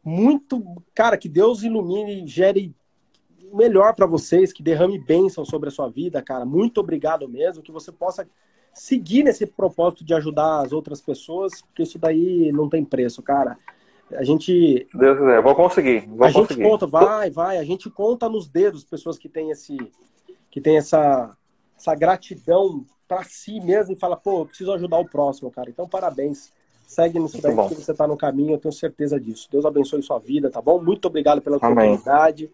muito. 0.03 0.63
Cara, 0.95 1.17
que 1.17 1.29
Deus 1.29 1.63
ilumine 1.63 2.25
e 2.25 2.27
gere 2.27 2.75
melhor 3.53 3.95
para 3.95 4.07
vocês, 4.07 4.53
que 4.53 4.63
derrame 4.63 4.99
bênção 4.99 5.45
sobre 5.45 5.69
a 5.69 5.73
sua 5.73 5.89
vida, 5.89 6.23
cara. 6.23 6.45
Muito 6.45 6.79
obrigado 6.79 7.29
mesmo. 7.29 7.63
Que 7.63 7.73
você 7.73 7.93
possa 7.93 8.29
seguir 8.73 9.23
nesse 9.25 9.47
propósito 9.47 10.05
de 10.05 10.15
ajudar 10.15 10.61
as 10.61 10.73
outras 10.73 11.01
pessoas, 11.01 11.61
porque 11.63 11.83
isso 11.83 11.99
daí 11.99 12.53
não 12.53 12.69
tem 12.69 12.85
preço, 12.85 13.23
cara. 13.23 13.59
A 14.13 14.25
gente. 14.25 14.87
Deus 14.95 15.19
quiser, 15.19 15.43
vou 15.43 15.55
conseguir. 15.55 16.07
Vou 16.07 16.27
a 16.27 16.33
conseguir. 16.33 16.63
gente 16.63 16.71
conta, 16.71 16.87
vai, 16.87 17.31
vai. 17.31 17.59
A 17.59 17.65
gente 17.65 17.91
conta 17.91 18.29
nos 18.29 18.49
dedos 18.49 18.85
pessoas 18.85 19.19
que 19.19 19.29
têm 19.29 19.51
esse, 19.51 19.77
que 20.51 20.61
tem 20.61 20.79
essa, 20.79 21.37
essa 21.77 21.95
gratidão 21.95 22.85
para 23.07 23.23
si 23.25 23.61
mesmo 23.61 23.93
e 23.93 23.97
fala, 23.97 24.17
pô, 24.17 24.41
eu 24.41 24.47
preciso 24.47 24.73
ajudar 24.73 24.99
o 24.99 25.09
próximo, 25.09 25.51
cara. 25.51 25.71
Então, 25.71 25.89
parabéns. 25.89 26.53
Segue 26.87 27.19
nisso 27.19 27.43
daí 27.43 27.55
que 27.55 27.75
você 27.75 27.93
está 27.93 28.07
no 28.07 28.17
caminho, 28.17 28.53
eu 28.53 28.59
tenho 28.59 28.73
certeza 28.73 29.21
disso. 29.21 29.47
Deus 29.53 29.67
abençoe 29.67 30.03
sua 30.03 30.19
vida, 30.19 30.51
tá 30.51 30.63
bom? 30.63 30.83
Muito 30.83 31.05
obrigado 31.05 31.43
pela 31.43 31.59
oportunidade. 31.59 32.51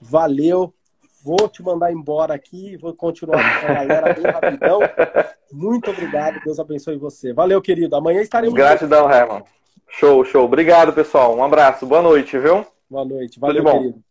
Valeu. 0.00 0.72
Vou 1.24 1.48
te 1.48 1.62
mandar 1.62 1.90
embora 1.90 2.34
aqui, 2.34 2.76
vou 2.76 2.92
continuar 2.92 3.38
com 3.38 3.66
a 3.66 3.74
galera 3.74 4.12
bem 4.12 4.24
rapidão. 4.24 4.78
Muito 5.50 5.90
obrigado, 5.90 6.38
Deus 6.44 6.58
abençoe 6.58 6.98
você. 6.98 7.32
Valeu, 7.32 7.62
querido. 7.62 7.96
Amanhã 7.96 8.20
estaremos. 8.20 8.54
Gratidão, 8.54 9.10
Herman. 9.10 9.42
Show, 9.88 10.22
show. 10.26 10.44
Obrigado, 10.44 10.92
pessoal. 10.92 11.34
Um 11.34 11.42
abraço. 11.42 11.86
Boa 11.86 12.02
noite, 12.02 12.38
viu? 12.38 12.66
Boa 12.90 13.06
noite. 13.06 13.40
Valeu, 13.40 13.62
Tudo 13.62 13.72
bom. 13.72 13.78
querido. 13.78 14.04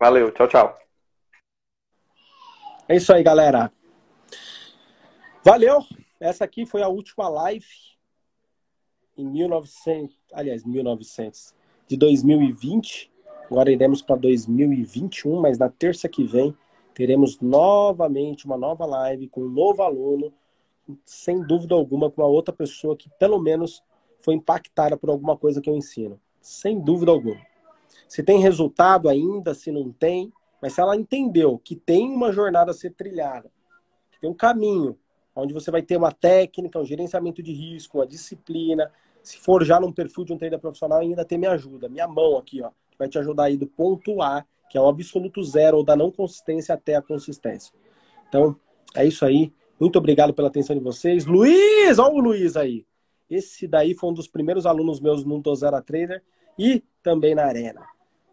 Valeu. 0.00 0.30
Tchau, 0.30 0.48
tchau. 0.48 0.78
É 2.88 2.96
isso 2.96 3.12
aí, 3.12 3.22
galera. 3.22 3.70
Valeu. 5.44 5.80
Essa 6.18 6.46
aqui 6.46 6.64
foi 6.64 6.80
a 6.82 6.88
última 6.88 7.28
live 7.28 7.66
em 9.18 9.26
1900, 9.26 10.16
aliás, 10.32 10.64
1900, 10.64 11.54
de 11.86 11.96
2020. 11.98 13.12
Agora 13.50 13.72
iremos 13.72 14.02
para 14.02 14.16
2021, 14.16 15.40
mas 15.40 15.58
na 15.58 15.70
terça 15.70 16.06
que 16.08 16.22
vem 16.22 16.54
teremos 16.92 17.40
novamente 17.40 18.44
uma 18.44 18.58
nova 18.58 18.84
live 18.84 19.28
com 19.28 19.40
um 19.40 19.48
novo 19.48 19.82
aluno, 19.82 20.32
sem 21.04 21.42
dúvida 21.42 21.74
alguma, 21.74 22.10
com 22.10 22.20
uma 22.20 22.28
outra 22.28 22.52
pessoa 22.52 22.96
que 22.96 23.08
pelo 23.18 23.38
menos 23.38 23.82
foi 24.20 24.34
impactada 24.34 24.96
por 24.96 25.08
alguma 25.08 25.36
coisa 25.36 25.60
que 25.60 25.70
eu 25.70 25.76
ensino. 25.76 26.20
Sem 26.42 26.78
dúvida 26.78 27.10
alguma. 27.10 27.40
Se 28.06 28.22
tem 28.22 28.38
resultado 28.38 29.08
ainda, 29.08 29.54
se 29.54 29.72
não 29.72 29.90
tem, 29.92 30.30
mas 30.60 30.74
se 30.74 30.80
ela 30.80 30.96
entendeu 30.96 31.58
que 31.58 31.74
tem 31.74 32.10
uma 32.10 32.32
jornada 32.32 32.70
a 32.70 32.74
ser 32.74 32.90
trilhada, 32.90 33.50
que 34.10 34.20
tem 34.20 34.28
um 34.28 34.34
caminho, 34.34 34.98
onde 35.34 35.54
você 35.54 35.70
vai 35.70 35.80
ter 35.80 35.96
uma 35.96 36.12
técnica, 36.12 36.78
um 36.78 36.84
gerenciamento 36.84 37.42
de 37.42 37.52
risco, 37.52 37.98
uma 37.98 38.06
disciplina, 38.06 38.92
se 39.22 39.38
for 39.38 39.64
já 39.64 39.80
num 39.80 39.92
perfil 39.92 40.24
de 40.24 40.32
um 40.32 40.38
trader 40.38 40.58
profissional, 40.58 40.98
ainda 40.98 41.24
tem 41.24 41.38
minha 41.38 41.52
ajuda, 41.52 41.88
minha 41.88 42.08
mão 42.08 42.36
aqui, 42.36 42.60
ó, 42.60 42.70
vai 42.98 43.08
te 43.08 43.18
ajudar 43.18 43.44
aí 43.44 43.56
do 43.56 43.66
ponto 43.66 44.20
A, 44.20 44.44
que 44.68 44.76
é 44.76 44.80
o 44.80 44.88
absoluto 44.88 45.42
zero, 45.42 45.78
ou 45.78 45.84
da 45.84 45.96
não 45.96 46.10
consistência 46.10 46.74
até 46.74 46.96
a 46.96 47.02
consistência. 47.02 47.72
Então, 48.28 48.56
é 48.94 49.06
isso 49.06 49.24
aí. 49.24 49.52
Muito 49.80 49.96
obrigado 49.96 50.34
pela 50.34 50.48
atenção 50.48 50.76
de 50.76 50.82
vocês. 50.82 51.24
Luiz! 51.24 51.98
Olha 51.98 52.14
o 52.14 52.20
Luiz 52.20 52.56
aí. 52.56 52.84
Esse 53.30 53.66
daí 53.66 53.94
foi 53.94 54.10
um 54.10 54.14
dos 54.14 54.26
primeiros 54.26 54.66
alunos 54.66 55.00
meus 55.00 55.24
no 55.24 55.40
Dozera 55.40 55.80
Trader 55.80 56.22
e 56.58 56.82
também 57.02 57.34
na 57.34 57.44
Arena. 57.44 57.86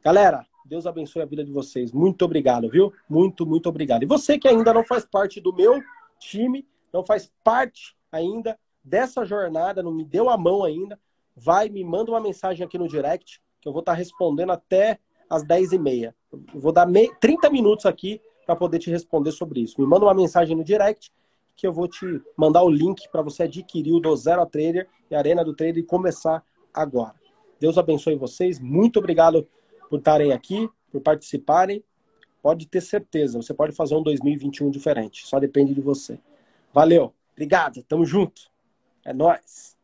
Galera, 0.04 0.46
Deus 0.66 0.88
abençoe 0.88 1.22
a 1.22 1.26
vida 1.26 1.44
de 1.44 1.52
vocês. 1.52 1.92
Muito 1.92 2.26
obrigado, 2.26 2.70
viu? 2.70 2.92
Muito, 3.08 3.46
muito 3.46 3.70
obrigado. 3.70 4.04
E 4.04 4.08
você 4.08 4.40
que 4.40 4.48
ainda 4.48 4.74
não 4.74 4.84
faz 4.84 5.06
parte 5.06 5.40
do 5.40 5.54
meu 5.54 5.82
time, 6.20 6.68
não 6.92 7.04
faz 7.04 7.32
parte 7.44 7.96
ainda 8.12 8.58
dessa 8.84 9.26
jornada, 9.26 9.84
não 9.84 9.92
me 9.92 10.04
deu 10.04 10.30
a 10.30 10.38
mão 10.38 10.64
ainda, 10.64 11.00
vai, 11.36 11.70
me 11.70 11.84
manda 11.84 12.12
uma 12.12 12.22
mensagem 12.22 12.66
aqui 12.66 12.78
no 12.78 12.88
direct, 12.88 13.42
que 13.66 13.70
eu 13.70 13.74
vou 13.74 13.80
estar 13.80 13.94
respondendo 13.94 14.52
até 14.52 15.00
às 15.28 15.44
10h30. 15.44 16.14
vou 16.54 16.72
dar 16.72 16.88
30 17.20 17.50
minutos 17.50 17.88
aqui 17.88 18.22
para 18.46 18.56
poder 18.56 18.78
te 18.78 18.92
responder 18.92 19.32
sobre 19.32 19.60
isso. 19.60 19.82
Me 19.82 19.88
manda 19.88 20.06
uma 20.06 20.14
mensagem 20.14 20.56
no 20.56 20.64
direct 20.64 21.12
que 21.56 21.66
eu 21.66 21.74
vou 21.74 21.88
te 21.88 22.22
mandar 22.38 22.62
o 22.62 22.70
link 22.70 23.10
para 23.10 23.24
você 23.24 23.44
adquirir 23.44 23.92
o 23.92 24.00
do 24.00 24.16
Zero 24.16 24.44
a 24.44 24.46
Trader 24.46 24.88
e 25.10 25.16
a 25.16 25.18
Arena 25.18 25.44
do 25.44 25.56
Trader 25.56 25.80
e 25.80 25.84
começar 25.84 26.44
agora. 26.72 27.16
Deus 27.60 27.76
abençoe 27.76 28.16
vocês. 28.16 28.60
Muito 28.60 29.00
obrigado 29.00 29.48
por 29.90 29.98
estarem 29.98 30.32
aqui, 30.32 30.70
por 30.92 31.02
participarem. 31.02 31.84
Pode 32.44 32.68
ter 32.68 32.82
certeza, 32.82 33.42
você 33.42 33.54
pode 33.54 33.76
fazer 33.76 33.96
um 33.96 34.04
2021 34.04 34.70
diferente. 34.70 35.26
Só 35.26 35.40
depende 35.40 35.74
de 35.74 35.82
você. 35.82 36.20
Valeu. 36.72 37.12
Obrigado. 37.34 37.82
Tamo 37.82 38.06
junto. 38.06 38.44
É 39.04 39.12
nóis. 39.12 39.75